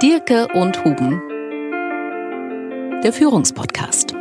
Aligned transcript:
Dirke 0.00 0.46
und 0.54 0.84
Huben. 0.84 1.20
Der 3.02 3.12
Führungspodcast. 3.12 4.14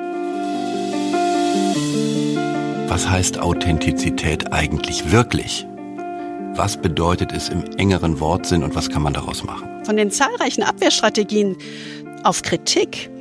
Was 2.87 3.07
heißt 3.07 3.37
Authentizität 3.37 4.51
eigentlich 4.51 5.11
wirklich? 5.11 5.67
Was 6.55 6.77
bedeutet 6.77 7.31
es 7.31 7.49
im 7.49 7.63
engeren 7.77 8.19
Wortsinn 8.19 8.63
und 8.63 8.73
was 8.73 8.89
kann 8.89 9.03
man 9.03 9.13
daraus 9.13 9.43
machen? 9.43 9.69
Von 9.83 9.97
den 9.97 10.09
zahlreichen 10.09 10.63
Abwehrstrategien 10.63 11.55
auf 12.23 12.41
Kritik 12.41 13.11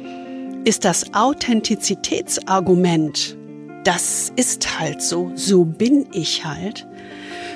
ist 0.64 0.86
das 0.86 1.12
Authentizitätsargument, 1.12 3.36
das 3.84 4.32
ist 4.34 4.80
halt 4.80 5.02
so, 5.02 5.30
so 5.34 5.66
bin 5.66 6.06
ich 6.10 6.46
halt, 6.46 6.86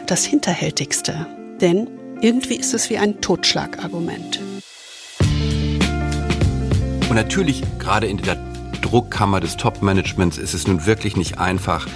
das 0.07 0.27
hinterhältigste. 0.27 1.27
Denn 1.59 1.89
irgendwie 2.21 2.57
ist 2.57 2.75
es 2.75 2.91
wie 2.91 2.99
ein 2.99 3.23
Totschlagargument. 3.23 4.41
Und 7.11 7.17
natürlich, 7.17 7.65
gerade 7.81 8.07
in 8.07 8.19
der 8.19 8.39
Druckkammer 8.83 9.41
des 9.41 9.57
Top-Managements 9.57 10.39
ist 10.39 10.55
es 10.55 10.69
nun 10.69 10.87
wirklich 10.87 11.17
nicht 11.17 11.39
einfach, 11.39 11.89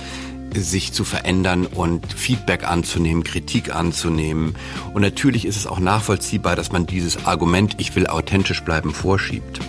sich 0.53 0.93
zu 0.93 1.05
verändern 1.05 1.67
und 1.67 2.13
Feedback 2.13 2.69
anzunehmen, 2.69 3.23
Kritik 3.23 3.73
anzunehmen. 3.73 4.57
Und 4.93 5.03
natürlich 5.03 5.47
ist 5.47 5.57
es 5.57 5.69
auch 5.69 5.79
nachvollziehbar, 5.79 6.57
dass 6.57 6.73
man 6.73 6.87
dieses 6.87 7.27
Argument, 7.27 7.77
ich 7.79 7.95
will 7.95 8.09
authentisch 8.09 8.65
bleiben, 8.65 8.93
vorschiebt. 8.93 9.61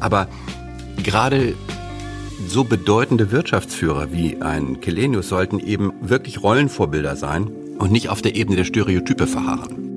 Aber 0.00 0.28
gerade 1.02 1.54
so 2.46 2.64
bedeutende 2.64 3.30
Wirtschaftsführer 3.30 4.12
wie 4.12 4.40
ein 4.40 4.80
Kelenius 4.80 5.28
sollten 5.28 5.58
eben 5.58 5.92
wirklich 6.00 6.42
Rollenvorbilder 6.42 7.16
sein 7.16 7.50
und 7.78 7.92
nicht 7.92 8.08
auf 8.08 8.22
der 8.22 8.34
Ebene 8.34 8.56
der 8.56 8.64
Stereotype 8.64 9.26
verharren. 9.26 9.89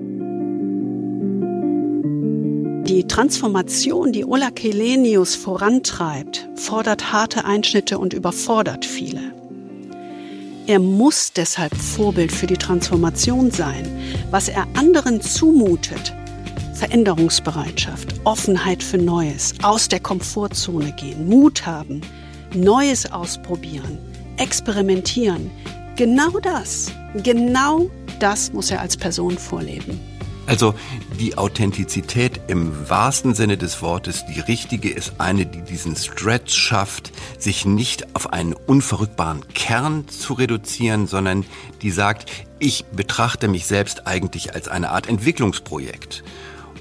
Die 2.94 3.08
Transformation, 3.08 4.11
die 4.11 4.23
Ola 4.23 4.52
Kelenius 4.52 5.33
vorantreibt, 5.33 6.47
fordert 6.53 7.11
harte 7.11 7.44
Einschnitte 7.44 7.97
und 7.97 8.13
überfordert 8.13 8.86
viele. 8.86 9.33
Er 10.67 10.77
muss 10.77 11.33
deshalb 11.33 11.75
Vorbild 11.75 12.31
für 12.31 12.45
die 12.45 12.55
Transformation 12.55 13.49
sein. 13.49 13.99
Was 14.30 14.47
er 14.47 14.67
anderen 14.75 15.21
zumutet, 15.21 16.14
Veränderungsbereitschaft, 16.75 18.14
Offenheit 18.25 18.83
für 18.83 18.99
Neues, 18.99 19.55
aus 19.64 19.89
der 19.89 19.99
Komfortzone 19.99 20.91
gehen, 20.91 21.27
Mut 21.27 21.66
haben, 21.66 21.99
Neues 22.53 23.11
ausprobieren, 23.11 23.97
experimentieren. 24.38 25.49
Genau 25.95 26.38
das, 26.44 26.91
genau 27.23 27.89
das 28.19 28.53
muss 28.53 28.69
er 28.69 28.81
als 28.81 28.95
Person 28.95 29.36
vorleben. 29.36 30.12
Also 30.45 30.75
die 31.19 31.38
Authentizität 31.38 32.41
im 32.47 32.89
wahrsten 32.89 33.33
Sinne 33.33 33.58
des 33.58 33.81
Wortes, 33.81 34.25
die 34.25 34.39
richtige 34.41 34.89
ist 34.89 35.13
eine, 35.17 35.45
die 35.45 35.61
diesen 35.61 35.95
Stretch 35.95 36.53
schafft, 36.53 37.11
sich 37.39 37.66
nicht 37.66 38.16
auf 38.16 38.33
einen 38.33 38.53
unverrückbaren 38.53 39.47
Kern 39.53 40.08
zu 40.09 40.33
reduzieren, 40.33 41.08
sondern 41.08 41.45
die 41.81 41.91
sagt, 41.91 42.30
ich 42.59 42.86
betrachte 42.86 43.47
mich 43.47 43.66
selbst 43.66 44.05
eigentlich 44.05 44.53
als 44.53 44.67
eine 44.67 44.89
Art 44.89 45.08
Entwicklungsprojekt. 45.08 46.23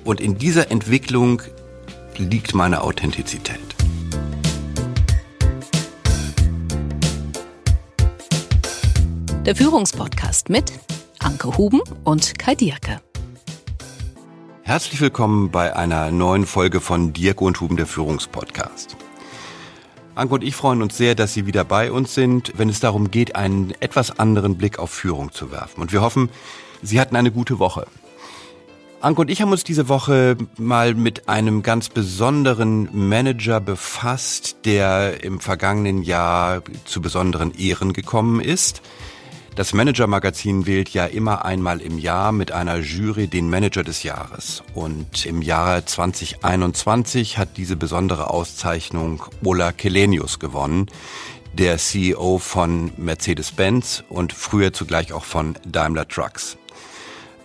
Und 0.05 0.21
in 0.21 0.39
dieser 0.39 0.71
Entwicklung 0.71 1.43
liegt 2.19 2.55
meine 2.55 2.83
Authentizität. 2.83 3.61
Der 9.47 9.57
Führungspodcast 9.57 10.51
mit 10.51 10.73
Anke 11.21 11.57
Huben 11.57 11.81
und 12.05 12.39
Kai 12.39 12.55
Dierke. 12.55 13.01
Herzlich 14.65 15.01
willkommen 15.01 15.51
bei 15.51 15.75
einer 15.75 16.13
neuen 16.13 16.47
Folge 16.47 16.81
von 16.81 17.13
Dirk 17.13 17.41
und 17.41 17.61
Huben, 17.61 17.77
der 17.77 17.87
Führungspodcast. 17.87 18.97
Anke 20.15 20.35
und 20.35 20.45
ich 20.45 20.55
freuen 20.55 20.83
uns 20.83 20.97
sehr, 20.97 21.17
dass 21.17 21.35
Sie 21.35 21.47
wieder 21.47 21.65
bei 21.65 21.91
uns 21.91 22.15
sind, 22.15 22.53
wenn 22.57 22.69
es 22.69 22.79
darum 22.79 23.11
geht, 23.11 23.35
einen 23.35 23.75
etwas 23.81 24.21
anderen 24.21 24.57
Blick 24.57 24.79
auf 24.79 24.91
Führung 24.91 25.33
zu 25.33 25.51
werfen. 25.51 25.81
Und 25.81 25.93
wir 25.93 26.01
hoffen, 26.01 26.31
Sie 26.81 27.01
hatten 27.01 27.17
eine 27.17 27.33
gute 27.33 27.59
Woche. 27.59 27.89
Anke 29.01 29.23
und 29.23 29.31
ich 29.31 29.43
haben 29.43 29.51
uns 29.51 29.65
diese 29.65 29.89
Woche 29.89 30.37
mal 30.57 30.95
mit 30.95 31.29
einem 31.29 31.65
ganz 31.65 31.89
besonderen 31.89 32.89
Manager 32.93 33.61
befasst, 33.61 34.59
der 34.65 35.25
im 35.25 35.41
vergangenen 35.41 36.03
Jahr 36.03 36.63
zu 36.85 37.03
besonderen 37.03 37.53
Ehren 37.59 37.93
gekommen 37.93 38.41
ist. 38.41 38.81
Das 39.55 39.75
Manager-Magazin 39.75 40.65
wählt 40.67 40.89
ja 40.95 41.05
immer 41.05 41.45
einmal 41.45 41.83
im 41.83 41.99
Jahr 41.99 42.33
mit 42.33 42.53
einer 42.53 42.79
Jury 42.79 43.29
den 43.29 43.51
Manager 43.51 43.83
des 43.83 44.03
Jahres. 44.03 44.63
Und 44.73 45.27
im 45.27 45.43
Jahre 45.43 45.85
2021 45.85 47.37
hat 47.37 47.59
diese 47.59 47.77
besondere 47.77 48.31
Auszeichnung 48.31 49.23
Ola 49.45 49.73
Kelenius 49.73 50.39
gewonnen, 50.39 50.87
der 51.53 51.77
CEO 51.77 52.39
von 52.39 52.93
Mercedes-Benz 52.97 54.05
und 54.09 54.33
früher 54.33 54.73
zugleich 54.73 55.13
auch 55.13 55.25
von 55.25 55.59
Daimler 55.67 56.09
Trucks. 56.09 56.57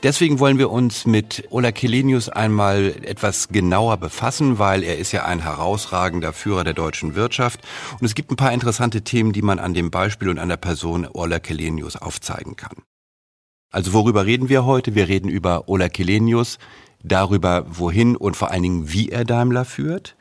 Deswegen 0.04 0.38
wollen 0.38 0.60
wir 0.60 0.70
uns 0.70 1.08
mit 1.08 1.46
Ola 1.50 1.72
Kelenius 1.72 2.30
einmal 2.30 2.94
etwas 3.02 3.48
genauer 3.48 3.98
befassen, 3.98 4.60
weil 4.60 4.84
er 4.84 5.00
ist 5.00 5.12
ja 5.12 5.26
ein 5.26 5.40
herausragender 5.40 6.34
Führer 6.34 6.64
der 6.64 6.76
deutschen 6.76 7.16
Wirtschaft. 7.16 7.62
Und 8.00 8.06
es 8.06 8.14
gibt 8.14 8.30
ein 8.30 8.36
paar 8.36 8.54
interessante 8.54 9.02
Themen, 9.02 9.34
die 9.34 9.42
man 9.42 9.58
an 9.58 9.74
dem 9.74 9.90
Beispiel 9.90 10.30
und 10.30 10.38
an 10.38 10.50
der 10.50 10.58
Person 10.58 11.08
Ola 11.12 11.40
Kelenius 11.40 11.96
aufzeigen 11.96 12.56
kann. 12.56 12.84
Also 13.72 13.92
worüber 13.94 14.28
reden 14.28 14.50
wir 14.50 14.66
heute? 14.66 14.94
Wir 14.94 15.08
reden 15.08 15.30
über 15.30 15.68
Ola 15.68 15.90
Kelenius, 15.90 16.60
darüber, 17.04 17.66
wohin 17.68 18.16
und 18.16 18.38
vor 18.38 18.52
allen 18.52 18.64
Dingen, 18.64 18.94
wie 18.94 19.10
er 19.10 19.26
Daimler 19.26 19.66
führt. 19.66 20.16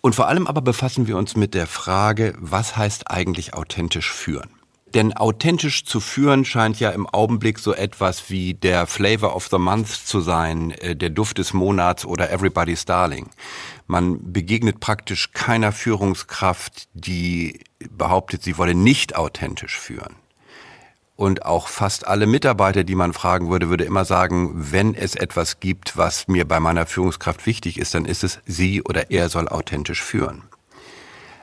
Und 0.00 0.14
vor 0.14 0.28
allem 0.28 0.46
aber 0.46 0.62
befassen 0.62 1.06
wir 1.06 1.18
uns 1.18 1.36
mit 1.36 1.52
der 1.52 1.66
Frage, 1.66 2.34
was 2.38 2.78
heißt 2.78 3.10
eigentlich 3.10 3.52
authentisch 3.52 4.10
führen? 4.10 4.57
Denn 4.94 5.12
authentisch 5.12 5.84
zu 5.84 6.00
führen 6.00 6.44
scheint 6.44 6.80
ja 6.80 6.90
im 6.90 7.06
Augenblick 7.06 7.58
so 7.58 7.74
etwas 7.74 8.30
wie 8.30 8.54
der 8.54 8.86
Flavor 8.86 9.36
of 9.36 9.48
the 9.48 9.58
Month 9.58 9.88
zu 9.88 10.20
sein, 10.20 10.70
äh, 10.70 10.96
der 10.96 11.10
Duft 11.10 11.38
des 11.38 11.52
Monats 11.52 12.04
oder 12.04 12.30
Everybody's 12.30 12.84
Darling. 12.84 13.28
Man 13.86 14.32
begegnet 14.32 14.80
praktisch 14.80 15.32
keiner 15.32 15.72
Führungskraft, 15.72 16.88
die 16.94 17.60
behauptet, 17.90 18.42
sie 18.42 18.56
wolle 18.56 18.74
nicht 18.74 19.16
authentisch 19.16 19.78
führen. 19.78 20.16
Und 21.16 21.44
auch 21.44 21.68
fast 21.68 22.06
alle 22.06 22.26
Mitarbeiter, 22.26 22.84
die 22.84 22.94
man 22.94 23.12
fragen 23.12 23.50
würde, 23.50 23.68
würde 23.68 23.84
immer 23.84 24.04
sagen, 24.04 24.52
wenn 24.54 24.94
es 24.94 25.16
etwas 25.16 25.58
gibt, 25.58 25.96
was 25.96 26.28
mir 26.28 26.46
bei 26.46 26.60
meiner 26.60 26.86
Führungskraft 26.86 27.44
wichtig 27.44 27.78
ist, 27.78 27.92
dann 27.94 28.04
ist 28.04 28.22
es, 28.22 28.38
sie 28.46 28.82
oder 28.82 29.10
er 29.10 29.28
soll 29.28 29.48
authentisch 29.48 30.02
führen. 30.02 30.44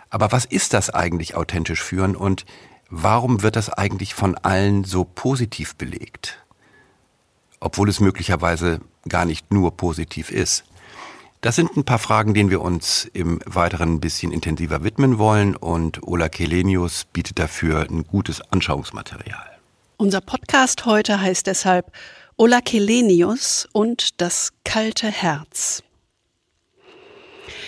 Aber 0.10 0.32
was 0.32 0.46
ist 0.46 0.74
das 0.74 0.90
eigentlich 0.90 1.36
authentisch 1.36 1.84
führen 1.84 2.16
und 2.16 2.46
warum 2.90 3.44
wird 3.44 3.56
das 3.56 3.70
eigentlich 3.70 4.14
von 4.14 4.38
allen 4.38 4.84
so 4.84 5.04
positiv 5.04 5.76
belegt? 5.76 6.38
Obwohl 7.60 7.90
es 7.90 8.00
möglicherweise 8.00 8.80
gar 9.08 9.26
nicht 9.26 9.52
nur 9.54 9.76
positiv 9.76 10.32
ist. 10.32 10.64
Das 11.42 11.56
sind 11.56 11.78
ein 11.78 11.86
paar 11.86 12.00
Fragen, 12.00 12.34
denen 12.34 12.50
wir 12.50 12.62
uns 12.62 13.06
im 13.14 13.40
Weiteren 13.46 13.96
ein 13.96 14.00
bisschen 14.00 14.32
intensiver 14.32 14.84
widmen 14.84 15.20
wollen 15.20 15.56
und 15.56 16.02
Ola 16.02 16.28
Kelenius 16.28 17.06
bietet 17.06 17.38
dafür 17.38 17.82
ein 17.82 18.04
gutes 18.04 18.42
Anschauungsmaterial. 18.42 19.52
Unser 19.98 20.22
Podcast 20.22 20.86
heute 20.86 21.22
heißt 21.22 21.46
deshalb 21.46 21.92
Ola 22.38 22.62
Kelenius 22.62 23.68
und 23.72 24.20
das 24.22 24.54
kalte 24.64 25.08
Herz. 25.08 25.84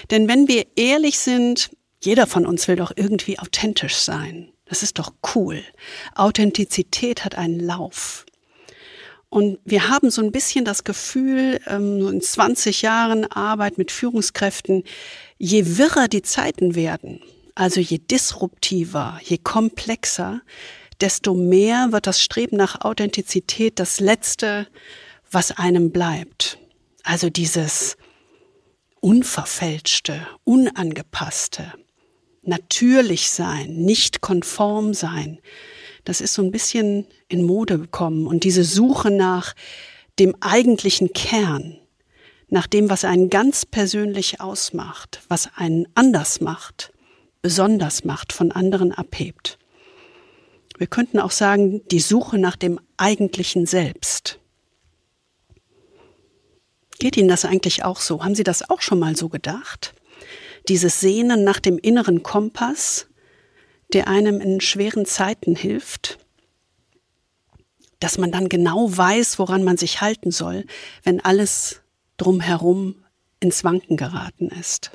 Denn 0.09 0.27
wenn 0.27 0.47
wir 0.47 0.65
ehrlich 0.75 1.19
sind, 1.19 1.69
jeder 2.01 2.27
von 2.27 2.45
uns 2.45 2.67
will 2.67 2.77
doch 2.77 2.91
irgendwie 2.95 3.39
authentisch 3.39 3.95
sein. 3.97 4.49
Das 4.69 4.83
ist 4.83 4.99
doch 4.99 5.13
cool. 5.35 5.63
Authentizität 6.15 7.23
hat 7.23 7.35
einen 7.35 7.59
Lauf. 7.59 8.25
Und 9.29 9.59
wir 9.65 9.89
haben 9.89 10.09
so 10.09 10.21
ein 10.21 10.31
bisschen 10.31 10.63
das 10.63 10.83
Gefühl, 10.83 11.59
ähm, 11.67 12.07
in 12.07 12.21
20 12.21 12.81
Jahren 12.81 13.29
Arbeit 13.29 13.77
mit 13.77 13.91
Führungskräften, 13.91 14.83
je 15.37 15.77
wirrer 15.77 16.07
die 16.07 16.21
Zeiten 16.21 16.75
werden, 16.75 17.21
also 17.53 17.81
je 17.81 17.97
disruptiver, 17.97 19.19
je 19.23 19.37
komplexer, 19.37 20.41
desto 21.01 21.33
mehr 21.33 21.91
wird 21.91 22.07
das 22.07 22.21
Streben 22.21 22.55
nach 22.57 22.81
Authentizität 22.81 23.79
das 23.79 23.99
Letzte, 23.99 24.67
was 25.29 25.51
einem 25.51 25.91
bleibt. 25.91 26.57
Also 27.03 27.29
dieses 27.29 27.97
Unverfälschte, 29.01 30.25
Unangepasste, 30.45 31.73
natürlich 32.47 33.29
sein, 33.29 33.75
nicht 33.75 34.21
konform 34.21 34.93
sein. 34.93 35.39
Das 36.03 36.21
ist 36.21 36.33
so 36.33 36.41
ein 36.41 36.51
bisschen 36.51 37.05
in 37.27 37.43
Mode 37.43 37.77
gekommen. 37.77 38.27
Und 38.27 38.43
diese 38.43 38.63
Suche 38.63 39.11
nach 39.11 39.53
dem 40.19 40.35
eigentlichen 40.39 41.13
Kern, 41.13 41.77
nach 42.49 42.67
dem, 42.67 42.89
was 42.89 43.03
einen 43.03 43.29
ganz 43.29 43.65
persönlich 43.65 44.39
ausmacht, 44.39 45.21
was 45.27 45.49
einen 45.55 45.87
anders 45.95 46.39
macht, 46.39 46.93
besonders 47.41 48.05
macht, 48.05 48.31
von 48.33 48.51
anderen 48.51 48.91
abhebt. 48.91 49.59
Wir 50.77 50.87
könnten 50.87 51.19
auch 51.19 51.31
sagen, 51.31 51.81
die 51.89 51.99
Suche 51.99 52.37
nach 52.37 52.55
dem 52.55 52.79
eigentlichen 52.97 53.65
Selbst. 53.65 54.39
Geht 56.99 57.17
Ihnen 57.17 57.29
das 57.29 57.45
eigentlich 57.45 57.83
auch 57.83 57.99
so? 57.99 58.23
Haben 58.23 58.35
Sie 58.35 58.43
das 58.43 58.69
auch 58.69 58.81
schon 58.81 58.99
mal 58.99 59.15
so 59.15 59.29
gedacht? 59.29 59.93
Dieses 60.67 60.99
Sehnen 60.99 61.43
nach 61.43 61.59
dem 61.59 61.77
inneren 61.77 62.23
Kompass, 62.23 63.07
der 63.93 64.07
einem 64.07 64.41
in 64.41 64.59
schweren 64.61 65.05
Zeiten 65.05 65.55
hilft? 65.55 66.19
Dass 67.99 68.17
man 68.17 68.31
dann 68.31 68.49
genau 68.49 68.95
weiß, 68.95 69.39
woran 69.39 69.63
man 69.63 69.77
sich 69.77 70.01
halten 70.01 70.31
soll, 70.31 70.65
wenn 71.03 71.23
alles 71.23 71.81
drumherum 72.17 72.95
ins 73.39 73.63
Wanken 73.63 73.97
geraten 73.97 74.49
ist. 74.49 74.91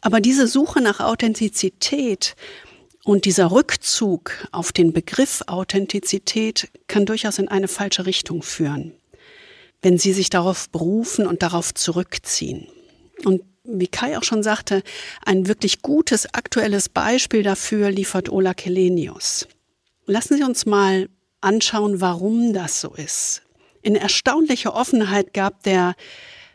Aber 0.00 0.20
diese 0.20 0.46
Suche 0.46 0.80
nach 0.80 1.00
Authentizität 1.00 2.36
und 3.04 3.24
dieser 3.24 3.50
Rückzug 3.50 4.32
auf 4.52 4.72
den 4.72 4.92
Begriff 4.92 5.42
Authentizität 5.46 6.70
kann 6.88 7.06
durchaus 7.06 7.38
in 7.38 7.48
eine 7.48 7.68
falsche 7.68 8.06
Richtung 8.06 8.42
führen, 8.42 8.92
wenn 9.82 9.98
Sie 9.98 10.12
sich 10.12 10.30
darauf 10.30 10.68
berufen 10.70 11.26
und 11.26 11.42
darauf 11.42 11.74
zurückziehen. 11.74 12.68
Und 13.24 13.42
wie 13.68 13.86
Kai 13.86 14.16
auch 14.16 14.24
schon 14.24 14.42
sagte, 14.42 14.82
ein 15.24 15.46
wirklich 15.46 15.82
gutes 15.82 16.32
aktuelles 16.34 16.88
Beispiel 16.88 17.42
dafür 17.42 17.90
liefert 17.90 18.30
Ola 18.30 18.54
Kelenius. 18.54 19.46
Lassen 20.06 20.36
Sie 20.36 20.42
uns 20.42 20.66
mal 20.66 21.08
anschauen, 21.40 22.00
warum 22.00 22.52
das 22.52 22.80
so 22.80 22.94
ist. 22.94 23.42
In 23.82 23.94
erstaunlicher 23.94 24.74
Offenheit 24.74 25.34
gab 25.34 25.62
der 25.62 25.94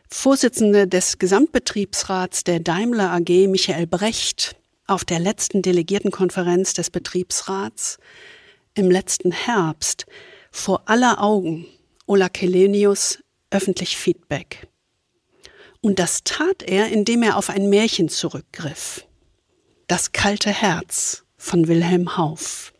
Vorsitzende 0.08 0.86
des 0.86 1.18
Gesamtbetriebsrats 1.18 2.44
der 2.44 2.60
Daimler 2.60 3.10
AG, 3.12 3.48
Michael 3.48 3.86
Brecht, 3.86 4.56
auf 4.86 5.04
der 5.04 5.18
letzten 5.18 5.62
Delegiertenkonferenz 5.62 6.74
des 6.74 6.90
Betriebsrats 6.90 7.98
im 8.74 8.90
letzten 8.90 9.32
Herbst 9.32 10.04
vor 10.50 10.82
aller 10.86 11.22
Augen 11.22 11.66
Ola 12.06 12.28
Kelenius 12.28 13.18
öffentlich 13.50 13.96
Feedback. 13.96 14.68
Und 15.84 15.98
das 15.98 16.24
tat 16.24 16.62
er, 16.62 16.88
indem 16.88 17.22
er 17.22 17.36
auf 17.36 17.50
ein 17.50 17.68
Märchen 17.68 18.08
zurückgriff. 18.08 19.06
Das 19.86 20.12
kalte 20.12 20.48
Herz 20.48 21.24
von 21.36 21.68
Wilhelm 21.68 22.16
Hauff. 22.16 22.72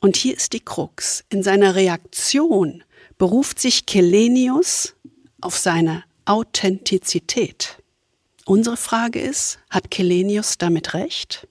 Und 0.00 0.16
hier 0.16 0.34
ist 0.34 0.54
die 0.54 0.60
Krux. 0.60 1.24
In 1.28 1.42
seiner 1.42 1.74
Reaktion 1.74 2.84
beruft 3.18 3.60
sich 3.60 3.84
Kelenius 3.84 4.94
auf 5.42 5.58
seine 5.58 6.04
Authentizität. 6.24 7.82
Unsere 8.46 8.78
Frage 8.78 9.20
ist, 9.20 9.58
hat 9.68 9.90
Kelenius 9.90 10.56
damit 10.56 10.94
recht? 10.94 11.46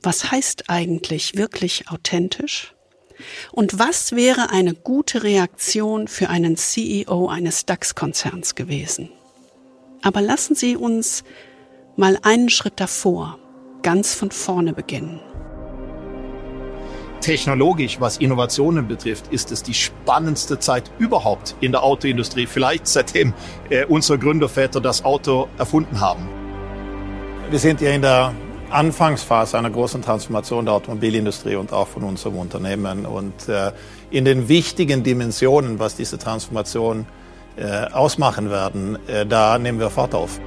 Was 0.00 0.30
heißt 0.30 0.70
eigentlich 0.70 1.36
wirklich 1.36 1.90
authentisch? 1.90 2.74
Und 3.52 3.78
was 3.78 4.12
wäre 4.12 4.48
eine 4.48 4.72
gute 4.72 5.24
Reaktion 5.24 6.08
für 6.08 6.30
einen 6.30 6.56
CEO 6.56 7.28
eines 7.28 7.66
DAX-Konzerns 7.66 8.54
gewesen? 8.54 9.10
Aber 10.02 10.20
lassen 10.20 10.54
Sie 10.54 10.76
uns 10.76 11.24
mal 11.96 12.18
einen 12.22 12.48
Schritt 12.48 12.80
davor, 12.80 13.38
ganz 13.82 14.14
von 14.14 14.30
vorne 14.30 14.72
beginnen. 14.72 15.20
Technologisch, 17.20 18.00
was 18.00 18.16
Innovationen 18.16 18.88
betrifft, 18.88 19.30
ist 19.30 19.52
es 19.52 19.62
die 19.62 19.74
spannendste 19.74 20.58
Zeit 20.58 20.90
überhaupt 20.98 21.54
in 21.60 21.72
der 21.72 21.82
Autoindustrie. 21.82 22.46
Vielleicht 22.46 22.86
seitdem 22.86 23.34
äh, 23.68 23.84
unsere 23.84 24.18
Gründerväter 24.18 24.80
das 24.80 25.04
Auto 25.04 25.48
erfunden 25.58 26.00
haben. 26.00 26.26
Wir 27.50 27.58
sind 27.58 27.82
ja 27.82 27.90
in 27.90 28.00
der 28.00 28.32
Anfangsphase 28.70 29.58
einer 29.58 29.68
großen 29.68 30.00
Transformation 30.00 30.64
der 30.64 30.74
Automobilindustrie 30.74 31.56
und 31.56 31.74
auch 31.74 31.88
von 31.88 32.04
unserem 32.04 32.36
Unternehmen. 32.36 33.04
Und 33.04 33.48
äh, 33.50 33.72
in 34.10 34.24
den 34.24 34.48
wichtigen 34.48 35.02
Dimensionen, 35.02 35.78
was 35.78 35.96
diese 35.96 36.16
Transformation 36.16 37.00
äh, 37.00 37.19
ausmachen 37.92 38.50
werden, 38.50 38.98
äh, 39.06 39.26
da 39.26 39.58
nehmen 39.58 39.78
wir 39.78 39.90
Fahrt 39.90 40.14
auf. 40.14 40.40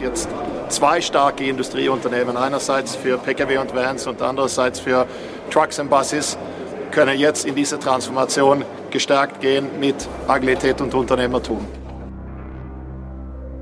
Jetzt 0.00 0.28
zwei 0.68 1.00
starke 1.00 1.44
Industrieunternehmen, 1.44 2.36
einerseits 2.36 2.96
für 2.96 3.18
Pkw 3.18 3.58
und 3.58 3.74
Vans 3.74 4.06
und 4.06 4.22
andererseits 4.22 4.80
für 4.80 5.06
Trucks 5.50 5.78
und 5.78 5.90
Buses, 5.90 6.38
können 6.90 7.18
jetzt 7.18 7.44
in 7.44 7.54
diese 7.54 7.78
Transformation 7.78 8.64
gestärkt 8.90 9.40
gehen 9.40 9.68
mit 9.78 9.94
Agilität 10.26 10.80
und 10.80 10.94
Unternehmertum. 10.94 11.64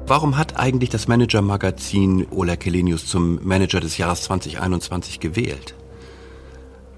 Warum 0.06 0.38
hat 0.38 0.58
eigentlich 0.58 0.88
das 0.88 1.06
Manager-Magazin 1.06 2.26
Ola 2.30 2.56
Kelenius 2.56 3.06
zum 3.06 3.40
Manager 3.42 3.80
des 3.80 3.98
Jahres 3.98 4.22
2021 4.22 5.20
gewählt? 5.20 5.74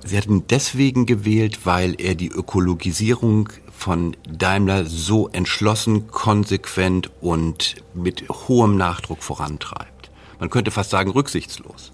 Sie 0.05 0.17
ihn 0.27 0.47
deswegen 0.49 1.07
gewählt, 1.07 1.67
weil 1.67 1.95
er 2.01 2.15
die 2.15 2.29
Ökologisierung 2.29 3.51
von 3.71 4.17
Daimler 4.29 4.85
so 4.85 5.29
entschlossen, 5.29 6.09
konsequent 6.09 7.11
und 7.21 7.77
mit 7.95 8.29
hohem 8.29 8.77
Nachdruck 8.77 9.23
vorantreibt. 9.23 10.11
Man 10.39 10.51
könnte 10.51 10.71
fast 10.71 10.91
sagen 10.91 11.11
rücksichtslos. 11.11 11.93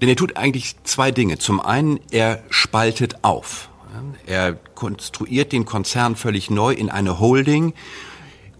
Denn 0.00 0.08
er 0.08 0.16
tut 0.16 0.36
eigentlich 0.36 0.76
zwei 0.84 1.10
Dinge. 1.10 1.38
Zum 1.38 1.60
einen, 1.60 2.00
er 2.10 2.42
spaltet 2.50 3.24
auf. 3.24 3.68
Er 4.26 4.54
konstruiert 4.54 5.52
den 5.52 5.64
Konzern 5.64 6.14
völlig 6.14 6.50
neu 6.50 6.72
in 6.72 6.88
eine 6.90 7.18
Holding, 7.18 7.74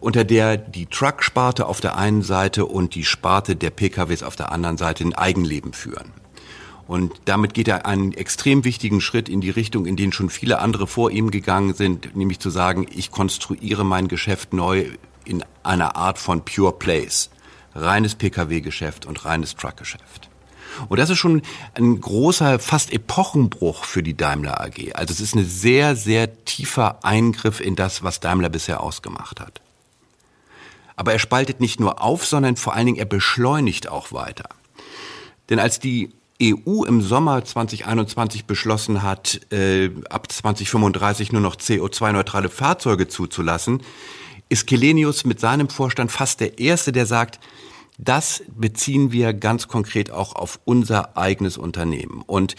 unter 0.00 0.24
der 0.24 0.56
die 0.56 0.86
Truck-Sparte 0.86 1.66
auf 1.66 1.80
der 1.80 1.96
einen 1.96 2.22
Seite 2.22 2.66
und 2.66 2.94
die 2.94 3.04
Sparte 3.04 3.56
der 3.56 3.70
PKWs 3.70 4.22
auf 4.22 4.36
der 4.36 4.52
anderen 4.52 4.78
Seite 4.78 5.04
ein 5.04 5.14
Eigenleben 5.14 5.72
führen. 5.72 6.12
Und 6.88 7.12
damit 7.26 7.52
geht 7.52 7.68
er 7.68 7.84
einen 7.84 8.14
extrem 8.14 8.64
wichtigen 8.64 9.02
Schritt 9.02 9.28
in 9.28 9.42
die 9.42 9.50
Richtung, 9.50 9.84
in 9.84 9.96
den 9.96 10.10
schon 10.10 10.30
viele 10.30 10.58
andere 10.58 10.86
vor 10.86 11.10
ihm 11.10 11.30
gegangen 11.30 11.74
sind, 11.74 12.16
nämlich 12.16 12.40
zu 12.40 12.48
sagen, 12.48 12.86
ich 12.90 13.10
konstruiere 13.10 13.84
mein 13.84 14.08
Geschäft 14.08 14.54
neu 14.54 14.86
in 15.26 15.44
einer 15.62 15.96
Art 15.96 16.18
von 16.18 16.46
Pure 16.46 16.72
Place. 16.72 17.28
Reines 17.74 18.14
Pkw-Geschäft 18.14 19.04
und 19.04 19.26
reines 19.26 19.54
Truck-Geschäft. 19.54 20.30
Und 20.88 20.98
das 20.98 21.10
ist 21.10 21.18
schon 21.18 21.42
ein 21.74 22.00
großer, 22.00 22.58
fast 22.58 22.90
Epochenbruch 22.90 23.84
für 23.84 24.02
die 24.02 24.16
Daimler 24.16 24.58
AG. 24.62 24.94
Also 24.94 25.12
es 25.12 25.20
ist 25.20 25.34
ein 25.34 25.44
sehr, 25.44 25.94
sehr 25.94 26.42
tiefer 26.46 27.04
Eingriff 27.04 27.60
in 27.60 27.76
das, 27.76 28.02
was 28.02 28.20
Daimler 28.20 28.48
bisher 28.48 28.82
ausgemacht 28.82 29.40
hat. 29.40 29.60
Aber 30.96 31.12
er 31.12 31.18
spaltet 31.18 31.60
nicht 31.60 31.80
nur 31.80 32.02
auf, 32.02 32.24
sondern 32.24 32.56
vor 32.56 32.74
allen 32.74 32.86
Dingen 32.86 32.98
er 32.98 33.04
beschleunigt 33.04 33.90
auch 33.90 34.10
weiter. 34.12 34.48
Denn 35.50 35.58
als 35.58 35.80
die 35.80 36.12
EU 36.42 36.84
im 36.84 37.02
Sommer 37.02 37.44
2021 37.44 38.44
beschlossen 38.44 39.02
hat, 39.02 39.40
äh, 39.52 39.90
ab 40.08 40.30
2035 40.30 41.32
nur 41.32 41.42
noch 41.42 41.56
CO2-neutrale 41.56 42.48
Fahrzeuge 42.48 43.08
zuzulassen, 43.08 43.82
ist 44.48 44.66
Kelenius 44.66 45.24
mit 45.24 45.40
seinem 45.40 45.68
Vorstand 45.68 46.12
fast 46.12 46.40
der 46.40 46.58
Erste, 46.58 46.92
der 46.92 47.06
sagt, 47.06 47.40
das 47.98 48.44
beziehen 48.48 49.10
wir 49.10 49.34
ganz 49.34 49.66
konkret 49.66 50.10
auch 50.10 50.36
auf 50.36 50.60
unser 50.64 51.16
eigenes 51.16 51.58
Unternehmen. 51.58 52.22
Und 52.26 52.54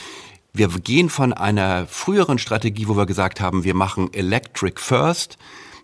wir 0.51 0.68
gehen 0.68 1.10
von 1.10 1.32
einer 1.32 1.88
früheren 1.88 2.38
Strategie, 2.38 2.88
wo 2.88 2.98
wir 2.98 3.06
gesagt 3.06 3.39
haben, 3.39 3.63
wir 3.63 3.75
machen 3.75 4.13
Electric 4.13 4.82
First, 4.82 5.38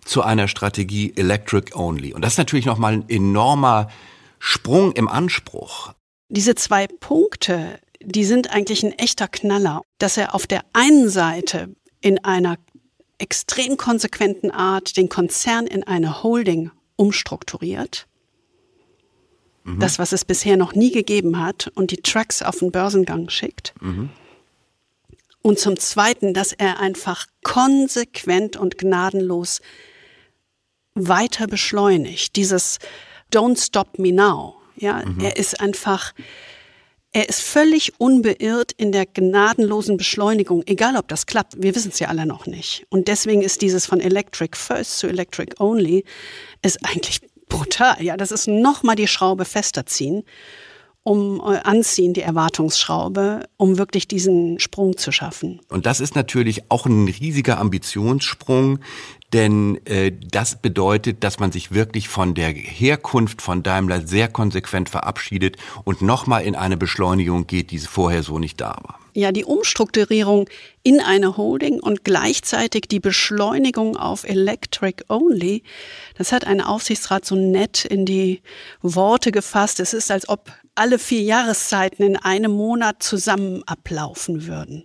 zu 0.04 0.22
einer 0.22 0.46
Strategie 0.48 1.12
Electric 1.16 1.74
Only. 1.74 2.14
Und 2.14 2.22
das 2.24 2.34
ist 2.34 2.38
natürlich 2.38 2.66
nochmal 2.66 2.92
ein 2.92 3.08
enormer 3.08 3.88
Sprung 4.38 4.92
im 4.92 5.08
Anspruch. 5.08 5.92
Diese 6.28 6.54
zwei 6.54 6.86
Punkte, 6.86 7.78
die 8.06 8.24
sind 8.24 8.50
eigentlich 8.50 8.84
ein 8.84 8.92
echter 8.92 9.26
Knaller, 9.26 9.82
dass 9.98 10.16
er 10.16 10.34
auf 10.34 10.46
der 10.46 10.64
einen 10.72 11.08
Seite 11.08 11.74
in 12.00 12.24
einer 12.24 12.56
extrem 13.18 13.76
konsequenten 13.76 14.50
Art 14.50 14.96
den 14.96 15.08
Konzern 15.08 15.66
in 15.66 15.82
eine 15.82 16.22
Holding 16.22 16.70
umstrukturiert. 16.94 18.06
Mhm. 19.64 19.80
Das, 19.80 19.98
was 19.98 20.12
es 20.12 20.24
bisher 20.24 20.56
noch 20.56 20.74
nie 20.74 20.92
gegeben 20.92 21.40
hat 21.40 21.68
und 21.74 21.90
die 21.90 21.96
Trucks 21.96 22.42
auf 22.42 22.60
den 22.60 22.70
Börsengang 22.70 23.28
schickt. 23.28 23.74
Mhm. 23.80 24.10
Und 25.42 25.58
zum 25.58 25.78
Zweiten, 25.78 26.32
dass 26.32 26.52
er 26.52 26.78
einfach 26.78 27.26
konsequent 27.42 28.56
und 28.56 28.78
gnadenlos 28.78 29.60
weiter 30.94 31.46
beschleunigt. 31.46 32.36
Dieses 32.36 32.78
Don't 33.32 33.64
Stop 33.64 33.98
Me 33.98 34.12
Now. 34.12 34.56
Ja, 34.76 35.04
mhm. 35.04 35.20
er 35.20 35.36
ist 35.36 35.60
einfach, 35.60 36.12
er 37.16 37.30
ist 37.30 37.40
völlig 37.40 37.98
unbeirrt 37.98 38.72
in 38.72 38.92
der 38.92 39.06
gnadenlosen 39.06 39.96
Beschleunigung, 39.96 40.62
egal 40.66 40.98
ob 40.98 41.08
das 41.08 41.24
klappt. 41.24 41.54
Wir 41.56 41.74
wissen 41.74 41.90
es 41.90 41.98
ja 41.98 42.08
alle 42.08 42.26
noch 42.26 42.44
nicht. 42.44 42.86
Und 42.90 43.08
deswegen 43.08 43.40
ist 43.40 43.62
dieses 43.62 43.86
von 43.86 44.00
Electric 44.00 44.54
First 44.54 44.98
zu 44.98 45.06
Electric 45.06 45.54
Only 45.58 46.04
ist 46.60 46.84
eigentlich 46.84 47.22
brutal. 47.48 48.02
Ja, 48.02 48.18
das 48.18 48.32
ist 48.32 48.48
nochmal 48.48 48.96
die 48.96 49.06
Schraube 49.06 49.46
fester 49.46 49.86
ziehen, 49.86 50.24
um 51.06 51.38
äh, 51.38 51.60
anziehen, 51.62 52.14
die 52.14 52.22
Erwartungsschraube, 52.22 53.48
um 53.56 53.78
wirklich 53.78 54.08
diesen 54.08 54.58
Sprung 54.58 54.96
zu 54.96 55.12
schaffen. 55.12 55.60
Und 55.68 55.86
das 55.86 56.00
ist 56.00 56.16
natürlich 56.16 56.68
auch 56.68 56.84
ein 56.84 57.06
riesiger 57.06 57.58
Ambitionssprung, 57.58 58.80
denn 59.32 59.80
äh, 59.86 60.10
das 60.32 60.60
bedeutet, 60.60 61.22
dass 61.22 61.38
man 61.38 61.52
sich 61.52 61.70
wirklich 61.70 62.08
von 62.08 62.34
der 62.34 62.48
Herkunft 62.48 63.40
von 63.40 63.62
Daimler 63.62 64.04
sehr 64.04 64.26
konsequent 64.26 64.88
verabschiedet 64.88 65.58
und 65.84 66.02
nochmal 66.02 66.42
in 66.42 66.56
eine 66.56 66.76
Beschleunigung 66.76 67.46
geht, 67.46 67.70
die 67.70 67.78
vorher 67.78 68.24
so 68.24 68.40
nicht 68.40 68.60
da 68.60 68.76
war. 68.82 68.98
Ja, 69.14 69.30
die 69.30 69.44
Umstrukturierung 69.44 70.48
in 70.82 71.00
eine 71.00 71.36
Holding 71.36 71.78
und 71.78 72.02
gleichzeitig 72.02 72.86
die 72.88 73.00
Beschleunigung 73.00 73.96
auf 73.96 74.24
Electric 74.24 75.04
Only, 75.08 75.62
das 76.18 76.32
hat 76.32 76.48
ein 76.48 76.60
Aufsichtsrat 76.60 77.24
so 77.24 77.36
nett 77.36 77.84
in 77.84 78.06
die 78.06 78.42
Worte 78.82 79.30
gefasst. 79.30 79.78
Es 79.78 79.94
ist, 79.94 80.10
als 80.10 80.28
ob 80.28 80.50
alle 80.76 80.98
vier 80.98 81.22
Jahreszeiten 81.22 82.02
in 82.02 82.16
einem 82.16 82.52
Monat 82.52 83.02
zusammen 83.02 83.62
ablaufen 83.66 84.46
würden. 84.46 84.84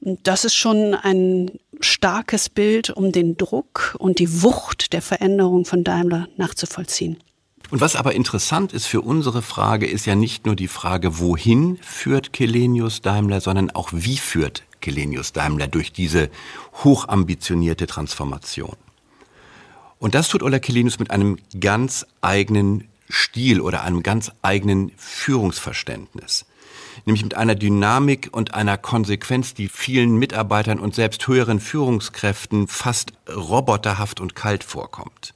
Und 0.00 0.26
das 0.26 0.44
ist 0.44 0.54
schon 0.54 0.94
ein 0.94 1.50
starkes 1.80 2.48
Bild, 2.48 2.90
um 2.90 3.12
den 3.12 3.36
Druck 3.36 3.96
und 3.98 4.18
die 4.18 4.42
Wucht 4.42 4.92
der 4.92 5.02
Veränderung 5.02 5.64
von 5.64 5.84
Daimler 5.84 6.28
nachzuvollziehen. 6.36 7.18
Und 7.70 7.80
was 7.80 7.96
aber 7.96 8.14
interessant 8.14 8.72
ist 8.72 8.86
für 8.86 9.00
unsere 9.00 9.42
Frage, 9.42 9.86
ist 9.86 10.06
ja 10.06 10.14
nicht 10.16 10.46
nur 10.46 10.56
die 10.56 10.68
Frage, 10.68 11.18
wohin 11.20 11.78
führt 11.82 12.32
Kelenius 12.32 13.00
Daimler, 13.00 13.40
sondern 13.40 13.70
auch 13.70 13.90
wie 13.92 14.16
führt 14.16 14.64
Kelenius 14.80 15.32
Daimler 15.32 15.68
durch 15.68 15.92
diese 15.92 16.30
hochambitionierte 16.82 17.86
Transformation. 17.86 18.76
Und 19.98 20.14
das 20.14 20.28
tut 20.28 20.42
Ola 20.42 20.58
Kelenius 20.58 20.98
mit 20.98 21.10
einem 21.10 21.36
ganz 21.60 22.06
eigenen 22.22 22.89
Stil 23.10 23.60
oder 23.60 23.82
einem 23.82 24.02
ganz 24.02 24.32
eigenen 24.42 24.92
Führungsverständnis. 24.96 26.46
Nämlich 27.04 27.22
mit 27.22 27.34
einer 27.34 27.54
Dynamik 27.54 28.28
und 28.32 28.54
einer 28.54 28.76
Konsequenz, 28.76 29.54
die 29.54 29.68
vielen 29.68 30.16
Mitarbeitern 30.16 30.78
und 30.78 30.94
selbst 30.94 31.26
höheren 31.26 31.60
Führungskräften 31.60 32.68
fast 32.68 33.12
roboterhaft 33.28 34.20
und 34.20 34.34
kalt 34.34 34.64
vorkommt. 34.64 35.34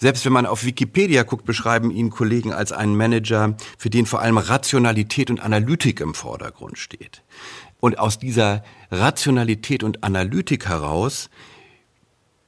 Selbst 0.00 0.24
wenn 0.24 0.32
man 0.32 0.46
auf 0.46 0.64
Wikipedia 0.64 1.24
guckt, 1.24 1.44
beschreiben 1.44 1.90
ihn 1.90 2.10
Kollegen 2.10 2.52
als 2.52 2.70
einen 2.70 2.96
Manager, 2.96 3.56
für 3.76 3.90
den 3.90 4.06
vor 4.06 4.20
allem 4.20 4.38
Rationalität 4.38 5.30
und 5.30 5.40
Analytik 5.40 6.00
im 6.00 6.14
Vordergrund 6.14 6.78
steht. 6.78 7.22
Und 7.80 7.98
aus 7.98 8.18
dieser 8.18 8.62
Rationalität 8.90 9.82
und 9.82 10.04
Analytik 10.04 10.68
heraus 10.68 11.30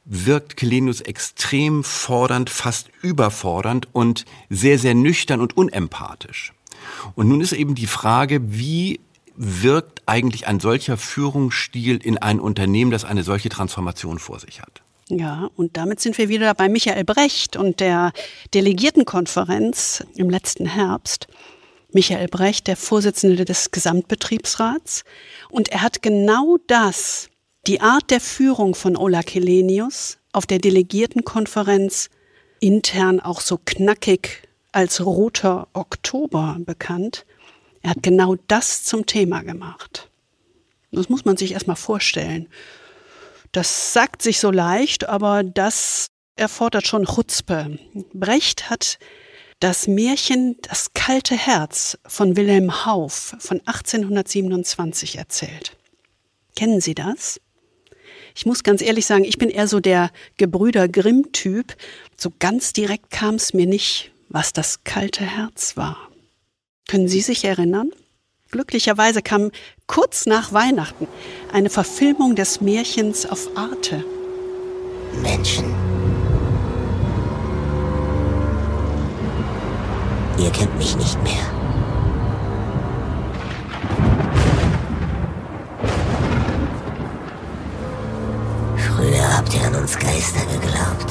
wirkt 0.05 0.57
Kelenius 0.57 1.01
extrem 1.01 1.85
fordernd, 1.85 2.51
fast 2.51 2.89
überfordernd 3.03 3.89
und 3.93 4.25
sehr, 4.49 4.79
sehr 4.79 4.95
nüchtern 4.95 5.41
und 5.41 5.57
unempathisch. 5.57 6.53
Und 7.15 7.29
nun 7.29 7.41
ist 7.41 7.53
eben 7.53 7.75
die 7.75 7.87
Frage, 7.87 8.41
wie 8.53 9.01
wirkt 9.37 10.03
eigentlich 10.07 10.47
ein 10.47 10.61
solcher 10.61 10.97
Führungsstil 10.97 11.97
in 11.97 12.19
ein 12.19 12.41
Unternehmen, 12.41 12.91
das 12.91 13.05
eine 13.05 13.23
solche 13.23 13.49
Transformation 13.49 14.19
vor 14.19 14.39
sich 14.41 14.61
hat? 14.61 14.83
Ja, 15.09 15.51
und 15.57 15.77
damit 15.77 16.01
sind 16.01 16.19
wir 16.19 16.29
wieder 16.29 16.55
bei 16.55 16.69
Michael 16.69 17.05
Brecht 17.05 17.57
und 17.57 17.81
der 17.81 18.13
Delegiertenkonferenz 18.55 20.05
im 20.15 20.31
letzten 20.31 20.67
Herbst. 20.67 21.27
Michael 21.93 22.29
Brecht, 22.29 22.67
der 22.69 22.77
Vorsitzende 22.77 23.45
des 23.45 23.71
Gesamtbetriebsrats. 23.73 25.05
Und 25.49 25.71
er 25.71 25.83
hat 25.83 26.03
genau 26.03 26.59
das, 26.67 27.30
die 27.67 27.81
Art 27.81 28.11
der 28.11 28.21
Führung 28.21 28.75
von 28.75 28.97
Ola 28.97 29.23
Kelenius 29.23 30.19
auf 30.33 30.47
der 30.47 30.59
Delegiertenkonferenz 30.59 32.09
intern 32.61 33.21
auch 33.21 33.41
so 33.41 33.59
knackig 33.65 34.49
als 34.73 35.05
roter 35.05 35.69
Oktober 35.73 36.57
bekannt. 36.61 37.27
Er 37.83 37.91
hat 37.91 38.03
genau 38.03 38.37
das 38.49 38.85
zum 38.85 39.07
Thema 39.07 39.43
gemacht. 39.43 40.09
Das 40.93 41.09
muss 41.09 41.25
man 41.25 41.37
sich 41.37 41.53
erstmal 41.53 41.77
vorstellen. 41.77 42.49
Das 43.53 43.93
sagt 43.93 44.23
sich 44.23 44.39
so 44.39 44.51
leicht, 44.51 45.09
aber 45.09 45.43
das 45.43 46.09
erfordert 46.37 46.87
schon 46.87 47.05
Chutzpe. 47.05 47.79
Brecht 48.13 48.71
hat 48.71 48.99
das 49.61 49.87
Märchen 49.87 50.57
Das 50.63 50.95
kalte 50.95 51.37
Herz 51.37 51.99
von 52.07 52.37
Wilhelm 52.37 52.87
Hauff 52.87 53.37
von 53.39 53.61
1827 53.67 55.19
erzählt. 55.19 55.77
Kennen 56.57 56.81
Sie 56.81 56.95
das? 56.95 57.41
Ich 58.35 58.47
muss 58.47 58.63
ganz 58.63 58.83
ehrlich 58.83 59.07
sagen, 59.07 59.25
ich 59.25 59.39
bin 59.39 59.51
eher 59.51 59.69
so 59.69 59.81
der 59.81 60.11
Gebrüder 60.37 60.89
Grimm-Typ. 60.89 61.77
So 62.17 62.31
ganz 62.39 62.73
direkt 62.73 63.11
kam 63.11 63.37
es 63.37 63.55
mir 63.55 63.67
nicht, 63.67 64.13
was 64.29 64.53
das 64.53 64.85
kalte 64.85 65.25
Herz 65.25 65.77
war. 65.77 65.97
Können 66.89 67.09
Sie 67.09 67.21
sich 67.21 67.45
erinnern? 67.45 67.91
Glücklicherweise 68.51 69.23
kam 69.23 69.53
kurz 69.87 70.27
nach 70.27 70.53
Weihnachten 70.53 71.07
eine 71.53 71.71
Verfilmung 71.71 72.35
des 72.35 72.61
Märchens 72.61 73.25
auf 73.27 73.57
Arte. 73.57 74.05
Menschen. 75.23 75.73
Ihr 80.39 80.51
kennt 80.51 80.77
mich 80.79 80.97
nicht 80.97 81.23
mehr. 81.23 81.60
Früher 89.01 89.35
habt 89.35 89.55
ihr 89.55 89.65
an 89.65 89.75
uns 89.77 89.99
Geister 89.99 90.41
geglaubt. 90.45 91.11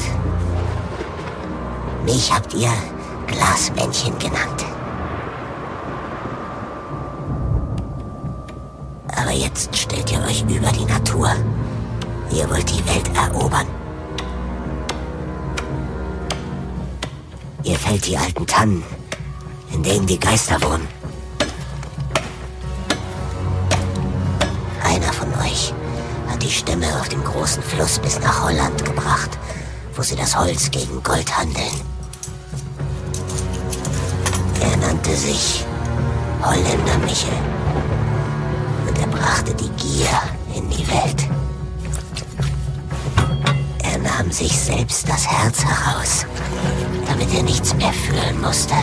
Mich 2.06 2.32
habt 2.32 2.54
ihr 2.54 2.70
Glasmännchen 3.26 4.16
genannt. 4.20 4.64
Aber 9.16 9.32
jetzt 9.32 9.76
stellt 9.76 10.12
ihr 10.12 10.20
euch 10.20 10.44
über 10.44 10.72
die 10.72 10.86
Natur. 10.86 11.32
Ihr 12.32 12.48
wollt 12.52 12.70
die 12.70 12.86
Welt 12.88 13.10
erobern. 13.16 13.66
Ihr 17.64 17.76
fällt 17.76 18.06
die 18.06 18.18
alten 18.18 18.46
Tannen, 18.46 18.84
in 19.74 19.82
denen 19.82 20.06
die 20.06 20.20
Geister 20.20 20.62
wohnen. 20.62 20.99
Hat 26.40 26.46
die 26.46 26.52
Stämme 26.52 26.88
auf 27.00 27.10
dem 27.10 27.22
großen 27.22 27.62
Fluss 27.62 28.00
bis 28.00 28.18
nach 28.22 28.46
Holland 28.46 28.86
gebracht, 28.86 29.38
wo 29.96 30.02
sie 30.02 30.16
das 30.16 30.38
Holz 30.38 30.72
gegen 30.72 31.04
Gold 31.04 31.38
handeln. 31.38 31.82
Er 34.62 34.78
nannte 34.78 35.16
sich 35.16 35.66
Holländer 36.42 36.98
Michel 37.04 37.34
brachte 39.12 39.54
die 39.56 39.70
Gier 39.82 40.08
in 40.56 40.70
die 40.70 40.88
Welt. 40.88 41.28
Er 43.84 43.98
nahm 43.98 44.32
sich 44.32 44.58
selbst 44.58 45.10
das 45.10 45.28
Herz 45.28 45.66
heraus, 45.66 46.26
damit 47.08 47.34
er 47.34 47.44
nichts 47.44 47.74
mehr 47.74 47.92
fühlen 47.92 48.40
musste. 48.40 48.76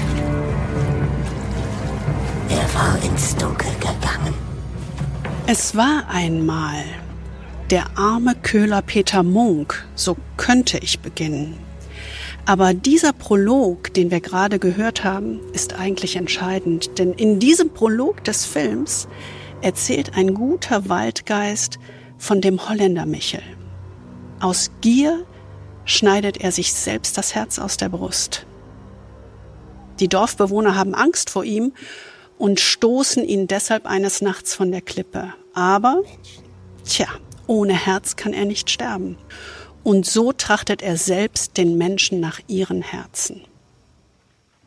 Er 2.48 2.74
war 2.74 2.98
ins 3.02 3.36
Dunkel 3.36 3.72
gegangen. 3.74 4.34
Es 5.46 5.76
war 5.76 6.04
einmal 6.08 6.84
der 7.70 7.98
arme 7.98 8.34
Köhler 8.34 8.82
Peter 8.82 9.22
Munk, 9.22 9.86
so 9.94 10.16
könnte 10.36 10.78
ich 10.78 11.00
beginnen. 11.00 11.58
Aber 12.44 12.74
dieser 12.74 13.12
Prolog, 13.12 13.92
den 13.92 14.12
wir 14.12 14.20
gerade 14.20 14.60
gehört 14.60 15.02
haben, 15.02 15.40
ist 15.52 15.74
eigentlich 15.74 16.14
entscheidend, 16.14 16.98
denn 16.98 17.12
in 17.12 17.40
diesem 17.40 17.70
Prolog 17.70 18.22
des 18.22 18.44
Films 18.46 19.08
erzählt 19.62 20.12
ein 20.14 20.34
guter 20.34 20.88
Waldgeist 20.88 21.80
von 22.18 22.40
dem 22.40 22.68
Holländer 22.68 23.04
Michel. 23.04 23.42
Aus 24.38 24.70
Gier 24.80 25.26
schneidet 25.84 26.36
er 26.36 26.52
sich 26.52 26.72
selbst 26.72 27.18
das 27.18 27.34
Herz 27.34 27.58
aus 27.58 27.76
der 27.76 27.88
Brust. 27.88 28.46
Die 29.98 30.08
Dorfbewohner 30.08 30.76
haben 30.76 30.94
Angst 30.94 31.30
vor 31.30 31.42
ihm 31.42 31.72
und 32.38 32.60
stoßen 32.60 33.24
ihn 33.24 33.48
deshalb 33.48 33.86
eines 33.86 34.20
Nachts 34.20 34.54
von 34.54 34.70
der 34.70 34.82
Klippe. 34.82 35.32
Aber, 35.54 36.02
tja, 36.84 37.08
ohne 37.46 37.74
Herz 37.74 38.16
kann 38.16 38.32
er 38.32 38.44
nicht 38.44 38.70
sterben. 38.70 39.16
Und 39.82 40.04
so 40.04 40.32
trachtet 40.32 40.82
er 40.82 40.96
selbst 40.96 41.56
den 41.56 41.78
Menschen 41.78 42.20
nach 42.20 42.40
ihren 42.48 42.82
Herzen. 42.82 43.42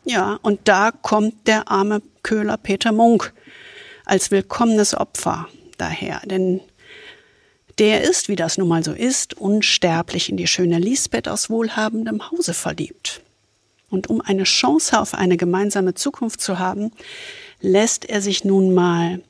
Ja, 0.05 0.39
und 0.41 0.61
da 0.63 0.91
kommt 0.91 1.47
der 1.47 1.69
arme 1.69 2.01
Köhler 2.23 2.57
Peter 2.57 2.91
Munk 2.91 3.33
als 4.05 4.31
willkommenes 4.31 4.95
Opfer 4.95 5.47
daher. 5.77 6.21
Denn 6.25 6.61
der 7.79 8.03
ist, 8.03 8.27
wie 8.27 8.35
das 8.35 8.57
nun 8.57 8.67
mal 8.67 8.83
so 8.83 8.91
ist, 8.91 9.35
unsterblich 9.35 10.29
in 10.29 10.37
die 10.37 10.47
schöne 10.47 10.79
Lisbeth 10.79 11.27
aus 11.27 11.49
wohlhabendem 11.49 12.31
Hause 12.31 12.53
verliebt. 12.53 13.21
Und 13.89 14.09
um 14.09 14.21
eine 14.21 14.43
Chance 14.43 14.99
auf 14.99 15.13
eine 15.13 15.37
gemeinsame 15.37 15.93
Zukunft 15.93 16.41
zu 16.41 16.59
haben, 16.59 16.91
lässt 17.61 18.05
er 18.05 18.21
sich 18.21 18.43
nun 18.43 18.73
mal 18.73 19.21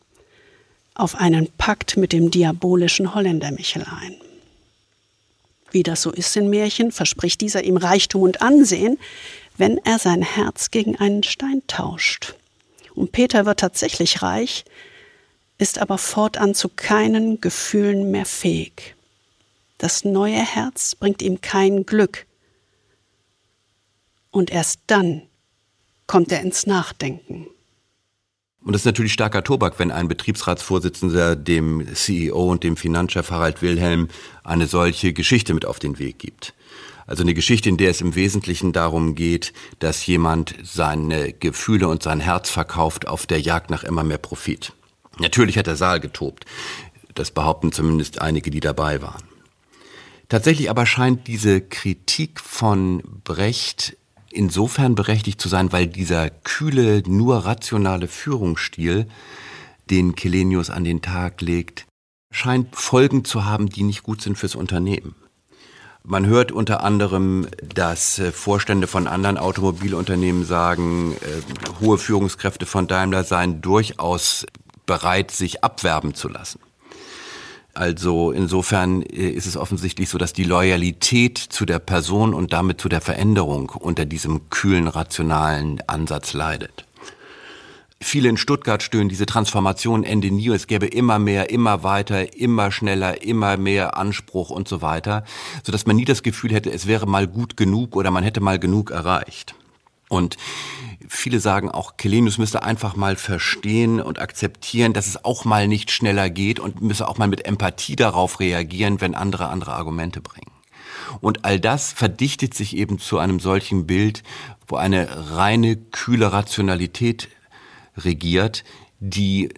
auf 0.99 1.15
einen 1.15 1.51
Pakt 1.57 1.97
mit 1.97 2.13
dem 2.13 2.31
diabolischen 2.31 3.15
Holländer 3.15 3.51
Michel 3.51 3.83
ein. 3.83 4.15
Wie 5.71 5.83
das 5.83 6.01
so 6.01 6.11
ist 6.11 6.35
in 6.35 6.49
Märchen, 6.49 6.91
verspricht 6.91 7.41
dieser 7.41 7.63
ihm 7.63 7.77
Reichtum 7.77 8.23
und 8.23 8.41
Ansehen, 8.41 8.97
wenn 9.57 9.77
er 9.79 9.99
sein 9.99 10.21
Herz 10.21 10.71
gegen 10.71 10.95
einen 10.95 11.23
Stein 11.23 11.61
tauscht. 11.67 12.35
Und 12.95 13.11
Peter 13.11 13.45
wird 13.45 13.59
tatsächlich 13.59 14.21
reich, 14.21 14.65
ist 15.57 15.79
aber 15.79 15.97
fortan 15.97 16.55
zu 16.55 16.69
keinen 16.69 17.41
Gefühlen 17.41 18.09
mehr 18.11 18.25
fähig. 18.25 18.95
Das 19.77 20.03
neue 20.03 20.41
Herz 20.41 20.95
bringt 20.95 21.21
ihm 21.21 21.41
kein 21.41 21.85
Glück. 21.85 22.25
Und 24.31 24.49
erst 24.49 24.79
dann 24.87 25.21
kommt 26.07 26.31
er 26.31 26.41
ins 26.41 26.65
Nachdenken. 26.65 27.47
Und 28.69 28.73
das 28.73 28.83
ist 28.83 28.85
natürlich 28.85 29.13
starker 29.13 29.43
Tobak, 29.43 29.79
wenn 29.79 29.89
ein 29.89 30.07
Betriebsratsvorsitzender 30.07 31.35
dem 31.35 31.87
CEO 31.91 32.51
und 32.51 32.63
dem 32.63 32.77
Finanzchef 32.77 33.31
Harald 33.31 33.63
Wilhelm 33.63 34.09
eine 34.43 34.67
solche 34.67 35.11
Geschichte 35.11 35.55
mit 35.55 35.65
auf 35.65 35.79
den 35.79 35.97
Weg 35.97 36.19
gibt. 36.19 36.53
Also 37.07 37.23
eine 37.23 37.33
Geschichte, 37.33 37.67
in 37.67 37.77
der 37.77 37.89
es 37.89 37.99
im 37.99 38.13
Wesentlichen 38.13 38.71
darum 38.71 39.15
geht, 39.15 39.53
dass 39.79 40.05
jemand 40.05 40.53
seine 40.61 41.33
Gefühle 41.33 41.87
und 41.87 42.03
sein 42.03 42.19
Herz 42.19 42.51
verkauft 42.51 43.07
auf 43.07 43.25
der 43.25 43.41
Jagd 43.41 43.71
nach 43.71 43.83
immer 43.83 44.03
mehr 44.03 44.19
Profit. 44.19 44.71
Natürlich 45.17 45.57
hat 45.57 45.65
der 45.65 45.75
Saal 45.75 45.99
getobt. 45.99 46.45
Das 47.15 47.31
behaupten 47.31 47.71
zumindest 47.71 48.21
einige, 48.21 48.51
die 48.51 48.59
dabei 48.59 49.01
waren. 49.01 49.23
Tatsächlich 50.27 50.69
aber 50.69 50.85
scheint 50.85 51.25
diese 51.25 51.59
Kritik 51.59 52.39
von 52.39 53.01
Brecht 53.23 53.97
insofern 54.31 54.95
berechtigt 54.95 55.41
zu 55.41 55.49
sein, 55.49 55.71
weil 55.71 55.87
dieser 55.87 56.29
kühle, 56.29 57.03
nur 57.07 57.45
rationale 57.45 58.07
Führungsstil, 58.07 59.07
den 59.89 60.15
Kelenius 60.15 60.69
an 60.69 60.83
den 60.83 61.01
Tag 61.01 61.41
legt, 61.41 61.85
scheint 62.31 62.75
Folgen 62.75 63.25
zu 63.25 63.45
haben, 63.45 63.69
die 63.69 63.83
nicht 63.83 64.03
gut 64.03 64.21
sind 64.21 64.37
fürs 64.37 64.55
Unternehmen. 64.55 65.15
Man 66.03 66.25
hört 66.25 66.51
unter 66.51 66.81
anderem, 66.83 67.47
dass 67.75 68.19
äh, 68.19 68.31
Vorstände 68.31 68.87
von 68.87 69.05
anderen 69.05 69.37
Automobilunternehmen 69.37 70.45
sagen, 70.45 71.13
äh, 71.13 71.81
hohe 71.81 71.97
Führungskräfte 71.97 72.65
von 72.65 72.87
Daimler 72.87 73.23
seien 73.23 73.61
durchaus 73.61 74.45
bereit, 74.85 75.31
sich 75.31 75.63
abwerben 75.63 76.15
zu 76.15 76.29
lassen. 76.29 76.59
Also 77.73 78.31
insofern 78.31 79.03
äh, 79.03 79.29
ist 79.29 79.45
es 79.45 79.55
offensichtlich 79.55 80.09
so, 80.09 80.17
dass 80.17 80.33
die 80.33 80.43
Loyalität 80.43 81.37
zu 81.37 81.65
der 81.65 81.79
Person 81.79 82.33
und 82.33 82.53
damit 82.53 82.81
zu 82.81 82.89
der 82.89 83.01
Veränderung 83.01 83.69
unter 83.69 84.05
diesem 84.05 84.49
kühlen, 84.49 84.87
rationalen 84.87 85.81
Ansatz 85.87 86.33
leidet. 86.33 86.85
Viele 88.01 88.29
in 88.29 88.37
Stuttgart 88.37 88.81
stöhnen 88.81 89.09
diese 89.09 89.25
Transformation 89.25 90.05
Ende 90.05 90.31
nie. 90.31 90.49
Es 90.49 90.67
gäbe 90.67 90.87
immer 90.87 91.19
mehr, 91.19 91.49
immer 91.49 91.83
weiter, 91.83 92.33
immer 92.33 92.71
schneller, 92.71 93.21
immer 93.23 93.57
mehr 93.57 93.97
Anspruch 93.97 94.49
und 94.51 94.69
so 94.69 94.81
weiter, 94.81 95.25
sodass 95.63 95.85
man 95.85 95.97
nie 95.97 96.05
das 96.05 96.23
Gefühl 96.23 96.53
hätte, 96.53 96.71
es 96.71 96.87
wäre 96.87 97.05
mal 97.07 97.27
gut 97.27 97.57
genug 97.57 97.97
oder 97.97 98.09
man 98.09 98.23
hätte 98.23 98.39
mal 98.39 98.57
genug 98.57 98.91
erreicht. 98.91 99.53
Und 100.09 100.35
viele 101.07 101.39
sagen 101.39 101.71
auch, 101.71 101.95
Kelenius 101.95 102.37
müsste 102.37 102.63
einfach 102.63 102.97
mal 102.97 103.15
verstehen 103.15 104.01
und 104.01 104.19
akzeptieren, 104.19 104.91
dass 104.91 105.07
es 105.07 105.23
auch 105.23 105.45
mal 105.45 105.67
nicht 105.67 105.91
schneller 105.91 106.29
geht 106.29 106.59
und 106.59 106.81
müsse 106.81 107.07
auch 107.07 107.17
mal 107.17 107.27
mit 107.29 107.45
Empathie 107.45 107.95
darauf 107.95 108.41
reagieren, 108.41 108.99
wenn 108.99 109.15
andere 109.15 109.47
andere 109.47 109.73
Argumente 109.73 110.19
bringen. 110.19 110.51
Und 111.21 111.45
all 111.45 111.59
das 111.59 111.93
verdichtet 111.93 112.53
sich 112.53 112.75
eben 112.75 112.99
zu 112.99 113.19
einem 113.19 113.39
solchen 113.39 113.87
Bild, 113.87 114.23
wo 114.67 114.75
eine 114.75 115.31
reine, 115.35 115.75
kühle 115.77 116.31
Rationalität 116.31 117.29
regiert, 117.97 118.63
die 118.99 119.49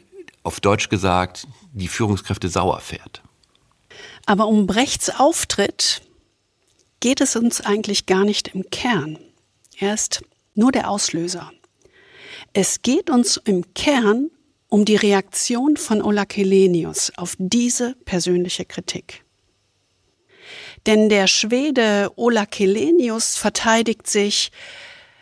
auf 0.43 0.59
Deutsch 0.59 0.89
gesagt 0.89 1.47
die 1.73 1.87
Führungskräfte 1.87 2.49
sauer 2.49 2.79
fährt. 2.79 3.21
Aber 4.25 4.47
um 4.47 4.67
Brechts 4.67 5.09
Auftritt 5.09 6.01
geht 6.99 7.21
es 7.21 7.35
uns 7.35 7.61
eigentlich 7.61 8.05
gar 8.05 8.23
nicht 8.23 8.49
im 8.49 8.69
Kern. 8.69 9.17
Er 9.77 9.93
ist 9.93 10.21
nur 10.53 10.71
der 10.71 10.89
Auslöser. 10.89 11.51
Es 12.53 12.81
geht 12.81 13.09
uns 13.09 13.37
im 13.37 13.73
Kern 13.73 14.29
um 14.67 14.85
die 14.85 14.95
Reaktion 14.95 15.77
von 15.77 16.01
Ola 16.01 16.25
Kelenius 16.25 17.11
auf 17.17 17.35
diese 17.37 17.95
persönliche 18.05 18.65
Kritik. 18.65 19.23
Denn 20.85 21.09
der 21.09 21.27
Schwede 21.27 22.11
Ola 22.15 22.45
Kelenius 22.45 23.35
verteidigt 23.35 24.07
sich, 24.07 24.51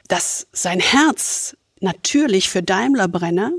dass 0.08 0.48
sein 0.52 0.80
Herz 0.80 1.58
natürlich 1.82 2.50
für 2.50 2.64
Daimler 2.64 3.08
brenne, 3.08 3.54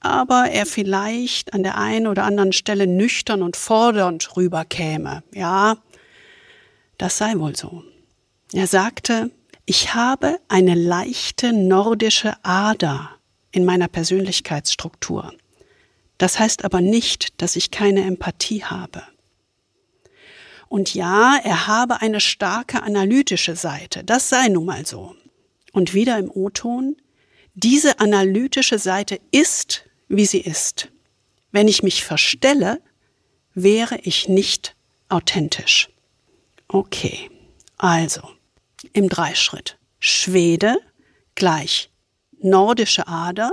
aber 0.00 0.50
er 0.50 0.66
vielleicht 0.66 1.54
an 1.54 1.62
der 1.62 1.78
einen 1.78 2.06
oder 2.06 2.24
anderen 2.24 2.52
Stelle 2.52 2.86
nüchtern 2.86 3.42
und 3.42 3.56
fordernd 3.56 4.36
rüberkäme. 4.36 5.22
Ja, 5.34 5.78
das 6.98 7.18
sei 7.18 7.38
wohl 7.38 7.56
so. 7.56 7.82
Er 8.52 8.66
sagte, 8.66 9.30
ich 9.66 9.94
habe 9.94 10.38
eine 10.46 10.76
leichte 10.76 11.52
nordische 11.52 12.34
Ader 12.44 13.10
in 13.50 13.64
meiner 13.64 13.88
Persönlichkeitsstruktur. 13.88 15.34
Das 16.18 16.38
heißt 16.38 16.64
aber 16.64 16.80
nicht, 16.80 17.42
dass 17.42 17.56
ich 17.56 17.72
keine 17.72 18.04
Empathie 18.04 18.64
habe. 18.64 19.02
Und 20.68 20.94
ja, 20.94 21.38
er 21.42 21.66
habe 21.66 22.00
eine 22.00 22.20
starke 22.20 22.82
analytische 22.82 23.56
Seite. 23.56 24.04
Das 24.04 24.28
sei 24.28 24.48
nun 24.48 24.66
mal 24.66 24.86
so. 24.86 25.16
Und 25.72 25.94
wieder 25.94 26.16
im 26.18 26.30
O-Ton, 26.30 26.96
diese 27.54 27.98
analytische 27.98 28.78
Seite 28.78 29.20
ist, 29.32 29.84
wie 30.08 30.26
sie 30.26 30.40
ist. 30.40 30.90
Wenn 31.50 31.68
ich 31.68 31.82
mich 31.82 32.04
verstelle, 32.04 32.80
wäre 33.54 33.98
ich 34.02 34.28
nicht 34.28 34.76
authentisch. 35.08 35.88
Okay, 36.68 37.30
also 37.78 38.35
im 38.96 39.08
Dreischritt. 39.08 39.78
Schwede 39.98 40.76
gleich 41.34 41.90
nordische 42.40 43.06
Ader 43.06 43.52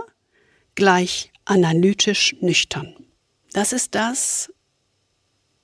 gleich 0.75 1.31
analytisch 1.45 2.35
nüchtern. 2.41 2.95
Das 3.51 3.73
ist 3.73 3.93
das, 3.95 4.51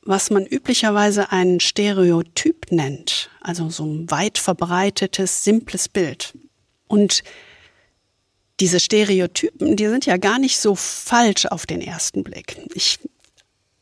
was 0.02 0.30
man 0.30 0.46
üblicherweise 0.46 1.32
ein 1.32 1.60
Stereotyp 1.60 2.72
nennt, 2.72 3.30
also 3.42 3.70
so 3.70 3.86
ein 3.86 4.12
weit 4.12 4.38
verbreitetes, 4.38 5.44
simples 5.44 5.89
Bild. 5.89 6.34
Und 6.88 7.24
diese 8.60 8.80
Stereotypen, 8.80 9.76
die 9.76 9.88
sind 9.88 10.06
ja 10.06 10.18
gar 10.18 10.39
nicht 10.39 10.60
so 10.60 10.76
falsch 10.76 11.46
auf 11.46 11.65
den 11.65 11.82
ersten 11.82 12.24
Blick. 12.24 12.58
Ich 12.74 13.00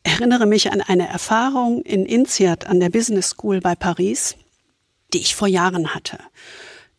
erinnere 0.03 0.45
mich 0.45 0.71
an 0.71 0.81
eine 0.81 1.07
Erfahrung 1.07 1.81
in 1.81 2.05
INSEAD 2.05 2.67
an 2.67 2.79
der 2.79 2.89
Business 2.89 3.29
School 3.29 3.59
bei 3.59 3.75
Paris 3.75 4.35
die 5.13 5.19
ich 5.19 5.35
vor 5.35 5.47
Jahren 5.47 5.93
hatte. 5.93 6.19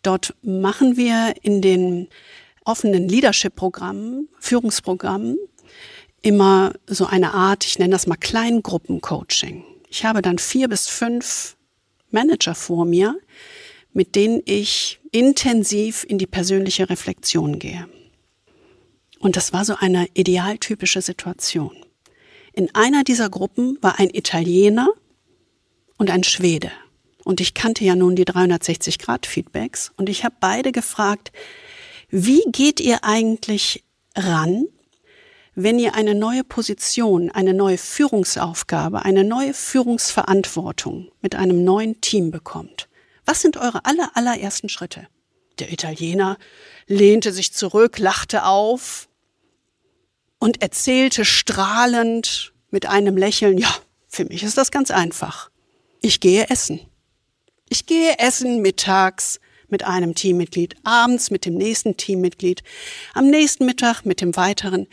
Dort 0.03 0.35
machen 0.43 0.97
wir 0.97 1.35
in 1.43 1.61
den 1.61 2.09
offenen 2.65 3.09
Leadership-Programmen, 3.09 4.29
Führungsprogrammen, 4.39 5.37
immer 6.23 6.73
so 6.87 7.07
eine 7.07 7.35
Art, 7.35 7.65
ich 7.65 7.79
nenne 7.79 7.93
das 7.93 8.07
mal 8.07 8.17
Kleingruppencoaching. 8.17 9.65
Ich 9.89 10.05
habe 10.05 10.23
dann 10.23 10.39
vier 10.39 10.69
bis 10.69 10.87
fünf 10.89 11.57
Manager 12.11 12.55
vor 12.55 12.85
mir, 12.85 13.19
mit 13.93 14.15
denen 14.15 14.43
ich 14.45 15.01
intensiv 15.11 16.05
in 16.05 16.19
die 16.19 16.27
persönliche 16.27 16.91
Reflexion 16.91 17.59
gehe. 17.59 17.89
Und 19.19 19.37
das 19.37 19.53
war 19.53 19.65
so 19.65 19.75
eine 19.75 20.07
idealtypische 20.15 21.03
Situation. 21.03 21.73
In 22.53 22.75
einer 22.75 23.05
dieser 23.05 23.31
Gruppen 23.31 23.79
war 23.81 23.99
ein 23.99 24.11
Italiener 24.11 24.89
und 25.97 26.11
ein 26.11 26.25
Schwede. 26.25 26.71
Und 27.29 27.43
ich 27.43 27.53
kannte 27.53 27.85
ja 27.85 27.95
nun 27.95 28.17
die 28.17 28.25
360-Grad-Feedbacks 28.25 29.93
und 29.99 30.09
ich 30.09 30.25
habe 30.25 30.37
beide 30.41 30.73
gefragt, 30.73 31.31
wie 32.09 32.43
geht 32.53 32.81
ihr 32.81 33.05
eigentlich 33.05 33.85
ran, 34.17 34.65
wenn 35.55 35.79
ihr 35.79 35.95
eine 35.95 36.15
neue 36.15 36.43
Position, 36.43 37.31
eine 37.31 37.53
neue 37.53 37.77
Führungsaufgabe, 37.77 39.05
eine 39.05 39.25
neue 39.25 39.53
Führungsverantwortung 39.53 41.13
mit 41.21 41.35
einem 41.35 41.65
neuen 41.65 42.01
Team 42.01 42.31
bekommt? 42.31 42.89
Was 43.27 43.43
sind 43.43 43.59
eure 43.59 43.85
aller, 43.85 44.11
allerersten 44.15 44.71
Schritte? 44.71 45.07
Der 45.59 45.71
Italiener 45.71 46.39
lehnte 46.87 47.33
sich 47.33 47.53
zurück, 47.53 47.99
lachte 47.99 48.47
auf 48.47 49.07
und 50.39 50.63
erzählte 50.63 51.27
strahlend 51.27 52.55
mit 52.71 52.87
einem 52.87 53.19
Lächeln, 53.19 53.59
ja, 53.59 53.75
für 54.07 54.25
mich 54.25 54.43
ist 54.45 54.57
das 54.57 54.71
ganz 54.71 54.91
einfach. 54.91 55.51
Ich 56.01 56.21
gehe 56.21 56.49
essen. 56.49 56.88
Ich 57.69 57.87
gehe 57.87 58.19
essen 58.19 58.63
mittags 58.63 59.41
mit 59.69 59.85
einem 59.85 60.15
Teammitglied, 60.15 60.77
abends 60.85 61.31
mit 61.31 61.45
dem 61.45 61.55
nächsten 61.55 61.97
Teammitglied, 61.97 62.63
am 63.15 63.29
nächsten 63.29 63.67
Mittag 63.67 64.05
mit 64.05 64.21
dem 64.21 64.37
weiteren. 64.37 64.87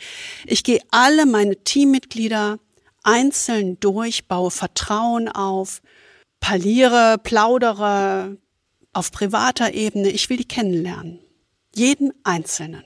Ich 0.44 0.64
gehe 0.64 0.80
alle 0.90 1.26
meine 1.26 1.56
Teammitglieder 1.56 2.58
einzeln 3.02 3.80
durch, 3.80 4.28
baue 4.28 4.50
Vertrauen 4.50 5.28
auf, 5.28 5.80
parliere, 6.40 7.18
plaudere 7.22 8.36
auf 8.92 9.12
privater 9.12 9.72
Ebene. 9.72 10.10
Ich 10.10 10.28
will 10.28 10.36
die 10.36 10.48
kennenlernen. 10.48 11.20
Jeden 11.74 12.12
Einzelnen. 12.24 12.84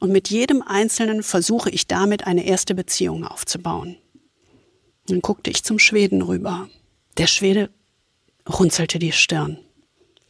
Und 0.00 0.12
mit 0.12 0.30
jedem 0.30 0.62
Einzelnen 0.62 1.22
versuche 1.22 1.70
ich 1.70 1.86
damit 1.86 2.26
eine 2.26 2.46
erste 2.46 2.74
Beziehung 2.74 3.24
aufzubauen. 3.24 3.98
Dann 5.06 5.20
guckte 5.20 5.50
ich 5.50 5.62
zum 5.62 5.78
Schweden 5.78 6.22
rüber. 6.22 6.68
Der 7.18 7.26
Schwede 7.26 7.70
runzelte 8.50 8.98
die 8.98 9.12
Stirn. 9.12 9.58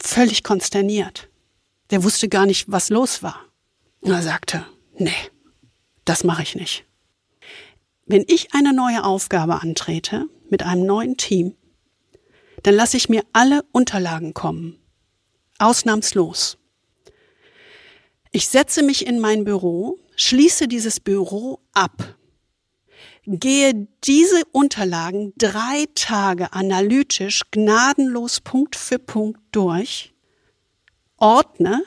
Völlig 0.01 0.43
konsterniert. 0.43 1.29
Der 1.91 2.05
wusste 2.05 2.29
gar 2.29 2.47
nicht, 2.47 2.71
was 2.71 2.89
los 2.89 3.23
war. 3.23 3.45
Und 4.01 4.13
er 4.13 4.23
sagte, 4.23 4.65
nee, 4.97 5.13
das 6.05 6.25
mache 6.25 6.43
ich 6.43 6.55
nicht. 6.55 6.85
Wenn 8.07 8.25
ich 8.27 8.55
eine 8.55 8.73
neue 8.73 9.05
Aufgabe 9.05 9.61
antrete 9.61 10.27
mit 10.49 10.63
einem 10.63 10.85
neuen 10.87 11.17
Team, 11.17 11.55
dann 12.63 12.75
lasse 12.75 12.97
ich 12.97 13.09
mir 13.09 13.23
alle 13.33 13.65
Unterlagen 13.73 14.35
kommen. 14.35 14.79
Ausnahmslos. 15.59 16.59
Ich 18.33 18.49
setze 18.49 18.83
mich 18.83 19.07
in 19.07 19.19
mein 19.19 19.45
Büro, 19.45 19.99
schließe 20.17 20.69
dieses 20.69 21.01
Büro 21.01 21.61
ab, 21.73 22.17
gehe 23.39 23.87
diese 24.05 24.43
Unterlagen 24.51 25.33
drei 25.39 25.87
Tage 25.95 26.53
analytisch, 26.53 27.43
gnadenlos 27.51 28.41
Punkt 28.41 28.75
für 28.75 28.99
Punkt 28.99 29.41
durch, 29.53 30.13
ordne 31.17 31.83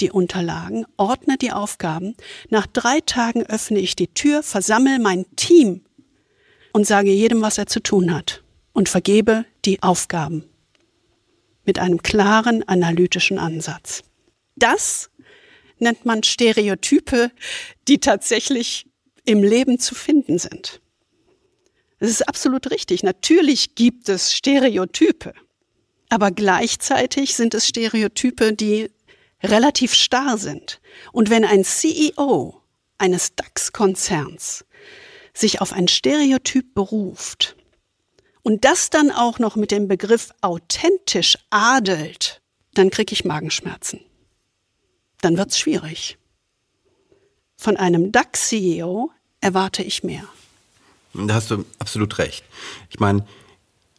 die 0.00 0.10
Unterlagen, 0.10 0.86
ordne 0.96 1.36
die 1.36 1.52
Aufgaben. 1.52 2.16
Nach 2.50 2.66
drei 2.66 3.00
Tagen 3.00 3.44
öffne 3.44 3.78
ich 3.78 3.96
die 3.96 4.08
Tür, 4.08 4.42
versammle 4.42 4.98
mein 4.98 5.24
Team 5.36 5.84
und 6.72 6.86
sage 6.86 7.10
jedem, 7.10 7.42
was 7.42 7.58
er 7.58 7.66
zu 7.66 7.80
tun 7.80 8.12
hat 8.12 8.42
und 8.72 8.88
vergebe 8.88 9.44
die 9.64 9.82
Aufgaben 9.82 10.44
mit 11.64 11.78
einem 11.78 12.02
klaren 12.02 12.66
analytischen 12.66 13.38
Ansatz. 13.38 14.02
Das 14.56 15.10
nennt 15.78 16.04
man 16.04 16.22
Stereotype, 16.22 17.30
die 17.86 17.98
tatsächlich 17.98 18.86
im 19.24 19.42
Leben 19.42 19.78
zu 19.78 19.94
finden 19.94 20.38
sind. 20.38 20.80
Das 21.98 22.10
ist 22.10 22.28
absolut 22.28 22.70
richtig. 22.70 23.02
Natürlich 23.02 23.74
gibt 23.74 24.08
es 24.08 24.32
Stereotype. 24.32 25.34
Aber 26.08 26.30
gleichzeitig 26.30 27.34
sind 27.34 27.54
es 27.54 27.66
Stereotype, 27.66 28.52
die 28.52 28.90
relativ 29.42 29.94
starr 29.94 30.38
sind. 30.38 30.80
Und 31.12 31.30
wenn 31.30 31.44
ein 31.44 31.64
CEO 31.64 32.62
eines 32.98 33.34
DAX-Konzerns 33.34 34.64
sich 35.34 35.60
auf 35.60 35.72
ein 35.72 35.88
Stereotyp 35.88 36.74
beruft 36.74 37.56
und 38.42 38.64
das 38.64 38.90
dann 38.90 39.10
auch 39.10 39.38
noch 39.38 39.56
mit 39.56 39.70
dem 39.70 39.86
Begriff 39.86 40.30
authentisch 40.40 41.38
adelt, 41.50 42.40
dann 42.74 42.90
kriege 42.90 43.12
ich 43.12 43.24
Magenschmerzen. 43.24 44.00
Dann 45.20 45.36
wird's 45.36 45.58
schwierig. 45.58 46.18
Von 47.56 47.76
einem 47.76 48.12
DAX-CEO 48.12 49.10
erwarte 49.40 49.82
ich 49.82 50.02
mehr. 50.02 50.28
Da 51.14 51.34
hast 51.34 51.50
du 51.50 51.64
absolut 51.78 52.18
recht. 52.18 52.44
Ich 52.90 53.00
meine, 53.00 53.24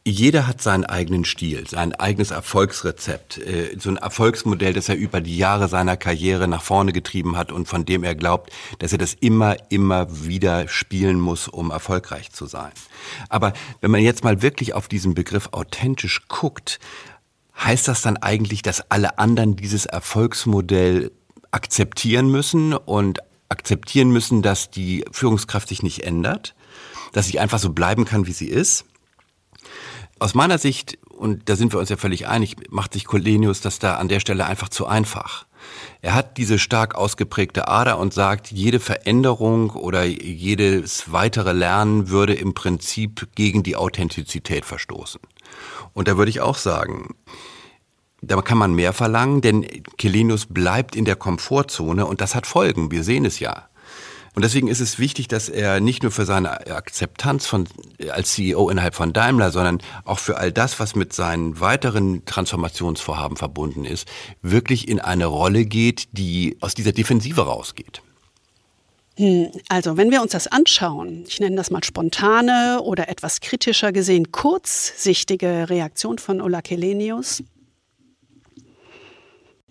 jeder 0.06 0.48
hat 0.48 0.62
seinen 0.62 0.86
eigenen 0.86 1.26
Stil, 1.26 1.68
sein 1.68 1.94
eigenes 1.94 2.32
Erfolgsrezept, 2.32 3.38
äh, 3.38 3.78
so 3.78 3.90
ein 3.90 3.98
Erfolgsmodell, 3.98 4.74
das 4.74 4.90
er 4.90 4.96
über 4.96 5.22
die 5.22 5.38
Jahre 5.38 5.68
seiner 5.68 5.98
Karriere 5.98 6.48
nach 6.48 6.62
vorne 6.62 6.94
getrieben 6.94 7.38
hat 7.38 7.52
und 7.52 7.68
von 7.68 7.86
dem 7.86 8.04
er 8.04 8.16
glaubt, 8.16 8.52
dass 8.80 8.92
er 8.92 8.98
das 8.98 9.14
immer, 9.14 9.58
immer 9.70 10.26
wieder 10.26 10.68
spielen 10.68 11.20
muss, 11.20 11.48
um 11.48 11.72
erfolgreich 11.72 12.32
zu 12.32 12.46
sein. 12.46 12.72
Aber 13.28 13.54
wenn 13.82 13.92
man 13.92 14.02
jetzt 14.02 14.24
mal 14.24 14.42
wirklich 14.42 14.74
auf 14.74 14.88
diesen 14.88 15.14
Begriff 15.14 15.50
authentisch 15.52 16.28
guckt, 16.28 16.80
heißt 17.58 17.88
das 17.88 18.02
dann 18.02 18.18
eigentlich, 18.18 18.62
dass 18.62 18.90
alle 18.90 19.20
anderen 19.20 19.56
dieses 19.58 19.86
Erfolgsmodell 19.86 21.12
akzeptieren 21.52 22.32
müssen 22.32 22.74
und 22.74 23.20
akzeptieren 23.50 24.12
müssen, 24.12 24.42
dass 24.42 24.70
die 24.70 25.04
Führungskraft 25.12 25.68
sich 25.68 25.84
nicht 25.84 26.04
ändert, 26.04 26.56
dass 27.12 27.28
sie 27.28 27.40
einfach 27.40 27.60
so 27.60 27.72
bleiben 27.72 28.06
kann, 28.06 28.28
wie 28.28 28.34
sie 28.34 28.48
ist? 28.48 28.86
Aus 30.20 30.36
meiner 30.36 30.58
Sicht, 30.58 30.98
und 31.10 31.48
da 31.50 31.56
sind 31.56 31.74
wir 31.74 31.80
uns 31.80 31.90
ja 31.90 31.98
völlig 31.98 32.28
einig, 32.28 32.58
macht 32.70 32.94
sich 32.94 33.06
Colenius 33.06 33.62
das 33.62 33.80
da 33.80 33.96
an 33.96 34.10
der 34.10 34.20
Stelle 34.20 34.46
einfach 34.46 34.70
zu 34.70 34.86
einfach. 34.86 35.46
Er 36.02 36.14
hat 36.14 36.38
diese 36.38 36.60
stark 36.60 36.96
ausgeprägte 36.96 37.68
Ader 37.68 37.98
und 37.98 38.14
sagt, 38.14 38.52
jede 38.52 38.80
Veränderung 38.80 39.72
oder 39.72 40.04
jedes 40.06 41.12
weitere 41.12 41.54
Lernen 41.54 42.10
würde 42.10 42.34
im 42.34 42.54
Prinzip 42.54 43.28
gegen 43.36 43.64
die 43.64 43.76
Authentizität 43.76 44.66
verstoßen. 44.66 45.22
Und 45.94 46.08
da 46.08 46.18
würde 46.18 46.30
ich 46.30 46.42
auch 46.42 46.58
sagen, 46.58 47.16
da 48.22 48.42
kann 48.42 48.58
man 48.58 48.74
mehr 48.74 48.94
verlangen, 48.94 49.42
denn 49.42 49.66
Kelenius 49.98 50.46
bleibt 50.46 50.96
in 50.96 51.06
der 51.06 51.16
Komfortzone 51.16 52.06
und 52.06 52.22
das 52.22 52.36
hat 52.36 52.48
Folgen. 52.48 52.92
Wir 52.92 53.04
sehen 53.04 53.26
es 53.26 53.40
ja. 53.40 53.69
Und 54.40 54.44
deswegen 54.44 54.70
ist 54.70 54.80
es 54.80 55.00
wichtig, 55.00 55.28
dass 55.28 55.50
er 55.50 55.82
nicht 55.82 56.02
nur 56.02 56.14
für 56.14 56.24
seine 56.24 56.66
Akzeptanz 56.68 57.46
von, 57.46 57.68
als 58.10 58.36
CEO 58.36 58.70
innerhalb 58.70 58.96
von 58.96 59.12
Daimler, 59.12 59.52
sondern 59.52 59.80
auch 60.06 60.18
für 60.18 60.38
all 60.38 60.54
das, 60.54 60.80
was 60.80 60.96
mit 60.96 61.12
seinen 61.12 61.60
weiteren 61.60 62.24
Transformationsvorhaben 62.24 63.36
verbunden 63.36 63.84
ist, 63.84 64.08
wirklich 64.42 64.88
in 64.88 65.02
eine 65.02 65.26
Rolle 65.26 65.66
geht, 65.66 66.08
die 66.14 66.56
aus 66.62 66.74
dieser 66.74 66.94
Defensive 66.94 67.42
rausgeht. 67.42 68.02
Hm, 69.18 69.50
also, 69.68 69.98
wenn 69.98 70.10
wir 70.10 70.22
uns 70.22 70.32
das 70.32 70.48
anschauen, 70.48 71.26
ich 71.28 71.42
nenne 71.42 71.58
das 71.58 71.70
mal 71.70 71.84
spontane 71.84 72.80
oder 72.82 73.10
etwas 73.10 73.42
kritischer 73.42 73.92
gesehen 73.92 74.32
kurzsichtige 74.32 75.70
Reaktion 75.70 76.18
von 76.18 76.40
Ola 76.40 76.62
Kelenius, 76.62 77.44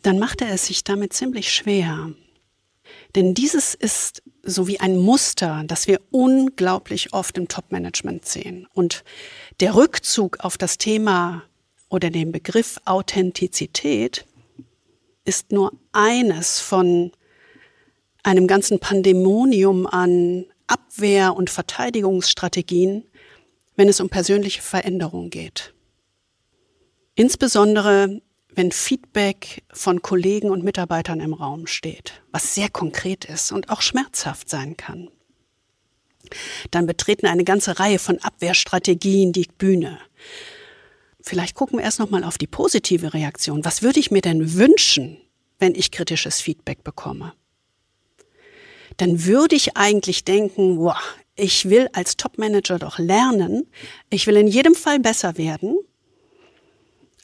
dann 0.02 0.18
macht 0.18 0.42
er 0.42 0.50
es 0.50 0.66
sich 0.66 0.84
damit 0.84 1.14
ziemlich 1.14 1.54
schwer. 1.54 2.10
Denn 3.14 3.34
dieses 3.34 3.74
ist 3.74 4.22
so 4.42 4.68
wie 4.68 4.80
ein 4.80 4.96
Muster, 4.96 5.64
das 5.66 5.86
wir 5.86 6.00
unglaublich 6.10 7.12
oft 7.12 7.38
im 7.38 7.48
Top-Management 7.48 8.26
sehen. 8.26 8.66
Und 8.74 9.04
der 9.60 9.74
Rückzug 9.74 10.40
auf 10.40 10.58
das 10.58 10.78
Thema 10.78 11.42
oder 11.88 12.10
den 12.10 12.32
Begriff 12.32 12.78
Authentizität 12.84 14.26
ist 15.24 15.52
nur 15.52 15.72
eines 15.92 16.60
von 16.60 17.12
einem 18.22 18.46
ganzen 18.46 18.78
Pandemonium 18.78 19.86
an 19.86 20.46
Abwehr- 20.66 21.34
und 21.34 21.50
Verteidigungsstrategien, 21.50 23.04
wenn 23.76 23.88
es 23.88 24.00
um 24.00 24.10
persönliche 24.10 24.60
Veränderung 24.60 25.30
geht. 25.30 25.72
Insbesondere 27.14 28.20
wenn 28.58 28.72
Feedback 28.72 29.62
von 29.72 30.02
Kollegen 30.02 30.50
und 30.50 30.64
Mitarbeitern 30.64 31.20
im 31.20 31.32
Raum 31.32 31.68
steht, 31.68 32.20
was 32.32 32.56
sehr 32.56 32.68
konkret 32.68 33.24
ist 33.24 33.52
und 33.52 33.70
auch 33.70 33.80
schmerzhaft 33.80 34.50
sein 34.50 34.76
kann. 34.76 35.08
Dann 36.72 36.84
betreten 36.84 37.26
eine 37.26 37.44
ganze 37.44 37.78
Reihe 37.78 38.00
von 38.00 38.18
Abwehrstrategien 38.18 39.32
die 39.32 39.46
Bühne. 39.56 40.00
Vielleicht 41.20 41.54
gucken 41.54 41.78
wir 41.78 41.84
erst 41.84 42.00
noch 42.00 42.10
mal 42.10 42.24
auf 42.24 42.36
die 42.36 42.48
positive 42.48 43.14
Reaktion. 43.14 43.64
Was 43.64 43.82
würde 43.82 44.00
ich 44.00 44.10
mir 44.10 44.22
denn 44.22 44.54
wünschen, 44.54 45.18
wenn 45.60 45.76
ich 45.76 45.92
kritisches 45.92 46.40
Feedback 46.40 46.82
bekomme? 46.82 47.34
Dann 48.96 49.24
würde 49.24 49.54
ich 49.54 49.76
eigentlich 49.76 50.24
denken, 50.24 50.78
wow, 50.78 50.96
ich 51.36 51.70
will 51.70 51.88
als 51.92 52.16
Topmanager 52.16 52.80
doch 52.80 52.98
lernen, 52.98 53.70
ich 54.10 54.26
will 54.26 54.36
in 54.36 54.48
jedem 54.48 54.74
Fall 54.74 54.98
besser 54.98 55.38
werden. 55.38 55.76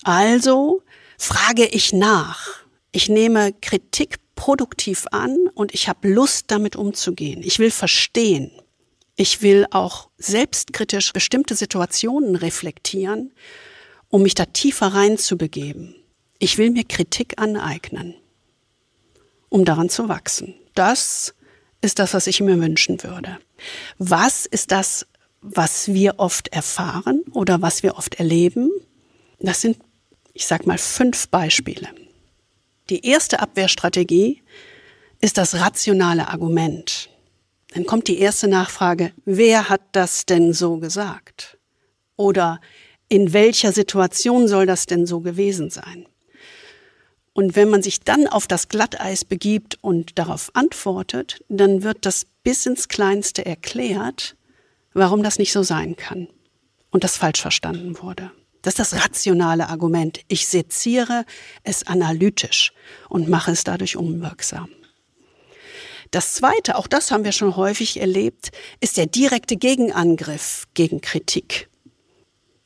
Also 0.05 0.84
frage 1.19 1.67
ich 1.67 1.93
nach. 1.93 2.49
Ich 2.93 3.09
nehme 3.09 3.53
Kritik 3.53 4.19
produktiv 4.35 5.07
an 5.11 5.49
und 5.55 5.75
ich 5.75 5.89
habe 5.89 6.09
Lust, 6.09 6.47
damit 6.49 6.77
umzugehen. 6.77 7.43
Ich 7.43 7.59
will 7.59 7.71
verstehen. 7.71 8.51
Ich 9.17 9.43
will 9.43 9.67
auch 9.71 10.09
selbstkritisch 10.19 11.13
bestimmte 11.13 11.55
Situationen 11.55 12.35
reflektieren, 12.35 13.33
um 14.09 14.23
mich 14.23 14.35
da 14.35 14.45
tiefer 14.45 14.89
reinzubegeben. 14.89 15.95
Ich 16.39 16.59
will 16.59 16.71
mir 16.71 16.85
Kritik 16.85 17.39
aneignen, 17.39 18.15
um 19.49 19.65
daran 19.65 19.89
zu 19.89 20.09
wachsen. 20.09 20.55
Das 20.75 21.35
ist 21.81 21.99
das, 21.99 22.15
was 22.15 22.27
ich 22.27 22.41
mir 22.41 22.59
wünschen 22.61 23.03
würde. 23.03 23.39
Was 23.99 24.47
ist 24.47 24.73
das, 24.73 25.07
was 25.41 25.89
wir 25.89 26.15
oft 26.19 26.49
erfahren 26.49 27.23
oder 27.31 27.63
was 27.63 27.83
wir 27.83 27.97
oft 27.97 28.17
erleben? 28.17 28.71
Das 29.39 29.61
sind 29.61 29.79
ich 30.35 30.47
sage 30.47 30.67
mal 30.67 30.79
fünf 30.79 31.29
Beispiele. 31.29 31.89
Die 32.91 33.07
erste 33.07 33.41
Abwehrstrategie 33.41 34.43
ist 35.21 35.39
das 35.39 35.55
rationale 35.55 36.29
Argument. 36.29 37.09
Dann 37.73 37.87
kommt 37.87 38.09
die 38.09 38.19
erste 38.19 38.47
Nachfrage, 38.47 39.13
wer 39.25 39.69
hat 39.69 39.81
das 39.93 40.27
denn 40.27 40.53
so 40.53 40.77
gesagt? 40.77 41.57
Oder 42.17 42.61
in 43.09 43.33
welcher 43.33 43.73
Situation 43.73 44.49
soll 44.49 44.67
das 44.67 44.87
denn 44.87 45.07
so 45.07 45.21
gewesen 45.21 45.71
sein? 45.71 46.07
Und 47.33 47.57
wenn 47.57 47.71
man 47.71 47.83
sich 47.83 48.01
dann 48.01 48.29
auf 48.29 48.47
das 48.47 48.69
Glatteis 48.69 49.25
begibt 49.25 49.79
und 49.83 50.19
darauf 50.19 50.51
antwortet, 50.55 51.43
dann 51.49 51.83
wird 51.83 52.07
das 52.07 52.27
bis 52.45 52.67
ins 52.67 52.89
Kleinste 52.89 53.45
erklärt, 53.45 54.37
warum 54.93 55.23
das 55.23 55.39
nicht 55.39 55.53
so 55.53 55.63
sein 55.63 55.97
kann 55.97 56.29
und 56.91 57.03
das 57.03 57.17
falsch 57.17 57.41
verstanden 57.41 58.01
wurde. 58.01 58.31
Das 58.65 58.79
ist 58.79 58.93
das 58.93 59.05
rationale 59.05 59.69
Argument. 59.69 60.21
Ich 60.29 60.47
seziere 60.47 61.27
es 61.65 61.87
analytisch 61.87 62.73
und 63.11 63.29
mache 63.29 63.51
es 63.51 63.63
dadurch 63.63 63.97
unwirksam. 63.97 64.71
Das 66.11 66.33
zweite, 66.33 66.77
auch 66.79 66.87
das 66.87 67.11
haben 67.11 67.25
wir 67.25 67.33
schon 67.33 67.57
häufig 67.57 68.01
erlebt, 68.01 68.53
ist 68.81 68.97
der 68.97 69.05
direkte 69.05 69.57
Gegenangriff 69.57 70.65
gegen 70.73 71.03
Kritik. 71.03 71.69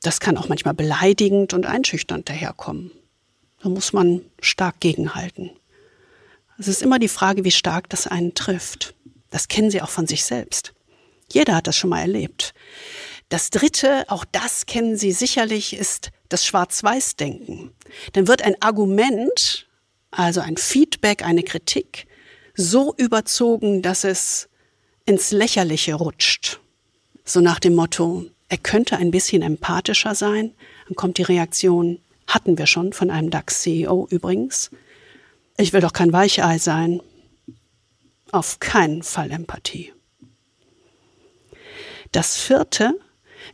Das 0.00 0.20
kann 0.20 0.36
auch 0.36 0.48
manchmal 0.48 0.74
beleidigend 0.74 1.52
und 1.52 1.66
einschüchternd 1.66 2.28
daherkommen. 2.28 2.92
Da 3.60 3.68
muss 3.68 3.92
man 3.92 4.22
stark 4.40 4.78
gegenhalten. 4.78 5.50
Es 6.58 6.68
ist 6.68 6.80
immer 6.80 7.00
die 7.00 7.08
Frage, 7.08 7.44
wie 7.44 7.50
stark 7.50 7.88
das 7.88 8.06
einen 8.06 8.34
trifft. 8.34 8.94
Das 9.30 9.48
kennen 9.48 9.72
Sie 9.72 9.82
auch 9.82 9.90
von 9.90 10.06
sich 10.06 10.24
selbst. 10.24 10.74
Jeder 11.32 11.56
hat 11.56 11.66
das 11.66 11.76
schon 11.76 11.90
mal 11.90 12.00
erlebt. 12.00 12.54
Das 13.28 13.50
dritte, 13.50 14.04
auch 14.08 14.24
das 14.24 14.66
kennen 14.66 14.96
Sie 14.96 15.12
sicherlich, 15.12 15.74
ist 15.74 16.10
das 16.28 16.46
Schwarz-Weiß-Denken. 16.46 17.72
Dann 18.14 18.26
wird 18.26 18.42
ein 18.42 18.60
Argument, 18.62 19.66
also 20.10 20.40
ein 20.40 20.56
Feedback, 20.56 21.22
eine 21.22 21.42
Kritik, 21.42 22.06
so 22.54 22.94
überzogen, 22.96 23.82
dass 23.82 24.04
es 24.04 24.48
ins 25.04 25.30
Lächerliche 25.30 25.94
rutscht. 25.94 26.60
So 27.24 27.40
nach 27.40 27.60
dem 27.60 27.74
Motto, 27.74 28.24
er 28.48 28.58
könnte 28.58 28.96
ein 28.96 29.10
bisschen 29.10 29.42
empathischer 29.42 30.14
sein. 30.14 30.54
Dann 30.86 30.96
kommt 30.96 31.18
die 31.18 31.22
Reaktion, 31.22 32.00
hatten 32.26 32.56
wir 32.56 32.66
schon 32.66 32.94
von 32.94 33.10
einem 33.10 33.30
DAX-CEO 33.30 34.08
übrigens. 34.10 34.70
Ich 35.58 35.72
will 35.72 35.82
doch 35.82 35.92
kein 35.92 36.12
Weichei 36.12 36.58
sein. 36.58 37.02
Auf 38.32 38.58
keinen 38.60 39.02
Fall 39.02 39.30
Empathie. 39.30 39.92
Das 42.12 42.36
vierte 42.36 42.98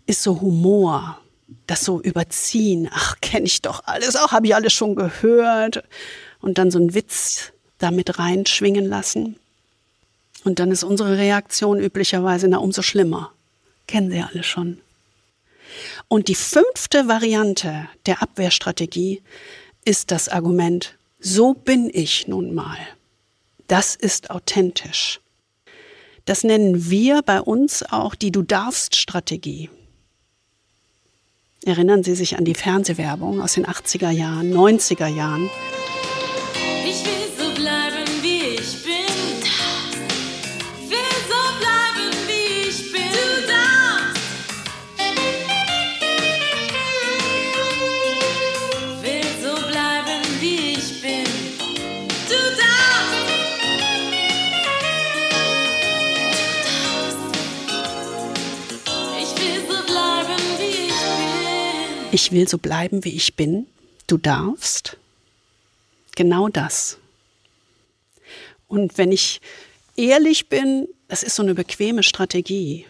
ist 0.06 0.22
so 0.22 0.40
Humor, 0.40 1.18
das 1.66 1.84
so 1.84 2.00
überziehen. 2.00 2.88
Ach, 2.92 3.16
kenne 3.20 3.46
ich 3.46 3.62
doch 3.62 3.82
alles, 3.84 4.16
auch 4.16 4.32
habe 4.32 4.46
ich 4.46 4.54
alles 4.54 4.72
schon 4.72 4.94
gehört. 4.94 5.84
Und 6.40 6.58
dann 6.58 6.70
so 6.70 6.78
einen 6.78 6.94
Witz 6.94 7.52
damit 7.78 8.18
reinschwingen 8.18 8.86
lassen. 8.86 9.36
Und 10.44 10.58
dann 10.58 10.70
ist 10.70 10.84
unsere 10.84 11.16
Reaktion 11.16 11.78
üblicherweise, 11.78 12.48
na, 12.48 12.58
umso 12.58 12.82
schlimmer. 12.82 13.32
Kennen 13.86 14.10
Sie 14.10 14.20
alle 14.20 14.42
schon. 14.42 14.78
Und 16.08 16.28
die 16.28 16.34
fünfte 16.34 17.08
Variante 17.08 17.88
der 18.06 18.22
Abwehrstrategie 18.22 19.22
ist 19.84 20.10
das 20.10 20.28
Argument, 20.28 20.96
so 21.18 21.54
bin 21.54 21.90
ich 21.92 22.28
nun 22.28 22.54
mal. 22.54 22.76
Das 23.66 23.94
ist 23.94 24.30
authentisch. 24.30 25.20
Das 26.26 26.44
nennen 26.44 26.90
wir 26.90 27.22
bei 27.22 27.40
uns 27.40 27.82
auch 27.82 28.14
die 28.14 28.30
Du 28.30 28.42
darfst 28.42 28.96
Strategie. 28.96 29.70
Erinnern 31.66 32.02
Sie 32.02 32.14
sich 32.14 32.36
an 32.36 32.44
die 32.44 32.54
Fernsehwerbung 32.54 33.40
aus 33.40 33.54
den 33.54 33.64
80er 33.64 34.10
Jahren, 34.10 34.52
90er 34.52 35.06
Jahren? 35.06 35.48
Ich 62.24 62.32
will 62.32 62.48
so 62.48 62.56
bleiben, 62.56 63.04
wie 63.04 63.14
ich 63.14 63.36
bin, 63.36 63.66
du 64.06 64.16
darfst. 64.16 64.96
Genau 66.16 66.48
das. 66.48 66.96
Und 68.66 68.96
wenn 68.96 69.12
ich 69.12 69.42
ehrlich 69.94 70.48
bin, 70.48 70.88
das 71.08 71.22
ist 71.22 71.34
so 71.36 71.42
eine 71.42 71.54
bequeme 71.54 72.02
Strategie. 72.02 72.86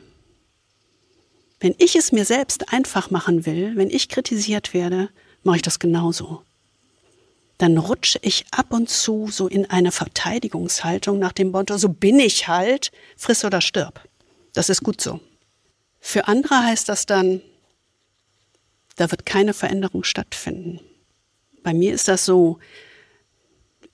Wenn 1.59 1.75
ich 1.79 1.97
es 1.97 2.13
mir 2.13 2.25
selbst 2.25 2.73
einfach 2.73 3.11
machen 3.11 3.45
will, 3.45 3.73
wenn 3.75 3.91
ich 3.91 4.09
kritisiert 4.09 4.73
werde, 4.73 5.09
mache 5.43 5.57
ich 5.57 5.63
das 5.63 5.81
genauso. 5.81 6.43
Dann 7.59 7.77
rutsche 7.77 8.21
ich 8.23 8.45
ab 8.53 8.73
und 8.73 8.89
zu 8.89 9.27
so 9.33 9.49
in 9.49 9.69
eine 9.69 9.91
Verteidigungshaltung 9.91 11.19
nach 11.19 11.33
dem 11.33 11.51
Motto, 11.51 11.77
so 11.77 11.89
bin 11.89 12.21
ich 12.21 12.47
halt, 12.47 12.93
friss 13.17 13.45
oder 13.45 13.61
stirb. 13.61 14.01
Das 14.53 14.69
ist 14.69 14.85
gut 14.85 15.01
so. 15.01 15.19
Für 16.01 16.29
andere 16.29 16.63
heißt 16.63 16.89
das 16.89 17.07
dann, 17.07 17.43
da 18.97 19.11
wird 19.11 19.27
keine 19.27 19.55
Veränderung 19.55 20.05
stattfinden. 20.05 20.81
Bei 21.63 21.75
mir 21.75 21.95
ist 21.95 22.09
das 22.09 22.25
so 22.25 22.59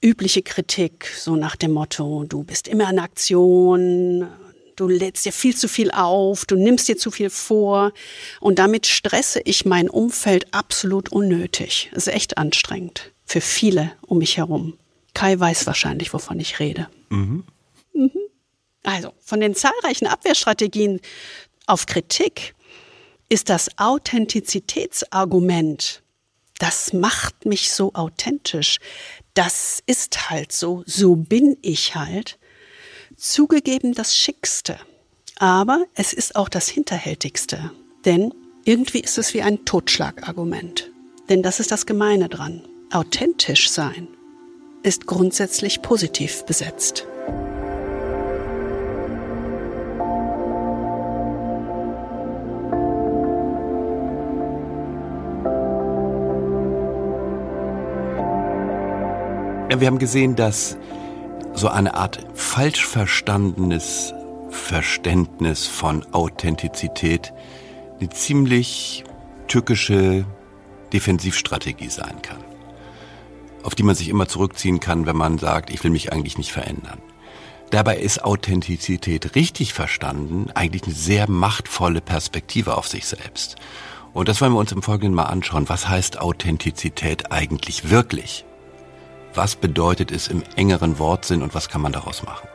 übliche 0.00 0.42
Kritik, 0.42 1.06
so 1.16 1.36
nach 1.36 1.56
dem 1.56 1.72
Motto, 1.72 2.24
du 2.24 2.42
bist 2.42 2.68
immer 2.68 2.90
in 2.90 2.98
Aktion, 2.98 4.28
du 4.76 4.88
lädst 4.88 5.26
dir 5.26 5.32
viel 5.32 5.54
zu 5.54 5.68
viel 5.68 5.90
auf, 5.90 6.46
du 6.46 6.56
nimmst 6.56 6.88
dir 6.88 6.96
zu 6.96 7.10
viel 7.10 7.30
vor 7.30 7.92
und 8.40 8.58
damit 8.58 8.86
stresse 8.86 9.40
ich 9.44 9.66
mein 9.66 9.90
Umfeld 9.90 10.52
absolut 10.52 11.12
unnötig. 11.12 11.90
Das 11.92 12.06
ist 12.06 12.14
echt 12.14 12.38
anstrengend 12.38 13.12
für 13.26 13.40
viele 13.40 13.92
um 14.06 14.18
mich 14.18 14.38
herum. 14.38 14.76
Kai 15.14 15.38
weiß 15.38 15.66
wahrscheinlich, 15.66 16.12
wovon 16.12 16.40
ich 16.40 16.58
rede. 16.60 16.88
Mhm. 17.10 17.44
Mhm. 17.92 18.10
Also, 18.82 19.12
von 19.20 19.40
den 19.40 19.54
zahlreichen 19.54 20.06
Abwehrstrategien 20.06 21.00
auf 21.66 21.86
Kritik 21.86 22.54
ist 23.30 23.48
das 23.48 23.70
Authentizitätsargument. 23.78 26.02
Das 26.58 26.92
macht 26.92 27.46
mich 27.46 27.72
so 27.72 27.94
authentisch. 27.94 28.76
Das 29.32 29.82
ist 29.86 30.28
halt 30.28 30.52
so. 30.52 30.82
So 30.84 31.16
bin 31.16 31.56
ich 31.62 31.94
halt. 31.94 32.38
Zugegeben 33.16 33.94
das 33.94 34.14
Schickste. 34.14 34.78
Aber 35.36 35.86
es 35.94 36.12
ist 36.12 36.36
auch 36.36 36.50
das 36.50 36.68
Hinterhältigste. 36.68 37.70
Denn 38.04 38.34
irgendwie 38.64 39.00
ist 39.00 39.16
es 39.16 39.32
wie 39.32 39.40
ein 39.40 39.64
Totschlagargument. 39.64 40.90
Denn 41.30 41.42
das 41.42 41.60
ist 41.60 41.70
das 41.70 41.86
Gemeine 41.86 42.28
dran. 42.28 42.68
Authentisch 42.92 43.70
sein 43.70 44.06
ist 44.82 45.06
grundsätzlich 45.06 45.82
positiv 45.82 46.44
besetzt. 46.44 47.06
Wir 59.78 59.86
haben 59.86 60.00
gesehen, 60.00 60.34
dass 60.34 60.76
so 61.54 61.68
eine 61.68 61.94
Art 61.94 62.26
falsch 62.34 62.84
verstandenes 62.84 64.12
Verständnis 64.50 65.68
von 65.68 66.04
Authentizität 66.12 67.32
eine 67.98 68.10
ziemlich 68.10 69.04
tückische 69.46 70.26
Defensivstrategie 70.92 71.88
sein 71.88 72.20
kann, 72.20 72.42
auf 73.62 73.76
die 73.76 73.84
man 73.84 73.94
sich 73.94 74.08
immer 74.08 74.26
zurückziehen 74.26 74.80
kann, 74.80 75.06
wenn 75.06 75.16
man 75.16 75.38
sagt, 75.38 75.70
ich 75.70 75.84
will 75.84 75.92
mich 75.92 76.12
eigentlich 76.12 76.36
nicht 76.36 76.52
verändern. 76.52 76.98
Dabei 77.70 77.96
ist 77.98 78.24
Authentizität 78.24 79.36
richtig 79.36 79.72
verstanden 79.72 80.50
eigentlich 80.52 80.82
eine 80.82 80.94
sehr 80.94 81.30
machtvolle 81.30 82.00
Perspektive 82.00 82.76
auf 82.76 82.88
sich 82.88 83.06
selbst. 83.06 83.54
Und 84.12 84.28
das 84.28 84.40
wollen 84.40 84.52
wir 84.52 84.58
uns 84.58 84.72
im 84.72 84.82
Folgenden 84.82 85.14
mal 85.14 85.24
anschauen. 85.24 85.68
Was 85.68 85.88
heißt 85.88 86.20
Authentizität 86.20 87.30
eigentlich 87.30 87.88
wirklich? 87.88 88.44
Was 89.34 89.54
bedeutet 89.54 90.10
es 90.10 90.28
im 90.28 90.42
engeren 90.56 90.98
Wortsinn 90.98 91.42
und 91.42 91.54
was 91.54 91.68
kann 91.68 91.80
man 91.80 91.92
daraus 91.92 92.22
machen? 92.22 92.48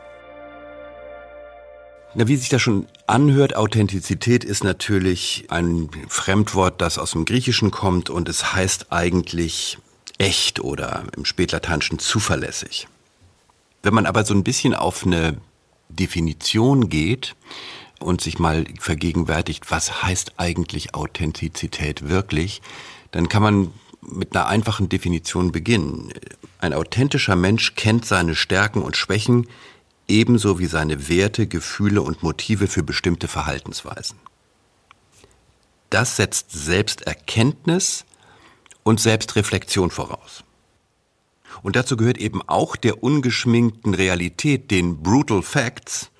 Na, 2.14 2.28
wie 2.28 2.36
sich 2.36 2.48
das 2.48 2.62
schon 2.62 2.86
anhört, 3.06 3.56
Authentizität 3.56 4.44
ist 4.44 4.64
natürlich 4.64 5.44
ein 5.48 5.90
Fremdwort, 6.08 6.80
das 6.80 6.98
aus 6.98 7.10
dem 7.10 7.24
Griechischen 7.26 7.70
kommt 7.70 8.08
und 8.08 8.28
es 8.28 8.54
heißt 8.54 8.90
eigentlich 8.90 9.78
echt 10.18 10.60
oder 10.60 11.04
im 11.14 11.24
Spätlateinischen 11.24 11.98
zuverlässig. 11.98 12.88
Wenn 13.82 13.94
man 13.94 14.06
aber 14.06 14.24
so 14.24 14.34
ein 14.34 14.44
bisschen 14.44 14.74
auf 14.74 15.04
eine 15.04 15.36
Definition 15.88 16.88
geht 16.88 17.36
und 18.00 18.20
sich 18.20 18.38
mal 18.38 18.64
vergegenwärtigt, 18.80 19.70
was 19.70 20.02
heißt 20.02 20.34
eigentlich 20.38 20.94
Authentizität 20.94 22.08
wirklich, 22.08 22.62
dann 23.10 23.28
kann 23.28 23.42
man 23.42 23.72
mit 24.00 24.34
einer 24.34 24.46
einfachen 24.46 24.88
Definition 24.88 25.52
beginnen. 25.52 26.12
Ein 26.58 26.72
authentischer 26.72 27.36
Mensch 27.36 27.74
kennt 27.74 28.04
seine 28.04 28.34
Stärken 28.34 28.82
und 28.82 28.96
Schwächen 28.96 29.48
ebenso 30.08 30.58
wie 30.58 30.66
seine 30.66 31.08
Werte, 31.08 31.46
Gefühle 31.46 32.02
und 32.02 32.22
Motive 32.22 32.68
für 32.68 32.82
bestimmte 32.82 33.28
Verhaltensweisen. 33.28 34.18
Das 35.90 36.16
setzt 36.16 36.50
Selbsterkenntnis 36.50 38.04
und 38.82 39.00
Selbstreflexion 39.00 39.90
voraus. 39.90 40.44
Und 41.62 41.76
dazu 41.76 41.96
gehört 41.96 42.18
eben 42.18 42.42
auch 42.48 42.76
der 42.76 43.02
ungeschminkten 43.02 43.94
Realität, 43.94 44.70
den 44.70 45.02
Brutal 45.02 45.42
Facts, 45.42 46.10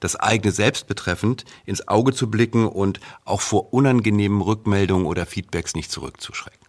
das 0.00 0.16
eigene 0.16 0.52
Selbst 0.52 0.86
betreffend, 0.86 1.44
ins 1.66 1.88
Auge 1.88 2.12
zu 2.12 2.30
blicken 2.30 2.66
und 2.66 3.00
auch 3.24 3.40
vor 3.40 3.72
unangenehmen 3.72 4.40
Rückmeldungen 4.40 5.06
oder 5.06 5.26
Feedbacks 5.26 5.74
nicht 5.74 5.90
zurückzuschrecken. 5.90 6.63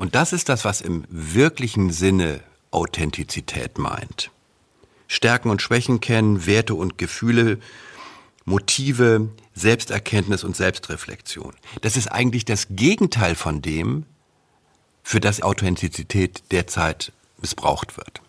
Und 0.00 0.14
das 0.14 0.32
ist 0.32 0.48
das, 0.48 0.64
was 0.64 0.80
im 0.80 1.04
wirklichen 1.10 1.90
Sinne 1.90 2.40
Authentizität 2.70 3.76
meint. 3.76 4.30
Stärken 5.08 5.50
und 5.50 5.60
Schwächen 5.60 6.00
kennen, 6.00 6.46
Werte 6.46 6.74
und 6.74 6.96
Gefühle, 6.96 7.58
Motive, 8.46 9.28
Selbsterkenntnis 9.54 10.42
und 10.42 10.56
Selbstreflexion. 10.56 11.52
Das 11.82 11.98
ist 11.98 12.06
eigentlich 12.06 12.46
das 12.46 12.68
Gegenteil 12.70 13.34
von 13.34 13.60
dem, 13.60 14.06
für 15.02 15.20
das 15.20 15.42
Authentizität 15.42 16.44
derzeit 16.50 17.12
missbraucht 17.38 17.98
wird. 17.98 18.22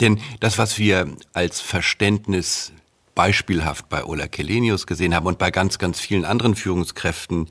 Denn 0.00 0.20
das, 0.38 0.56
was 0.56 0.78
wir 0.78 1.08
als 1.32 1.60
Verständnis 1.60 2.72
beispielhaft 3.14 3.88
bei 3.88 4.04
Ola 4.04 4.26
Kelenius 4.26 4.86
gesehen 4.86 5.14
haben 5.14 5.26
und 5.26 5.38
bei 5.38 5.50
ganz, 5.50 5.78
ganz 5.78 6.00
vielen 6.00 6.24
anderen 6.24 6.54
Führungskräften, 6.54 7.48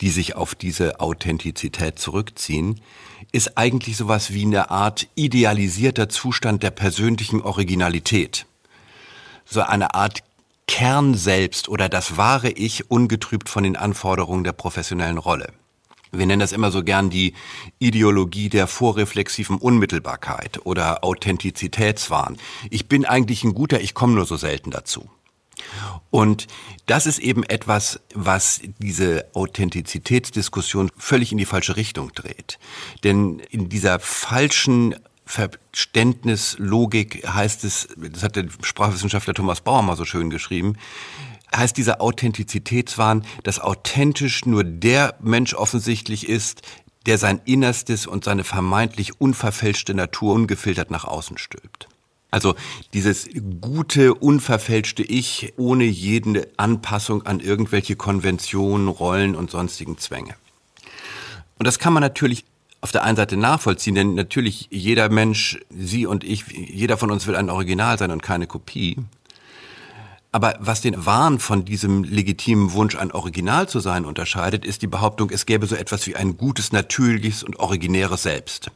die 0.00 0.10
sich 0.10 0.36
auf 0.36 0.54
diese 0.54 1.00
Authentizität 1.00 1.98
zurückziehen, 1.98 2.80
ist 3.32 3.56
eigentlich 3.56 3.96
sowas 3.96 4.32
wie 4.32 4.44
eine 4.44 4.70
Art 4.70 5.08
idealisierter 5.14 6.08
Zustand 6.08 6.62
der 6.62 6.70
persönlichen 6.70 7.40
Originalität. 7.40 8.46
So 9.44 9.62
eine 9.62 9.94
Art 9.94 10.22
Kern 10.66 11.14
selbst 11.14 11.68
oder 11.68 11.88
das 11.88 12.16
wahre 12.16 12.50
Ich 12.50 12.90
ungetrübt 12.90 13.48
von 13.48 13.64
den 13.64 13.76
Anforderungen 13.76 14.44
der 14.44 14.52
professionellen 14.52 15.18
Rolle. 15.18 15.52
Wir 16.18 16.26
nennen 16.26 16.40
das 16.40 16.52
immer 16.52 16.70
so 16.70 16.82
gern 16.82 17.10
die 17.10 17.34
Ideologie 17.78 18.48
der 18.48 18.66
vorreflexiven 18.66 19.58
Unmittelbarkeit 19.58 20.60
oder 20.64 21.04
Authentizitätswahn. 21.04 22.36
Ich 22.70 22.88
bin 22.88 23.04
eigentlich 23.04 23.44
ein 23.44 23.54
guter, 23.54 23.80
ich 23.80 23.94
komme 23.94 24.14
nur 24.14 24.26
so 24.26 24.36
selten 24.36 24.70
dazu. 24.70 25.08
Und 26.10 26.46
das 26.86 27.06
ist 27.06 27.18
eben 27.18 27.44
etwas, 27.44 28.00
was 28.14 28.60
diese 28.78 29.26
Authentizitätsdiskussion 29.34 30.90
völlig 30.96 31.32
in 31.32 31.38
die 31.38 31.44
falsche 31.44 31.76
Richtung 31.76 32.12
dreht. 32.14 32.58
Denn 33.02 33.40
in 33.50 33.68
dieser 33.68 33.98
falschen 34.00 34.94
Verständnislogik 35.26 37.26
heißt 37.26 37.64
es, 37.64 37.88
das 37.96 38.22
hat 38.22 38.36
der 38.36 38.46
Sprachwissenschaftler 38.62 39.34
Thomas 39.34 39.62
Bauer 39.62 39.82
mal 39.82 39.96
so 39.96 40.04
schön 40.04 40.30
geschrieben, 40.30 40.76
heißt 41.56 41.76
dieser 41.76 42.00
Authentizitätswahn, 42.00 43.24
dass 43.42 43.60
authentisch 43.60 44.46
nur 44.46 44.64
der 44.64 45.14
Mensch 45.20 45.54
offensichtlich 45.54 46.28
ist, 46.28 46.62
der 47.06 47.18
sein 47.18 47.40
Innerstes 47.44 48.06
und 48.06 48.24
seine 48.24 48.44
vermeintlich 48.44 49.20
unverfälschte 49.20 49.94
Natur 49.94 50.34
ungefiltert 50.34 50.90
nach 50.90 51.04
außen 51.04 51.38
stülpt. 51.38 51.88
Also 52.30 52.56
dieses 52.94 53.28
gute, 53.60 54.12
unverfälschte 54.14 55.04
Ich 55.04 55.52
ohne 55.56 55.84
jede 55.84 56.48
Anpassung 56.56 57.24
an 57.26 57.38
irgendwelche 57.38 57.94
Konventionen, 57.94 58.88
Rollen 58.88 59.36
und 59.36 59.52
sonstigen 59.52 59.98
Zwänge. 59.98 60.34
Und 61.58 61.66
das 61.66 61.78
kann 61.78 61.92
man 61.92 62.00
natürlich 62.00 62.44
auf 62.80 62.90
der 62.90 63.04
einen 63.04 63.16
Seite 63.16 63.36
nachvollziehen, 63.36 63.94
denn 63.94 64.14
natürlich 64.14 64.66
jeder 64.70 65.08
Mensch, 65.10 65.60
Sie 65.70 66.06
und 66.06 66.24
ich, 66.24 66.44
jeder 66.48 66.98
von 66.98 67.10
uns 67.10 67.26
will 67.26 67.36
ein 67.36 67.50
Original 67.50 67.98
sein 67.98 68.10
und 68.10 68.22
keine 68.22 68.46
Kopie. 68.46 68.96
Aber 70.34 70.56
was 70.58 70.80
den 70.80 71.06
Wahn 71.06 71.38
von 71.38 71.64
diesem 71.64 72.02
legitimen 72.02 72.72
Wunsch, 72.72 72.96
ein 72.96 73.12
Original 73.12 73.68
zu 73.68 73.78
sein, 73.78 74.04
unterscheidet, 74.04 74.64
ist 74.64 74.82
die 74.82 74.88
Behauptung, 74.88 75.30
es 75.30 75.46
gäbe 75.46 75.68
so 75.68 75.76
etwas 75.76 76.08
wie 76.08 76.16
ein 76.16 76.36
gutes, 76.36 76.72
natürliches 76.72 77.44
und 77.44 77.60
originäres 77.60 78.24
Selbst. 78.24 78.72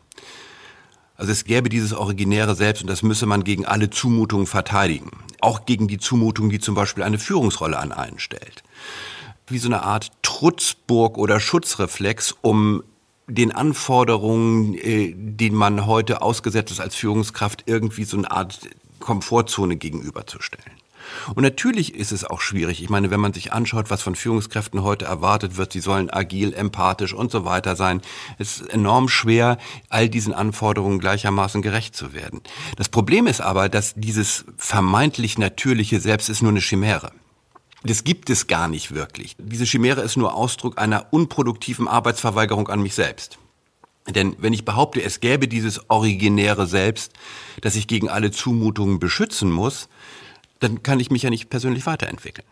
Also 1.16 1.32
es 1.32 1.42
gäbe 1.42 1.68
dieses 1.68 1.92
originäre 1.92 2.54
Selbst 2.54 2.82
und 2.82 2.86
das 2.88 3.02
müsse 3.02 3.26
man 3.26 3.42
gegen 3.42 3.66
alle 3.66 3.90
Zumutungen 3.90 4.46
verteidigen. 4.46 5.10
Auch 5.40 5.66
gegen 5.66 5.88
die 5.88 5.98
Zumutungen, 5.98 6.48
die 6.48 6.60
zum 6.60 6.76
Beispiel 6.76 7.02
eine 7.02 7.18
Führungsrolle 7.18 7.76
an 7.76 7.90
einen 7.90 8.20
stellt. 8.20 8.62
Wie 9.48 9.58
so 9.58 9.66
eine 9.66 9.82
Art 9.82 10.12
Trutzburg 10.22 11.18
oder 11.18 11.40
Schutzreflex, 11.40 12.36
um 12.40 12.84
den 13.26 13.50
Anforderungen, 13.50 14.74
äh, 14.74 15.12
denen 15.16 15.56
man 15.56 15.86
heute 15.86 16.22
ausgesetzt 16.22 16.70
ist 16.70 16.78
als 16.78 16.94
Führungskraft, 16.94 17.64
irgendwie 17.66 18.04
so 18.04 18.16
eine 18.16 18.30
Art 18.30 18.60
Komfortzone 19.00 19.74
gegenüberzustellen. 19.74 20.77
Und 21.34 21.42
natürlich 21.42 21.94
ist 21.94 22.12
es 22.12 22.24
auch 22.24 22.40
schwierig. 22.40 22.82
Ich 22.82 22.90
meine, 22.90 23.10
wenn 23.10 23.20
man 23.20 23.32
sich 23.32 23.52
anschaut, 23.52 23.90
was 23.90 24.02
von 24.02 24.14
Führungskräften 24.14 24.82
heute 24.82 25.04
erwartet 25.04 25.56
wird, 25.56 25.72
sie 25.72 25.80
sollen 25.80 26.10
agil, 26.12 26.52
empathisch 26.54 27.12
und 27.12 27.30
so 27.30 27.44
weiter 27.44 27.76
sein, 27.76 28.00
es 28.38 28.60
ist 28.60 28.70
enorm 28.72 29.08
schwer, 29.08 29.58
all 29.88 30.08
diesen 30.08 30.32
Anforderungen 30.32 30.98
gleichermaßen 30.98 31.62
gerecht 31.62 31.96
zu 31.96 32.12
werden. 32.12 32.40
Das 32.76 32.88
Problem 32.88 33.26
ist 33.26 33.40
aber, 33.40 33.68
dass 33.68 33.94
dieses 33.94 34.44
vermeintlich 34.56 35.38
natürliche 35.38 36.00
Selbst 36.00 36.28
ist 36.28 36.42
nur 36.42 36.50
eine 36.50 36.60
Chimäre. 36.60 37.12
Das 37.84 38.02
gibt 38.02 38.28
es 38.28 38.48
gar 38.48 38.66
nicht 38.66 38.92
wirklich. 38.94 39.36
Diese 39.38 39.64
Chimäre 39.64 40.00
ist 40.00 40.16
nur 40.16 40.34
Ausdruck 40.34 40.78
einer 40.78 41.06
unproduktiven 41.12 41.86
Arbeitsverweigerung 41.86 42.68
an 42.68 42.82
mich 42.82 42.94
selbst. 42.94 43.38
Denn 44.08 44.36
wenn 44.38 44.52
ich 44.52 44.64
behaupte, 44.64 45.02
es 45.02 45.20
gäbe 45.20 45.48
dieses 45.48 45.90
originäre 45.90 46.66
Selbst, 46.66 47.12
das 47.60 47.76
ich 47.76 47.86
gegen 47.86 48.08
alle 48.08 48.30
Zumutungen 48.30 48.98
beschützen 48.98 49.50
muss, 49.50 49.88
dann 50.60 50.82
kann 50.82 51.00
ich 51.00 51.10
mich 51.10 51.22
ja 51.22 51.30
nicht 51.30 51.50
persönlich 51.50 51.86
weiterentwickeln. 51.86 52.46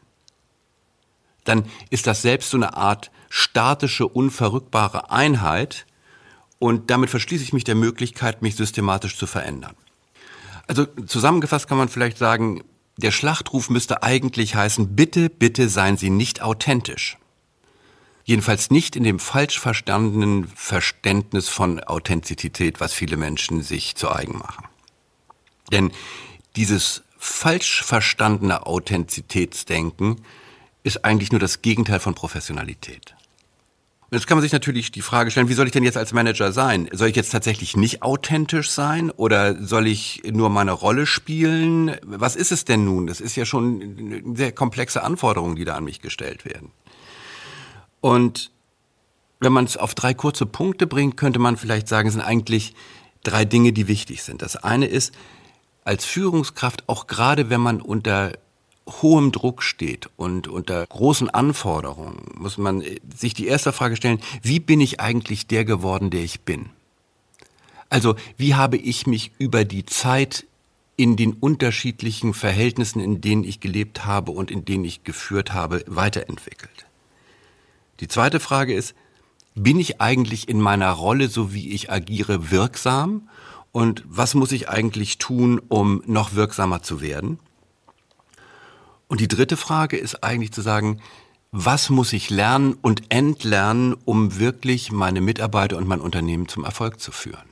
Dann 1.44 1.64
ist 1.90 2.06
das 2.06 2.22
selbst 2.22 2.50
so 2.50 2.56
eine 2.56 2.76
Art 2.76 3.10
statische, 3.28 4.06
unverrückbare 4.06 5.10
Einheit 5.10 5.86
und 6.58 6.90
damit 6.90 7.10
verschließe 7.10 7.44
ich 7.44 7.52
mich 7.52 7.64
der 7.64 7.74
Möglichkeit, 7.74 8.42
mich 8.42 8.56
systematisch 8.56 9.16
zu 9.16 9.26
verändern. 9.26 9.74
Also 10.66 10.86
zusammengefasst 11.06 11.68
kann 11.68 11.78
man 11.78 11.88
vielleicht 11.88 12.18
sagen, 12.18 12.64
der 12.96 13.10
Schlachtruf 13.10 13.70
müsste 13.70 14.02
eigentlich 14.02 14.54
heißen, 14.54 14.96
bitte, 14.96 15.28
bitte 15.28 15.68
seien 15.68 15.96
Sie 15.96 16.10
nicht 16.10 16.42
authentisch. 16.42 17.18
Jedenfalls 18.24 18.70
nicht 18.70 18.96
in 18.96 19.04
dem 19.04 19.20
falsch 19.20 19.60
verstandenen 19.60 20.48
Verständnis 20.48 21.48
von 21.48 21.78
Authentizität, 21.84 22.80
was 22.80 22.92
viele 22.92 23.16
Menschen 23.16 23.62
sich 23.62 23.94
zu 23.94 24.10
eigen 24.10 24.38
machen. 24.38 24.64
Denn 25.70 25.92
dieses 26.56 27.04
falsch 27.26 27.82
verstandene 27.82 28.66
Authentizitätsdenken 28.66 30.22
ist 30.84 31.04
eigentlich 31.04 31.32
nur 31.32 31.40
das 31.40 31.60
Gegenteil 31.60 32.00
von 32.00 32.14
Professionalität. 32.14 33.14
Und 34.08 34.16
jetzt 34.16 34.28
kann 34.28 34.36
man 34.36 34.42
sich 34.42 34.52
natürlich 34.52 34.92
die 34.92 35.02
Frage 35.02 35.32
stellen, 35.32 35.48
wie 35.48 35.54
soll 35.54 35.66
ich 35.66 35.72
denn 35.72 35.82
jetzt 35.82 35.96
als 35.96 36.12
Manager 36.12 36.52
sein? 36.52 36.88
Soll 36.92 37.08
ich 37.08 37.16
jetzt 37.16 37.32
tatsächlich 37.32 37.76
nicht 37.76 38.02
authentisch 38.02 38.70
sein 38.70 39.10
oder 39.10 39.60
soll 39.60 39.88
ich 39.88 40.22
nur 40.30 40.48
meine 40.48 40.70
Rolle 40.70 41.06
spielen? 41.06 41.96
Was 42.02 42.36
ist 42.36 42.52
es 42.52 42.64
denn 42.64 42.84
nun? 42.84 43.08
Das 43.08 43.20
ist 43.20 43.34
ja 43.34 43.44
schon 43.44 44.36
sehr 44.36 44.52
komplexe 44.52 45.02
Anforderungen, 45.02 45.56
die 45.56 45.64
da 45.64 45.74
an 45.74 45.84
mich 45.84 46.00
gestellt 46.00 46.44
werden. 46.44 46.70
Und 48.00 48.52
wenn 49.40 49.52
man 49.52 49.64
es 49.64 49.76
auf 49.76 49.96
drei 49.96 50.14
kurze 50.14 50.46
Punkte 50.46 50.86
bringt, 50.86 51.16
könnte 51.16 51.40
man 51.40 51.56
vielleicht 51.56 51.88
sagen, 51.88 52.06
es 52.06 52.14
sind 52.14 52.22
eigentlich 52.22 52.74
drei 53.24 53.44
Dinge, 53.44 53.72
die 53.72 53.88
wichtig 53.88 54.22
sind. 54.22 54.40
Das 54.40 54.54
eine 54.56 54.86
ist, 54.86 55.12
als 55.86 56.04
Führungskraft, 56.04 56.88
auch 56.88 57.06
gerade 57.06 57.48
wenn 57.48 57.60
man 57.60 57.80
unter 57.80 58.32
hohem 58.88 59.30
Druck 59.30 59.62
steht 59.62 60.10
und 60.16 60.48
unter 60.48 60.84
großen 60.86 61.30
Anforderungen, 61.30 62.22
muss 62.34 62.58
man 62.58 62.82
sich 63.16 63.34
die 63.34 63.46
erste 63.46 63.72
Frage 63.72 63.96
stellen, 63.96 64.20
wie 64.42 64.60
bin 64.60 64.80
ich 64.80 65.00
eigentlich 65.00 65.46
der 65.46 65.64
geworden, 65.64 66.10
der 66.10 66.22
ich 66.22 66.40
bin? 66.40 66.70
Also, 67.88 68.16
wie 68.36 68.56
habe 68.56 68.76
ich 68.76 69.06
mich 69.06 69.30
über 69.38 69.64
die 69.64 69.86
Zeit 69.86 70.44
in 70.96 71.16
den 71.16 71.34
unterschiedlichen 71.34 72.34
Verhältnissen, 72.34 73.00
in 73.00 73.20
denen 73.20 73.44
ich 73.44 73.60
gelebt 73.60 74.04
habe 74.04 74.32
und 74.32 74.50
in 74.50 74.64
denen 74.64 74.84
ich 74.84 75.04
geführt 75.04 75.52
habe, 75.52 75.84
weiterentwickelt? 75.86 76.86
Die 78.00 78.08
zweite 78.08 78.40
Frage 78.40 78.74
ist, 78.74 78.94
bin 79.54 79.78
ich 79.78 80.00
eigentlich 80.00 80.48
in 80.48 80.60
meiner 80.60 80.90
Rolle, 80.90 81.28
so 81.28 81.54
wie 81.54 81.70
ich 81.70 81.92
agiere, 81.92 82.50
wirksam? 82.50 83.28
Und 83.76 84.02
was 84.06 84.32
muss 84.32 84.52
ich 84.52 84.70
eigentlich 84.70 85.18
tun, 85.18 85.60
um 85.68 86.02
noch 86.06 86.34
wirksamer 86.34 86.80
zu 86.80 87.02
werden? 87.02 87.38
Und 89.06 89.20
die 89.20 89.28
dritte 89.28 89.58
Frage 89.58 89.98
ist 89.98 90.24
eigentlich 90.24 90.50
zu 90.50 90.62
sagen, 90.62 91.02
was 91.52 91.90
muss 91.90 92.14
ich 92.14 92.30
lernen 92.30 92.72
und 92.80 93.02
entlernen, 93.10 93.94
um 94.06 94.38
wirklich 94.38 94.92
meine 94.92 95.20
Mitarbeiter 95.20 95.76
und 95.76 95.86
mein 95.86 96.00
Unternehmen 96.00 96.48
zum 96.48 96.64
Erfolg 96.64 97.00
zu 97.00 97.12
führen? 97.12 97.50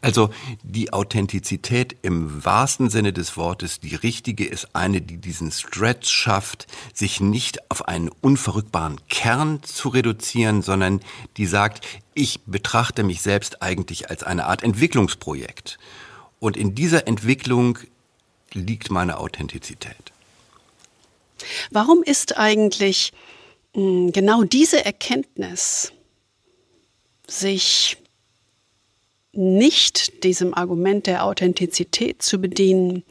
Also 0.00 0.30
die 0.62 0.92
Authentizität 0.92 1.96
im 2.02 2.44
wahrsten 2.44 2.90
Sinne 2.90 3.12
des 3.12 3.36
Wortes, 3.36 3.80
die 3.80 3.94
richtige 3.94 4.46
ist 4.46 4.74
eine, 4.74 5.00
die 5.00 5.18
diesen 5.18 5.50
Stretch 5.50 6.08
schafft, 6.10 6.66
sich 6.92 7.20
nicht 7.20 7.70
auf 7.70 7.86
einen 7.86 8.08
unverrückbaren 8.08 9.00
Kern 9.08 9.62
zu 9.62 9.88
reduzieren, 9.88 10.62
sondern 10.62 11.00
die 11.36 11.46
sagt, 11.46 11.86
ich 12.14 12.40
betrachte 12.46 13.02
mich 13.02 13.22
selbst 13.22 13.62
eigentlich 13.62 14.10
als 14.10 14.22
eine 14.22 14.46
Art 14.46 14.62
Entwicklungsprojekt. 14.62 15.78
Und 16.40 16.56
in 16.56 16.74
dieser 16.74 17.06
Entwicklung 17.06 17.78
liegt 18.52 18.90
meine 18.90 19.18
Authentizität. 19.18 20.12
Warum 21.70 22.02
ist 22.02 22.36
eigentlich 22.36 23.12
hm, 23.74 24.12
genau 24.12 24.42
diese 24.44 24.84
Erkenntnis, 24.84 25.92
sich 27.26 27.98
nicht 29.32 30.24
diesem 30.24 30.54
Argument 30.54 31.06
der 31.06 31.24
Authentizität 31.24 32.22
zu 32.22 32.40
bedienen, 32.40 33.04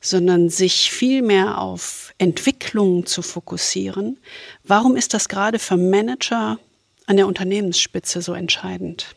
sondern 0.00 0.48
sich 0.48 0.90
vielmehr 0.90 1.58
auf 1.58 2.14
Entwicklung 2.18 3.04
zu 3.06 3.22
fokussieren. 3.22 4.18
Warum 4.64 4.96
ist 4.96 5.12
das 5.12 5.28
gerade 5.28 5.58
für 5.58 5.76
Manager 5.76 6.58
an 7.06 7.16
der 7.16 7.26
Unternehmensspitze 7.26 8.22
so 8.22 8.32
entscheidend? 8.32 9.14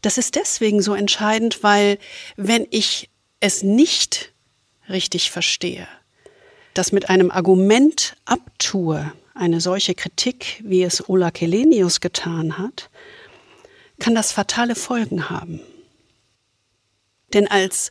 Das 0.00 0.18
ist 0.18 0.36
deswegen 0.36 0.80
so 0.80 0.94
entscheidend, 0.94 1.62
weil 1.62 1.98
wenn 2.36 2.66
ich 2.70 3.10
es 3.40 3.62
nicht 3.62 4.32
richtig 4.88 5.30
verstehe, 5.30 5.86
das 6.74 6.92
mit 6.92 7.10
einem 7.10 7.30
Argument 7.30 8.16
abtue, 8.24 9.12
eine 9.34 9.60
solche 9.60 9.94
Kritik, 9.94 10.62
wie 10.64 10.82
es 10.82 11.08
Ola 11.08 11.30
Kelenius 11.30 12.00
getan 12.00 12.56
hat, 12.56 12.88
kann 13.98 14.14
das 14.14 14.32
fatale 14.32 14.74
Folgen 14.74 15.30
haben. 15.30 15.60
Denn 17.32 17.48
als 17.48 17.90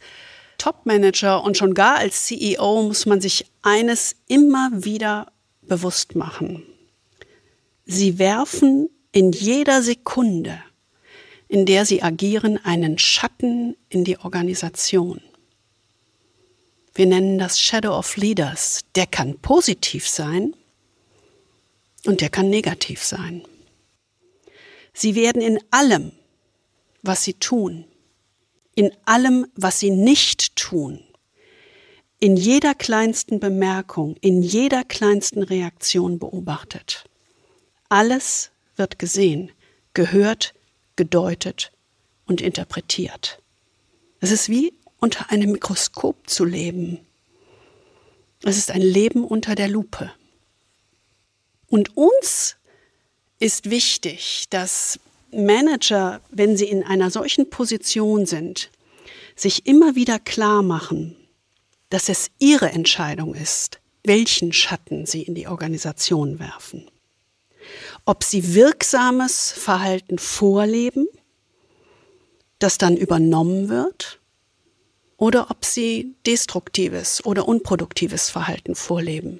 Top-Manager 0.58 1.43
und 1.43 1.58
schon 1.58 1.74
gar 1.74 1.97
als 1.97 2.26
CEO 2.26 2.84
muss 2.84 3.06
man 3.06 3.22
sich 3.22 3.45
eines 3.62 4.16
immer 4.28 4.70
wieder 4.74 5.32
bewusst 5.62 6.16
machen. 6.16 6.64
Sie 7.86 8.18
werfen 8.18 8.89
in 9.12 9.32
jeder 9.32 9.82
Sekunde, 9.82 10.60
in 11.47 11.66
der 11.66 11.86
sie 11.86 12.01
agieren, 12.01 12.64
einen 12.64 12.97
Schatten 12.97 13.76
in 13.89 14.03
die 14.03 14.18
Organisation. 14.18 15.22
Wir 16.93 17.06
nennen 17.06 17.38
das 17.38 17.60
Shadow 17.60 17.97
of 17.97 18.16
Leaders. 18.16 18.86
Der 18.95 19.06
kann 19.06 19.38
positiv 19.39 20.08
sein 20.08 20.56
und 22.06 22.22
der 22.22 22.30
kann 22.30 22.49
negativ 22.49 23.03
sein. 23.03 23.43
Sie 24.95 25.13
werden 25.13 25.41
in 25.41 25.59
allem, 25.71 26.13
was 27.03 27.25
sie 27.25 27.33
tun, 27.33 27.83
in 28.75 28.91
allem, 29.03 29.45
was 29.55 29.79
sie 29.81 29.91
nicht 29.91 30.55
tun, 30.55 31.03
in 32.21 32.37
jeder 32.37 32.73
kleinsten 32.73 33.41
Bemerkung, 33.41 34.15
in 34.21 34.41
jeder 34.41 34.85
kleinsten 34.85 35.43
Reaktion 35.43 36.17
beobachtet. 36.17 37.03
Alles 37.89 38.51
wird 38.77 38.97
gesehen, 38.97 39.51
gehört, 39.93 40.53
gedeutet 40.95 41.73
und 42.25 42.39
interpretiert. 42.39 43.41
Es 44.21 44.31
ist 44.31 44.47
wie 44.47 44.73
unter 44.99 45.29
einem 45.29 45.51
Mikroskop 45.51 46.29
zu 46.29 46.45
leben. 46.45 46.99
Es 48.43 48.57
ist 48.57 48.71
ein 48.71 48.81
Leben 48.81 49.25
unter 49.25 49.55
der 49.55 49.67
Lupe. 49.67 50.09
Und 51.67 51.97
uns 51.97 52.55
ist 53.45 53.69
wichtig, 53.69 54.45
dass 54.49 54.99
Manager, 55.31 56.21
wenn 56.31 56.57
sie 56.57 56.65
in 56.65 56.83
einer 56.83 57.11
solchen 57.11 57.49
Position 57.49 58.25
sind, 58.25 58.71
sich 59.35 59.67
immer 59.67 59.95
wieder 59.95 60.19
klar 60.19 60.61
machen, 60.63 61.15
dass 61.89 62.09
es 62.09 62.31
ihre 62.39 62.69
Entscheidung 62.69 63.35
ist, 63.35 63.79
welchen 64.03 64.53
Schatten 64.53 65.05
sie 65.05 65.23
in 65.23 65.35
die 65.35 65.47
Organisation 65.47 66.39
werfen 66.39 66.89
ob 68.05 68.23
sie 68.23 68.53
wirksames 68.53 69.51
Verhalten 69.51 70.19
vorleben, 70.19 71.07
das 72.59 72.77
dann 72.77 72.97
übernommen 72.97 73.69
wird, 73.69 74.19
oder 75.17 75.49
ob 75.49 75.63
sie 75.63 76.15
destruktives 76.25 77.25
oder 77.25 77.47
unproduktives 77.47 78.29
Verhalten 78.29 78.75
vorleben. 78.75 79.39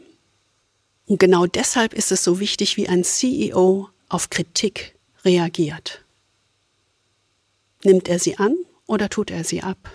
Und 1.06 1.20
genau 1.20 1.46
deshalb 1.46 1.94
ist 1.94 2.12
es 2.12 2.24
so 2.24 2.40
wichtig, 2.40 2.78
wie 2.78 2.88
ein 2.88 3.04
CEO 3.04 3.90
auf 4.10 4.30
Kritik 4.30 4.96
reagiert. 5.24 6.04
Nimmt 7.84 8.08
er 8.08 8.20
sie 8.20 8.38
an 8.38 8.56
oder 8.88 9.10
tut 9.10 9.32
er 9.32 9.44
sie 9.44 9.62
ab? 9.62 9.92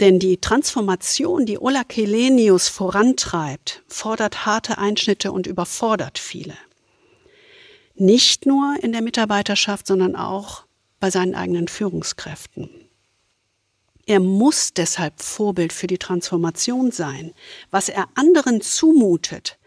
Denn 0.00 0.18
die 0.18 0.36
Transformation, 0.36 1.44
die 1.44 1.58
Ola 1.58 1.82
Kelenius 1.82 2.68
vorantreibt, 2.68 3.82
fordert 3.88 4.46
harte 4.46 4.78
Einschnitte 4.78 5.32
und 5.32 5.46
überfordert 5.46 6.18
viele. 6.18 6.56
Nicht 7.96 8.46
nur 8.46 8.76
in 8.80 8.92
der 8.92 9.02
Mitarbeiterschaft, 9.02 9.86
sondern 9.86 10.14
auch 10.14 10.64
bei 11.00 11.10
seinen 11.10 11.34
eigenen 11.34 11.66
Führungskräften. 11.66 12.70
Er 14.06 14.20
muss 14.20 14.72
deshalb 14.72 15.20
Vorbild 15.20 15.72
für 15.72 15.86
die 15.86 15.98
Transformation 15.98 16.92
sein. 16.92 17.34
Was 17.70 17.88
er 17.88 18.08
anderen 18.14 18.60
zumutet, 18.60 19.57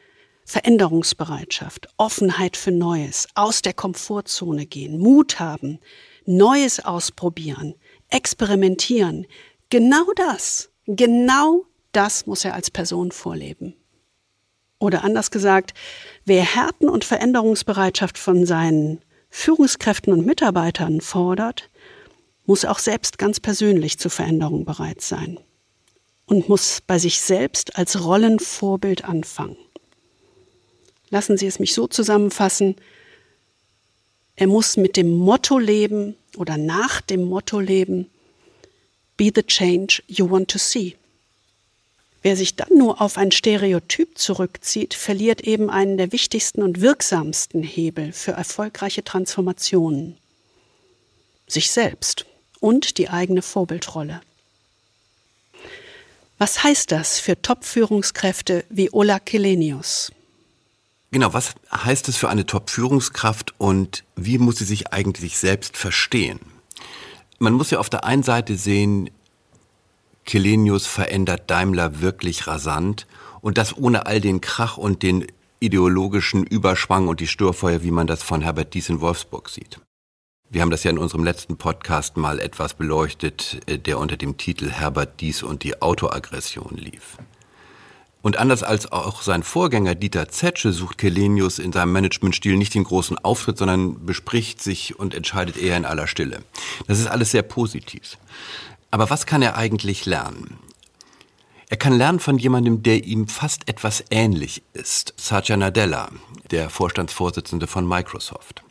Veränderungsbereitschaft, 0.51 1.87
Offenheit 1.95 2.57
für 2.57 2.71
Neues, 2.71 3.29
aus 3.35 3.61
der 3.61 3.71
Komfortzone 3.71 4.65
gehen, 4.65 4.99
Mut 4.99 5.39
haben, 5.39 5.79
Neues 6.25 6.83
ausprobieren, 6.83 7.75
experimentieren. 8.09 9.27
Genau 9.69 10.11
das, 10.13 10.69
genau 10.87 11.63
das 11.93 12.25
muss 12.25 12.43
er 12.43 12.53
als 12.53 12.69
Person 12.69 13.13
vorleben. 13.13 13.77
Oder 14.77 15.05
anders 15.05 15.31
gesagt, 15.31 15.73
wer 16.25 16.43
Härten 16.43 16.89
und 16.89 17.05
Veränderungsbereitschaft 17.05 18.17
von 18.17 18.45
seinen 18.45 18.99
Führungskräften 19.29 20.11
und 20.11 20.25
Mitarbeitern 20.25 20.99
fordert, 20.99 21.69
muss 22.45 22.65
auch 22.65 22.79
selbst 22.79 23.17
ganz 23.17 23.39
persönlich 23.39 23.99
zu 23.99 24.09
Veränderung 24.09 24.65
bereit 24.65 24.99
sein 24.99 25.39
und 26.25 26.49
muss 26.49 26.81
bei 26.85 26.99
sich 26.99 27.21
selbst 27.21 27.77
als 27.77 28.03
Rollenvorbild 28.03 29.05
anfangen. 29.05 29.55
Lassen 31.11 31.37
Sie 31.37 31.45
es 31.45 31.59
mich 31.59 31.73
so 31.73 31.87
zusammenfassen. 31.87 32.75
Er 34.35 34.47
muss 34.47 34.77
mit 34.77 34.97
dem 34.97 35.11
Motto 35.11 35.59
leben 35.59 36.15
oder 36.37 36.57
nach 36.57 37.01
dem 37.01 37.25
Motto 37.25 37.59
leben, 37.59 38.09
Be 39.17 39.31
the 39.35 39.43
change 39.43 40.01
you 40.07 40.27
want 40.27 40.49
to 40.49 40.57
see. 40.57 40.95
Wer 42.23 42.35
sich 42.35 42.55
dann 42.55 42.75
nur 42.75 43.01
auf 43.01 43.17
ein 43.17 43.31
Stereotyp 43.31 44.17
zurückzieht, 44.17 44.93
verliert 44.93 45.41
eben 45.41 45.69
einen 45.69 45.97
der 45.97 46.11
wichtigsten 46.11 46.63
und 46.63 46.81
wirksamsten 46.81 47.61
Hebel 47.61 48.13
für 48.13 48.31
erfolgreiche 48.31 49.03
Transformationen. 49.03 50.17
Sich 51.47 51.71
selbst 51.71 52.25
und 52.59 52.97
die 52.97 53.09
eigene 53.09 53.41
Vorbildrolle. 53.41 54.21
Was 56.37 56.63
heißt 56.63 56.91
das 56.91 57.19
für 57.19 57.39
Top-Führungskräfte 57.39 58.65
wie 58.69 58.89
Ola 58.91 59.19
Kelenius? 59.19 60.11
Genau, 61.11 61.33
was 61.33 61.55
heißt 61.73 62.07
es 62.07 62.15
für 62.15 62.29
eine 62.29 62.45
Top-Führungskraft 62.45 63.53
und 63.57 64.05
wie 64.15 64.37
muss 64.37 64.57
sie 64.57 64.65
sich 64.65 64.93
eigentlich 64.93 65.37
selbst 65.37 65.75
verstehen? 65.75 66.39
Man 67.37 67.53
muss 67.53 67.69
ja 67.69 67.79
auf 67.79 67.89
der 67.89 68.05
einen 68.05 68.23
Seite 68.23 68.55
sehen, 68.55 69.09
Kelenius 70.23 70.87
verändert 70.87 71.49
Daimler 71.51 71.99
wirklich 71.99 72.47
rasant 72.47 73.07
und 73.41 73.57
das 73.57 73.75
ohne 73.75 74.05
all 74.05 74.21
den 74.21 74.39
Krach 74.39 74.77
und 74.77 75.03
den 75.03 75.27
ideologischen 75.59 76.45
Überschwang 76.45 77.09
und 77.09 77.19
die 77.19 77.27
Störfeuer, 77.27 77.83
wie 77.83 77.91
man 77.91 78.07
das 78.07 78.23
von 78.23 78.41
Herbert 78.41 78.73
Dies 78.73 78.87
in 78.87 79.01
Wolfsburg 79.01 79.49
sieht. 79.49 79.81
Wir 80.49 80.61
haben 80.61 80.71
das 80.71 80.83
ja 80.83 80.91
in 80.91 80.97
unserem 80.97 81.23
letzten 81.23 81.57
Podcast 81.57 82.15
mal 82.17 82.39
etwas 82.39 82.73
beleuchtet, 82.73 83.61
äh, 83.67 83.77
der 83.77 83.99
unter 83.99 84.17
dem 84.17 84.37
Titel 84.37 84.69
Herbert 84.69 85.19
Dies 85.19 85.43
und 85.43 85.63
die 85.63 85.81
Autoaggression 85.81 86.75
lief. 86.75 87.17
Und 88.21 88.37
anders 88.37 88.61
als 88.61 88.91
auch 88.91 89.23
sein 89.23 89.41
Vorgänger 89.41 89.95
Dieter 89.95 90.29
Zetsche 90.29 90.73
sucht 90.73 90.99
Kelenius 90.99 91.57
in 91.57 91.73
seinem 91.73 91.91
Managementstil 91.91 92.55
nicht 92.55 92.75
den 92.75 92.83
großen 92.83 93.17
Auftritt, 93.17 93.57
sondern 93.57 94.05
bespricht 94.05 94.61
sich 94.61 94.99
und 94.99 95.15
entscheidet 95.15 95.57
eher 95.57 95.77
in 95.77 95.85
aller 95.85 96.07
Stille. 96.07 96.43
Das 96.87 96.99
ist 96.99 97.07
alles 97.07 97.31
sehr 97.31 97.41
positiv. 97.41 98.17
Aber 98.91 99.09
was 99.09 99.25
kann 99.25 99.41
er 99.41 99.57
eigentlich 99.57 100.05
lernen? 100.05 100.59
Er 101.69 101.77
kann 101.77 101.97
lernen 101.97 102.19
von 102.19 102.37
jemandem, 102.37 102.83
der 102.83 103.05
ihm 103.05 103.27
fast 103.29 103.69
etwas 103.69 104.03
ähnlich 104.11 104.61
ist. 104.73 105.13
Satya 105.15 105.55
Nadella, 105.55 106.09
der 106.51 106.69
Vorstandsvorsitzende 106.69 107.65
von 107.65 107.87
Microsoft. 107.87 108.61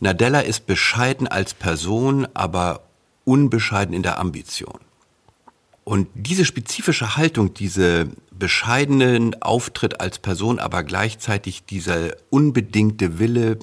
Nadella 0.00 0.40
ist 0.40 0.66
bescheiden 0.66 1.28
als 1.28 1.54
Person, 1.54 2.26
aber 2.34 2.82
unbescheiden 3.24 3.94
in 3.94 4.02
der 4.02 4.18
Ambition. 4.18 4.80
Und 5.88 6.08
diese 6.12 6.44
spezifische 6.44 7.16
Haltung, 7.16 7.54
diese 7.54 8.10
bescheidenen 8.30 9.40
Auftritt 9.40 10.02
als 10.02 10.18
Person, 10.18 10.58
aber 10.58 10.84
gleichzeitig 10.84 11.64
dieser 11.64 12.14
unbedingte 12.28 13.18
Wille, 13.18 13.58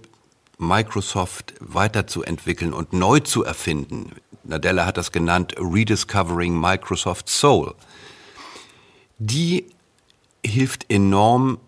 Microsoft 0.57 1.53
weiterzuentwickeln 1.59 2.73
und 2.73 2.93
neu 2.93 3.19
zu 3.19 3.43
erfinden, 3.43 4.11
Nadella 4.43 4.87
hat 4.87 4.97
das 4.97 5.11
genannt 5.11 5.53
Rediscovering 5.59 6.59
Microsoft 6.59 7.29
Soul. 7.29 7.75
Die 9.19 9.67
hilft 10.43 10.91
enorm, 10.91 11.59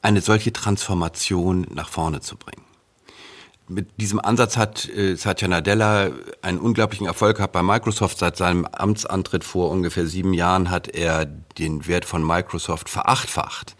eine 0.00 0.22
solche 0.22 0.54
Transformation 0.54 1.66
nach 1.68 1.90
vorne 1.90 2.22
zu 2.22 2.38
bringen. 2.38 2.63
Mit 3.66 3.88
diesem 3.98 4.20
Ansatz 4.20 4.56
hat 4.58 4.88
äh, 4.90 5.16
Satya 5.16 5.48
Nadella 5.48 6.10
einen 6.42 6.58
unglaublichen 6.58 7.06
Erfolg 7.06 7.38
gehabt 7.38 7.54
bei 7.54 7.62
Microsoft. 7.62 8.18
Seit 8.18 8.36
seinem 8.36 8.66
Amtsantritt 8.66 9.42
vor 9.42 9.70
ungefähr 9.70 10.06
sieben 10.06 10.34
Jahren 10.34 10.70
hat 10.70 10.88
er 10.88 11.24
den 11.24 11.86
Wert 11.86 12.04
von 12.04 12.26
Microsoft 12.26 12.90
verachtfacht 12.90 13.74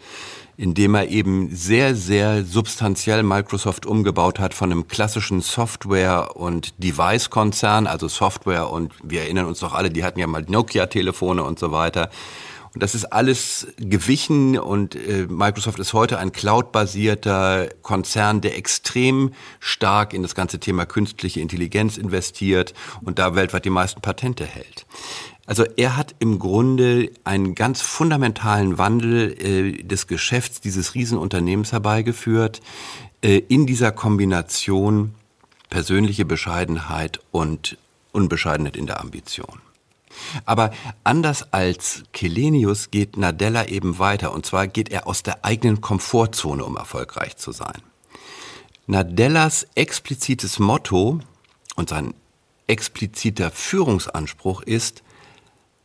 indem 0.57 0.95
er 0.95 1.09
eben 1.09 1.53
sehr, 1.53 1.95
sehr 1.95 2.45
substanziell 2.45 3.23
Microsoft 3.23 3.85
umgebaut 3.85 4.39
hat 4.39 4.53
von 4.53 4.71
einem 4.71 4.87
klassischen 4.87 5.41
Software- 5.41 6.37
und 6.37 6.73
Device-Konzern, 6.81 7.87
also 7.87 8.07
Software 8.07 8.69
und 8.69 8.93
wir 9.03 9.21
erinnern 9.21 9.47
uns 9.47 9.59
doch 9.59 9.73
alle, 9.73 9.89
die 9.89 10.03
hatten 10.03 10.19
ja 10.19 10.27
mal 10.27 10.45
Nokia-Telefone 10.47 11.43
und 11.43 11.59
so 11.59 11.71
weiter. 11.71 12.09
Und 12.75 12.83
das 12.83 12.93
ist 12.93 13.05
alles 13.05 13.67
gewichen 13.77 14.59
und 14.59 14.95
äh, 14.95 15.27
Microsoft 15.29 15.79
ist 15.79 15.93
heute 15.93 16.19
ein 16.19 16.33
cloud-basierter 16.33 17.69
Konzern, 17.81 18.41
der 18.41 18.57
extrem 18.57 19.31
stark 19.61 20.13
in 20.13 20.23
das 20.23 20.35
ganze 20.35 20.59
Thema 20.59 20.85
künstliche 20.85 21.39
Intelligenz 21.39 21.95
investiert 21.95 22.73
und 23.01 23.17
da 23.17 23.33
weltweit 23.33 23.63
die 23.63 23.69
meisten 23.69 24.01
Patente 24.01 24.45
hält. 24.45 24.85
Also 25.45 25.63
er 25.77 25.95
hat 25.95 26.15
im 26.19 26.37
Grunde 26.37 27.11
einen 27.23 27.55
ganz 27.55 27.79
fundamentalen 27.79 28.77
Wandel 28.77 29.31
äh, 29.39 29.83
des 29.83 30.07
Geschäfts 30.07 30.59
dieses 30.59 30.95
Riesenunternehmens 30.95 31.71
herbeigeführt, 31.71 32.59
äh, 33.21 33.37
in 33.47 33.65
dieser 33.65 33.93
Kombination 33.93 35.15
persönliche 35.69 36.25
Bescheidenheit 36.25 37.21
und 37.31 37.77
Unbescheidenheit 38.11 38.75
in 38.75 38.85
der 38.85 38.99
Ambition. 38.99 39.64
Aber 40.45 40.71
anders 41.03 41.53
als 41.53 42.03
Kelenius 42.13 42.91
geht 42.91 43.17
Nadella 43.17 43.67
eben 43.67 43.99
weiter. 43.99 44.33
Und 44.33 44.45
zwar 44.45 44.67
geht 44.67 44.89
er 44.89 45.07
aus 45.07 45.23
der 45.23 45.45
eigenen 45.45 45.81
Komfortzone, 45.81 46.63
um 46.63 46.77
erfolgreich 46.77 47.37
zu 47.37 47.51
sein. 47.51 47.81
Nadellas 48.87 49.67
explizites 49.75 50.59
Motto 50.59 51.19
und 51.75 51.89
sein 51.89 52.13
expliziter 52.67 53.51
Führungsanspruch 53.51 54.61
ist, 54.61 55.03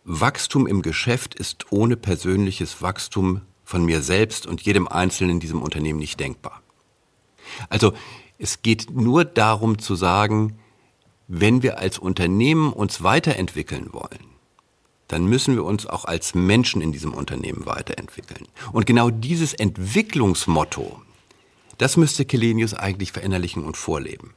Wachstum 0.04 0.66
im 0.66 0.82
Geschäft 0.82 1.34
ist 1.34 1.72
ohne 1.72 1.96
persönliches 1.96 2.82
Wachstum 2.82 3.42
von 3.64 3.84
mir 3.84 4.02
selbst 4.02 4.46
und 4.46 4.62
jedem 4.62 4.88
Einzelnen 4.88 5.32
in 5.32 5.40
diesem 5.40 5.62
Unternehmen 5.62 5.98
nicht 5.98 6.18
denkbar. 6.18 6.62
Also 7.68 7.92
es 8.38 8.62
geht 8.62 8.90
nur 8.90 9.24
darum 9.24 9.78
zu 9.78 9.94
sagen, 9.94 10.58
wenn 11.32 11.62
wir 11.62 11.78
als 11.78 11.96
Unternehmen 11.96 12.72
uns 12.72 13.04
weiterentwickeln 13.04 13.92
wollen, 13.92 14.34
dann 15.06 15.26
müssen 15.26 15.54
wir 15.54 15.64
uns 15.64 15.86
auch 15.86 16.04
als 16.04 16.34
Menschen 16.34 16.82
in 16.82 16.90
diesem 16.90 17.14
Unternehmen 17.14 17.66
weiterentwickeln. 17.66 18.48
Und 18.72 18.84
genau 18.84 19.10
dieses 19.10 19.54
Entwicklungsmotto, 19.54 21.00
das 21.78 21.96
müsste 21.96 22.24
Kelenius 22.24 22.74
eigentlich 22.74 23.12
verinnerlichen 23.12 23.62
und 23.62 23.76
vorleben. 23.76 24.34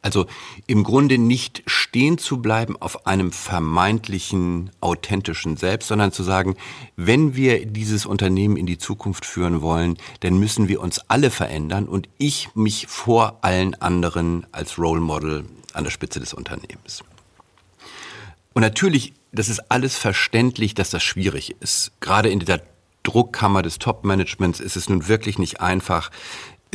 Also 0.00 0.26
im 0.68 0.84
Grunde 0.84 1.18
nicht 1.18 1.64
stehen 1.66 2.18
zu 2.18 2.40
bleiben 2.40 2.76
auf 2.80 3.06
einem 3.06 3.32
vermeintlichen, 3.32 4.70
authentischen 4.80 5.56
Selbst, 5.56 5.88
sondern 5.88 6.12
zu 6.12 6.22
sagen, 6.22 6.56
wenn 6.96 7.34
wir 7.34 7.66
dieses 7.66 8.06
Unternehmen 8.06 8.56
in 8.56 8.66
die 8.66 8.78
Zukunft 8.78 9.24
führen 9.24 9.60
wollen, 9.60 9.98
dann 10.20 10.38
müssen 10.38 10.68
wir 10.68 10.80
uns 10.80 11.00
alle 11.08 11.30
verändern 11.30 11.88
und 11.88 12.08
ich 12.18 12.48
mich 12.54 12.86
vor 12.86 13.38
allen 13.42 13.74
anderen 13.74 14.46
als 14.52 14.78
Role 14.78 15.00
Model 15.00 15.44
an 15.76 15.84
der 15.84 15.90
Spitze 15.90 16.20
des 16.20 16.34
Unternehmens. 16.34 17.02
Und 18.52 18.62
natürlich, 18.62 19.14
das 19.32 19.48
ist 19.48 19.70
alles 19.70 19.96
verständlich, 19.96 20.74
dass 20.74 20.90
das 20.90 21.02
schwierig 21.02 21.56
ist. 21.60 21.92
Gerade 22.00 22.28
in 22.28 22.40
dieser 22.40 22.60
Druckkammer 23.02 23.62
des 23.62 23.78
Top-Managements 23.78 24.60
ist 24.60 24.76
es 24.76 24.88
nun 24.88 25.08
wirklich 25.08 25.38
nicht 25.38 25.60
einfach, 25.60 26.10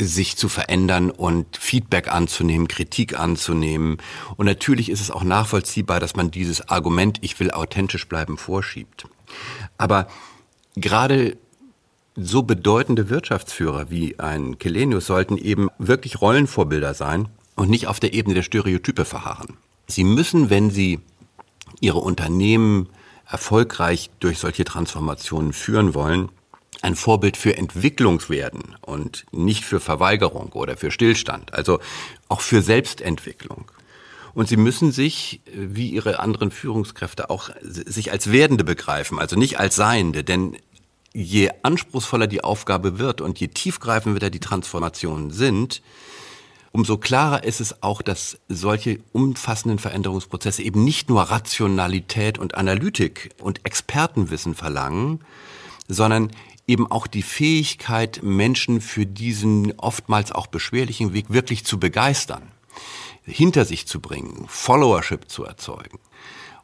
sich 0.00 0.36
zu 0.36 0.48
verändern 0.48 1.10
und 1.10 1.56
Feedback 1.56 2.08
anzunehmen, 2.08 2.68
Kritik 2.68 3.18
anzunehmen. 3.18 3.98
Und 4.36 4.46
natürlich 4.46 4.90
ist 4.90 5.00
es 5.00 5.10
auch 5.10 5.24
nachvollziehbar, 5.24 5.98
dass 5.98 6.14
man 6.14 6.30
dieses 6.30 6.68
Argument, 6.68 7.18
ich 7.20 7.38
will 7.40 7.50
authentisch 7.50 8.06
bleiben, 8.08 8.38
vorschiebt. 8.38 9.06
Aber 9.76 10.06
gerade 10.76 11.36
so 12.14 12.42
bedeutende 12.42 13.08
Wirtschaftsführer 13.08 13.90
wie 13.90 14.18
ein 14.18 14.58
Kelenius 14.58 15.06
sollten 15.06 15.36
eben 15.36 15.68
wirklich 15.78 16.20
Rollenvorbilder 16.20 16.94
sein 16.94 17.28
und 17.58 17.70
nicht 17.70 17.88
auf 17.88 17.98
der 17.98 18.14
Ebene 18.14 18.36
der 18.36 18.44
Stereotype 18.44 19.04
verharren. 19.04 19.56
Sie 19.88 20.04
müssen, 20.04 20.48
wenn 20.48 20.70
sie 20.70 21.00
ihre 21.80 21.98
Unternehmen 21.98 22.88
erfolgreich 23.28 24.10
durch 24.20 24.38
solche 24.38 24.64
Transformationen 24.64 25.52
führen 25.52 25.92
wollen, 25.92 26.28
ein 26.82 26.94
Vorbild 26.94 27.36
für 27.36 27.56
Entwicklung 27.56 28.22
werden 28.28 28.76
und 28.82 29.26
nicht 29.32 29.64
für 29.64 29.80
Verweigerung 29.80 30.52
oder 30.52 30.76
für 30.76 30.92
Stillstand, 30.92 31.52
also 31.52 31.80
auch 32.28 32.42
für 32.42 32.62
Selbstentwicklung. 32.62 33.64
Und 34.34 34.48
sie 34.48 34.56
müssen 34.56 34.92
sich, 34.92 35.40
wie 35.52 35.90
ihre 35.90 36.20
anderen 36.20 36.52
Führungskräfte 36.52 37.28
auch, 37.28 37.50
sich 37.60 38.12
als 38.12 38.30
Werdende 38.30 38.62
begreifen, 38.62 39.18
also 39.18 39.34
nicht 39.34 39.58
als 39.58 39.74
Seiende, 39.74 40.22
denn 40.22 40.56
je 41.12 41.50
anspruchsvoller 41.64 42.28
die 42.28 42.44
Aufgabe 42.44 43.00
wird 43.00 43.20
und 43.20 43.40
je 43.40 43.48
tiefgreifender 43.48 44.30
die 44.30 44.38
Transformationen 44.38 45.32
sind, 45.32 45.82
umso 46.72 46.98
klarer 46.98 47.44
ist 47.44 47.60
es 47.60 47.82
auch, 47.82 48.02
dass 48.02 48.38
solche 48.48 49.00
umfassenden 49.12 49.78
Veränderungsprozesse 49.78 50.62
eben 50.62 50.84
nicht 50.84 51.08
nur 51.08 51.22
Rationalität 51.22 52.38
und 52.38 52.54
Analytik 52.54 53.30
und 53.40 53.64
Expertenwissen 53.64 54.54
verlangen, 54.54 55.20
sondern 55.88 56.30
eben 56.66 56.90
auch 56.90 57.06
die 57.06 57.22
Fähigkeit, 57.22 58.20
Menschen 58.22 58.80
für 58.80 59.06
diesen 59.06 59.78
oftmals 59.78 60.32
auch 60.32 60.46
beschwerlichen 60.46 61.14
Weg 61.14 61.30
wirklich 61.30 61.64
zu 61.64 61.80
begeistern, 61.80 62.42
hinter 63.24 63.64
sich 63.64 63.86
zu 63.86 64.00
bringen, 64.00 64.44
Followership 64.48 65.30
zu 65.30 65.44
erzeugen. 65.44 65.98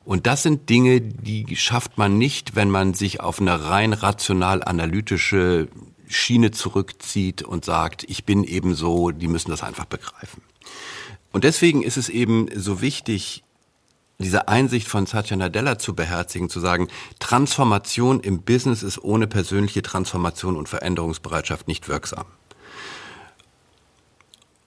Und 0.05 0.27
das 0.27 0.43
sind 0.43 0.69
Dinge, 0.69 1.01
die 1.01 1.57
schafft 1.57 1.97
man 1.97 2.19
nicht, 2.19 2.55
wenn 2.55 2.69
man 2.69 2.93
sich 2.93 3.21
auf 3.21 3.41
eine 3.41 3.71
rein 3.71 3.95
rational-analytische 3.95 5.69
Schiene 6.15 6.51
zurückzieht 6.51 7.43
und 7.43 7.65
sagt, 7.65 8.05
ich 8.05 8.25
bin 8.25 8.45
eben 8.45 8.75
so, 8.75 9.11
die 9.11 9.29
müssen 9.29 9.51
das 9.51 9.63
einfach 9.63 9.85
begreifen. 9.85 10.43
Und 11.33 11.45
deswegen 11.45 11.83
ist 11.83 11.97
es 11.97 12.09
eben 12.09 12.49
so 12.55 12.81
wichtig, 12.81 13.43
diese 14.19 14.47
Einsicht 14.47 14.87
von 14.87 15.07
Satya 15.07 15.37
Nadella 15.37 15.79
zu 15.79 15.95
beherzigen, 15.95 16.49
zu 16.49 16.61
sagen, 16.61 16.89
Transformation 17.19 18.21
im 18.21 18.43
Business 18.43 18.83
ist 18.83 19.03
ohne 19.03 19.27
persönliche 19.27 19.83
Transformation 19.83 20.57
und 20.57 20.69
Veränderungsbereitschaft 20.69 21.67
nicht 21.67 21.89
wirksam. 21.89 22.27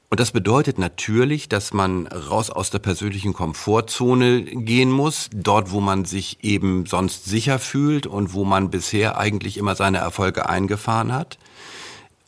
Und 0.09 0.21
das 0.21 0.31
bedeutet 0.31 0.79
natürlich, 0.79 1.49
dass 1.49 1.73
man 1.73 2.07
raus 2.07 2.49
aus 2.49 2.69
der 2.69 2.79
persönlichen 2.79 3.33
Komfortzone 3.33 4.43
gehen 4.43 4.89
muss, 4.89 5.29
dort 5.33 5.71
wo 5.71 5.81
man 5.81 6.05
sich 6.05 6.37
eben 6.43 6.85
sonst 6.85 7.25
sicher 7.25 7.59
fühlt 7.59 8.07
und 8.07 8.33
wo 8.33 8.45
man 8.45 8.69
bisher 8.69 9.17
eigentlich 9.17 9.57
immer 9.57 9.75
seine 9.75 9.97
Erfolge 9.97 10.47
eingefahren 10.47 11.11
hat 11.11 11.37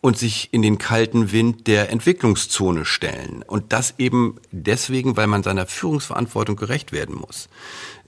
und 0.02 0.18
sich 0.18 0.50
in 0.52 0.62
den 0.62 0.78
kalten 0.78 1.32
Wind 1.32 1.68
der 1.68 1.90
Entwicklungszone 1.90 2.84
stellen. 2.84 3.44
Und 3.48 3.72
das 3.72 3.96
eben 3.98 4.36
deswegen, 4.52 5.16
weil 5.16 5.28
man 5.28 5.44
seiner 5.44 5.66
Führungsverantwortung 5.66 6.58
gerecht 6.58 6.92
werden 6.92 7.16
muss. 7.16 7.48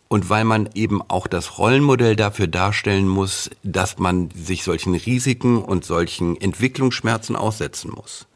Und 0.10 0.30
weil 0.30 0.44
man 0.44 0.70
eben 0.74 1.02
auch 1.02 1.28
das 1.28 1.58
Rollenmodell 1.58 2.18
dafür 2.18 2.48
darstellen 2.48 3.08
muss, 3.08 3.50
dass 3.64 3.98
man 3.98 4.30
sich 4.32 4.64
solchen 4.64 4.96
Risiken 4.96 5.64
und 5.64 5.86
solchen 5.86 6.36
Entwicklungsschmerzen 6.36 7.38
aussetzen 7.38 7.92
muss. 7.92 8.28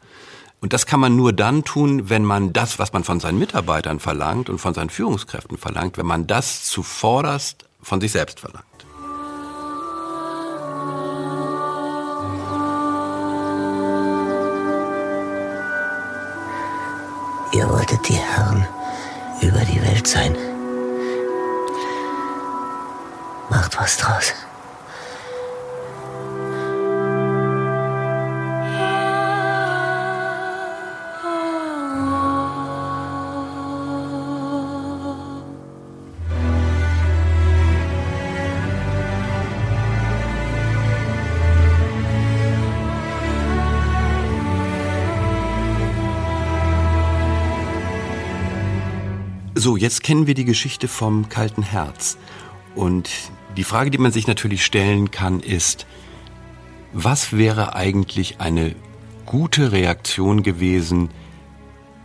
Und 0.65 0.73
das 0.73 0.87
kann 0.87 0.99
man 0.99 1.15
nur 1.15 1.31
dann 1.31 1.63
tun, 1.63 2.09
wenn 2.09 2.25
man 2.25 2.51
das, 2.51 2.79
was 2.79 2.91
man 2.91 3.03
von 3.03 3.19
seinen 3.19 3.37
Mitarbeitern 3.37 3.99
verlangt 3.99 4.49
und 4.49 4.57
von 4.57 4.73
seinen 4.73 4.89
Führungskräften 4.89 5.59
verlangt, 5.59 5.99
wenn 5.99 6.07
man 6.07 6.25
das 6.25 6.65
zuvorderst 6.65 7.65
von 7.83 8.01
sich 8.01 8.11
selbst 8.11 8.39
verlangt. 8.39 8.65
Ihr 17.53 17.69
wolltet 17.69 18.09
die 18.09 18.13
Herren 18.13 18.67
über 19.41 19.59
die 19.65 19.79
Welt 19.83 20.07
sein. 20.07 20.35
Macht 23.51 23.77
was 23.77 23.97
draus. 23.97 24.33
So, 49.65 49.77
jetzt 49.77 50.03
kennen 50.03 50.27
wir 50.27 50.35
die 50.35 50.45
Geschichte 50.45 50.87
vom 50.87 51.27
kalten 51.27 51.63
Herz. 51.63 52.19
Und 52.75 53.09
die 53.57 53.63
Frage, 53.63 53.89
die 53.89 53.97
man 53.97 54.11
sich 54.11 54.27
natürlich 54.27 54.63
stellen 54.63 55.09
kann, 55.09 55.39
ist, 55.39 55.87
was 56.93 57.35
wäre 57.35 57.75
eigentlich 57.75 58.39
eine 58.39 58.75
gute 59.25 59.71
Reaktion 59.71 60.43
gewesen, 60.43 61.09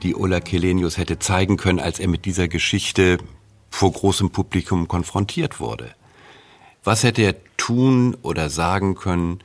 die 0.03 0.17
Ola 0.17 0.41
Kelenius 0.41 0.97
hätte 0.97 1.19
zeigen 1.19 1.59
können, 1.59 1.81
als 1.81 1.99
er 1.99 2.09
mit 2.09 2.25
dieser 2.25 2.49
Geschichte 2.49 3.19
vor 3.69 3.93
großem 3.93 4.31
Publikum 4.31 4.89
konfrontiert 4.89 5.61
wurde? 5.61 5.95
Was 6.83 7.03
hätte 7.03 7.21
er 7.21 7.35
tun 7.59 8.17
oder 8.23 8.49
sagen 8.49 8.95
können, 8.95 9.41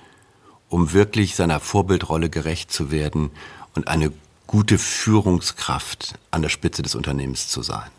um 0.69 0.93
wirklich 0.93 1.35
seiner 1.35 1.59
Vorbildrolle 1.59 2.29
gerecht 2.29 2.71
zu 2.71 2.91
werden 2.91 3.31
und 3.73 3.89
eine 3.89 4.13
gute 4.47 4.77
Führungskraft 4.77 6.13
an 6.31 6.43
der 6.43 6.49
Spitze 6.49 6.81
des 6.81 6.95
Unternehmens 6.95 7.49
zu 7.49 7.61
sein? 7.61 7.91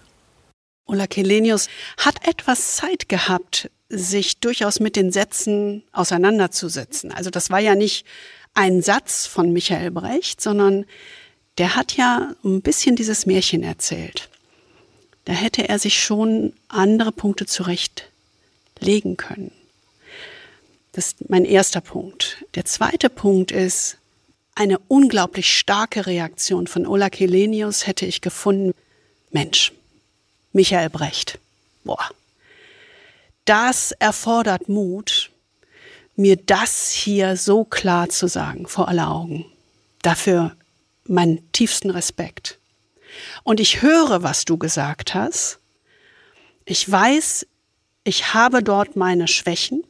Ola 0.86 1.06
Kelenius 1.06 1.68
hat 1.96 2.26
etwas 2.26 2.76
Zeit 2.76 3.08
gehabt, 3.08 3.70
sich 3.88 4.38
durchaus 4.38 4.80
mit 4.80 4.96
den 4.96 5.12
Sätzen 5.12 5.82
auseinanderzusetzen. 5.92 7.12
Also 7.12 7.30
das 7.30 7.50
war 7.50 7.60
ja 7.60 7.74
nicht 7.74 8.06
ein 8.54 8.82
Satz 8.82 9.26
von 9.26 9.52
Michael 9.52 9.90
Brecht, 9.90 10.40
sondern 10.40 10.86
der 11.58 11.76
hat 11.76 11.96
ja 11.96 12.34
ein 12.44 12.62
bisschen 12.62 12.96
dieses 12.96 13.26
Märchen 13.26 13.62
erzählt. 13.62 14.28
Da 15.24 15.32
hätte 15.32 15.68
er 15.68 15.78
sich 15.78 16.02
schon 16.02 16.52
andere 16.68 17.12
Punkte 17.12 17.46
zurechtlegen 17.46 19.16
können. 19.16 19.50
Das 20.92 21.08
ist 21.08 21.28
mein 21.28 21.44
erster 21.44 21.80
Punkt. 21.80 22.44
Der 22.54 22.64
zweite 22.64 23.10
Punkt 23.10 23.50
ist, 23.50 23.98
eine 24.54 24.78
unglaublich 24.88 25.54
starke 25.54 26.06
Reaktion 26.06 26.66
von 26.66 26.86
Ola 26.86 27.10
Kelenius 27.10 27.86
hätte 27.86 28.06
ich 28.06 28.22
gefunden. 28.22 28.72
Mensch, 29.30 29.72
Michael 30.56 30.88
Brecht. 30.88 31.38
Boah. 31.84 32.08
das 33.44 33.92
erfordert 33.92 34.70
Mut, 34.70 35.30
mir 36.16 36.36
das 36.36 36.90
hier 36.90 37.36
so 37.36 37.62
klar 37.62 38.08
zu 38.08 38.26
sagen, 38.26 38.66
vor 38.66 38.88
aller 38.88 39.10
Augen. 39.10 39.44
Dafür 40.00 40.56
meinen 41.04 41.52
tiefsten 41.52 41.90
Respekt. 41.90 42.58
Und 43.44 43.60
ich 43.60 43.82
höre, 43.82 44.22
was 44.22 44.46
du 44.46 44.56
gesagt 44.56 45.14
hast. 45.14 45.58
Ich 46.64 46.90
weiß, 46.90 47.46
ich 48.04 48.32
habe 48.32 48.62
dort 48.62 48.96
meine 48.96 49.28
Schwächen. 49.28 49.84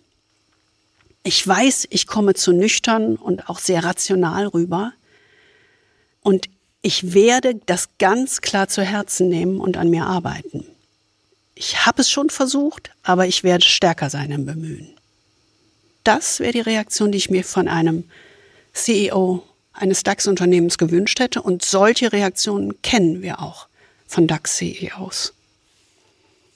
Ich 1.23 1.47
weiß, 1.47 1.87
ich 1.91 2.09
komme 2.09 2.35
zu 2.35 2.53
nüchtern 2.53 3.15
und 3.15 3.49
auch 3.49 3.61
sehr 3.61 3.85
rational 3.85 4.49
rüber. 4.49 4.93
Und 6.23 6.49
ich 6.83 7.15
werde 7.15 7.57
das 7.67 7.89
ganz 7.99 8.41
klar 8.41 8.69
zu 8.69 8.83
Herzen 8.83 9.29
nehmen 9.29 9.61
und 9.61 9.77
an 9.77 9.91
mir 9.91 10.07
arbeiten. 10.07 10.65
Ich 11.55 11.87
habe 11.87 12.03
es 12.03 12.11
schon 12.11 12.31
versucht, 12.31 12.91
aber 13.03 13.27
ich 13.27 13.43
werde 13.43 13.65
stärker 13.65 14.11
sein 14.11 14.31
im 14.31 14.47
Bemühen. 14.47 14.97
Das 16.05 16.39
wäre 16.39 16.53
die 16.53 16.61
Reaktion, 16.61 17.11
die 17.11 17.19
ich 17.19 17.31
mir 17.31 17.43
von 17.43 17.67
einem 17.67 18.05
CEO 18.73 19.43
eines 19.73 20.05
DAX-Unternehmens 20.05 20.79
gewünscht 20.79 21.19
hätte. 21.19 21.43
Und 21.43 21.65
solche 21.65 22.13
Reaktionen 22.13 22.81
kennen 22.83 23.23
wir 23.23 23.41
auch 23.41 23.67
von 24.07 24.29
DAX-CEOs 24.29 25.33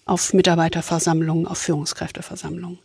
auf 0.04 0.32
Mitarbeiterversammlungen, 0.32 1.46
auf 1.46 1.58
Führungskräfteversammlungen, 1.58 2.78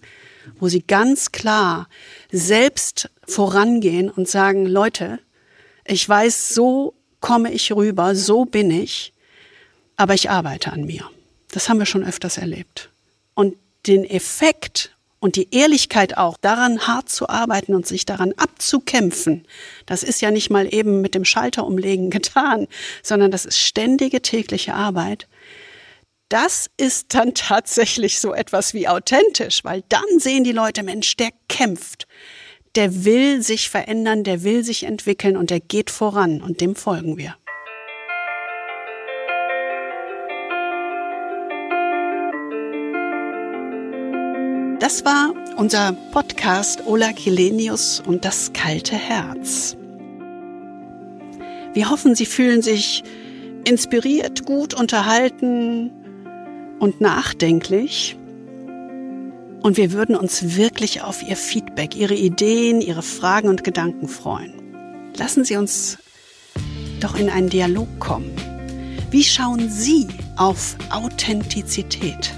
wo 0.59 0.67
sie 0.67 0.81
ganz 0.81 1.31
klar 1.31 1.87
selbst 2.31 3.09
vorangehen 3.27 4.09
und 4.09 4.27
sagen, 4.27 4.65
Leute, 4.65 5.19
ich 5.85 6.07
weiß, 6.07 6.49
so 6.49 6.94
komme 7.25 7.51
ich 7.51 7.71
rüber, 7.71 8.13
so 8.13 8.45
bin 8.45 8.69
ich, 8.69 9.11
aber 9.95 10.13
ich 10.13 10.29
arbeite 10.29 10.71
an 10.71 10.85
mir. 10.85 11.09
Das 11.49 11.69
haben 11.69 11.79
wir 11.79 11.87
schon 11.87 12.03
öfters 12.03 12.37
erlebt. 12.37 12.91
Und 13.33 13.55
den 13.87 14.05
Effekt 14.05 14.95
und 15.19 15.35
die 15.35 15.47
Ehrlichkeit 15.49 16.19
auch, 16.19 16.37
daran 16.37 16.85
hart 16.85 17.09
zu 17.09 17.27
arbeiten 17.27 17.73
und 17.73 17.87
sich 17.87 18.05
daran 18.05 18.33
abzukämpfen, 18.37 19.47
das 19.87 20.03
ist 20.03 20.21
ja 20.21 20.29
nicht 20.29 20.51
mal 20.51 20.71
eben 20.71 21.01
mit 21.01 21.15
dem 21.15 21.25
Schalter 21.25 21.65
umlegen 21.65 22.09
getan, 22.11 22.67
sondern 23.01 23.31
das 23.31 23.45
ist 23.45 23.57
ständige 23.57 24.21
tägliche 24.21 24.75
Arbeit. 24.75 25.27
Das 26.29 26.69
ist 26.77 27.15
dann 27.15 27.33
tatsächlich 27.33 28.19
so 28.19 28.35
etwas 28.35 28.75
wie 28.75 28.87
authentisch, 28.87 29.63
weil 29.63 29.83
dann 29.89 30.19
sehen 30.19 30.43
die 30.43 30.51
Leute, 30.51 30.83
Mensch, 30.83 31.17
der 31.17 31.31
kämpft, 31.49 32.05
der 32.75 33.05
will 33.05 33.41
sich 33.41 33.69
verändern, 33.69 34.23
der 34.23 34.43
will 34.43 34.63
sich 34.63 34.83
entwickeln 34.83 35.37
und 35.37 35.49
der 35.49 35.59
geht 35.59 35.89
voran 35.89 36.41
und 36.41 36.61
dem 36.61 36.75
folgen 36.75 37.17
wir. 37.17 37.35
Das 44.79 45.05
war 45.05 45.33
unser 45.57 45.93
Podcast 46.11 46.85
Ola 46.85 47.11
Kilenius 47.13 48.03
und 48.05 48.25
das 48.25 48.51
kalte 48.53 48.95
Herz. 48.95 49.77
Wir 51.73 51.89
hoffen, 51.89 52.13
Sie 52.13 52.25
fühlen 52.25 52.61
sich 52.61 53.03
inspiriert, 53.65 54.45
gut 54.45 54.73
unterhalten 54.73 55.91
und 56.79 57.01
nachdenklich. 57.01 58.17
Und 59.65 59.77
wir 59.77 59.93
würden 59.93 60.15
uns 60.15 60.57
wirklich 60.57 61.01
auf 61.01 61.23
Ihr 61.23 61.35
Feedback, 61.35 61.95
Ihre 61.95 62.13
Ideen, 62.13 62.81
Ihre 62.81 63.01
Fragen 63.01 63.49
und 63.49 63.63
Gedanken 63.63 64.07
freuen. 64.07 64.53
Lassen 65.17 65.43
Sie 65.43 65.55
uns 65.55 65.97
doch 66.99 67.15
in 67.15 67.31
einen 67.31 67.49
Dialog 67.49 67.87
kommen. 67.97 68.29
Wie 69.09 69.23
schauen 69.23 69.71
Sie 69.71 70.07
auf 70.35 70.75
Authentizität? 70.91 72.31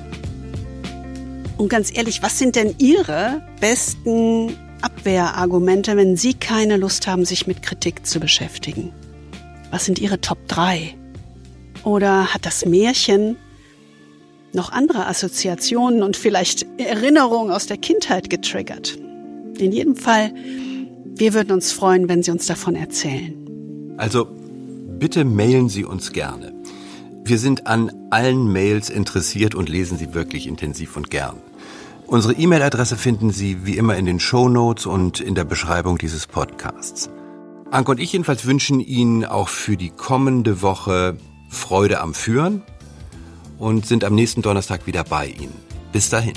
Und 1.58 1.68
ganz 1.68 1.94
ehrlich, 1.94 2.24
was 2.24 2.40
sind 2.40 2.56
denn 2.56 2.74
Ihre 2.78 3.42
besten 3.60 4.56
Abwehrargumente, 4.82 5.98
wenn 5.98 6.16
Sie 6.16 6.34
keine 6.34 6.78
Lust 6.78 7.08
haben, 7.08 7.26
sich 7.26 7.46
mit 7.46 7.62
Kritik 7.62 8.06
zu 8.06 8.22
beschäftigen? 8.22 8.94
Was 9.70 9.84
sind 9.84 10.00
Ihre 10.00 10.22
Top 10.22 10.48
3? 10.48 10.96
Oder 11.84 12.34
hat 12.34 12.46
das 12.46 12.66
Märchen 12.66 13.36
noch 14.58 14.74
andere 14.74 15.08
Assoziationen 15.08 16.04
und 16.04 16.18
vielleicht 16.18 16.66
Erinnerungen 16.78 17.52
aus 17.52 17.68
der 17.68 17.78
Kindheit 17.78 18.30
getriggert? 18.30 18.98
In 19.58 19.72
jedem 19.72 19.96
Fall, 19.96 20.34
wir 21.06 21.34
würden 21.34 21.54
uns 21.54 21.72
freuen, 21.72 22.10
wenn 22.10 22.24
Sie 22.24 22.32
uns 22.32 22.46
davon 22.46 22.76
erzählen. 22.76 23.96
Also 23.98 24.28
bitte 25.00 25.24
mailen 25.24 25.70
Sie 25.70 25.86
uns 25.86 26.12
gerne. 26.12 26.54
Wir 27.24 27.40
sind 27.40 27.68
an 27.68 27.92
allen 28.10 28.52
Mails 28.52 28.90
interessiert 28.90 29.54
und 29.54 29.68
lesen 29.68 29.98
sie 29.98 30.14
wirklich 30.14 30.48
intensiv 30.48 30.96
und 30.96 31.10
gern. 31.10 31.36
Unsere 32.06 32.34
E-Mail-Adresse 32.34 32.96
finden 32.96 33.32
Sie 33.32 33.66
wie 33.66 33.76
immer 33.76 33.98
in 33.98 34.06
den 34.06 34.22
Show 34.22 34.48
Notes 34.48 34.86
und 34.86 35.20
in 35.20 35.36
der 35.36 35.44
Beschreibung 35.44 35.98
dieses 35.98 36.26
Podcasts. 36.26 37.10
Anke 37.70 37.92
und 37.92 38.00
ich 38.00 38.14
jedenfalls 38.14 38.46
wünschen 38.46 38.80
Ihnen 38.80 39.26
auch 39.26 39.50
für 39.50 39.76
die 39.76 39.90
kommende 39.90 40.62
Woche 40.62 41.18
Freude 41.50 42.00
am 42.00 42.14
Führen 42.14 42.62
und 43.58 43.86
sind 43.86 44.04
am 44.04 44.16
nächsten 44.16 44.42
Donnerstag 44.42 44.88
wieder 44.88 45.04
bei 45.04 45.28
Ihnen. 45.28 45.54
Bis 45.92 46.10
dahin. 46.10 46.34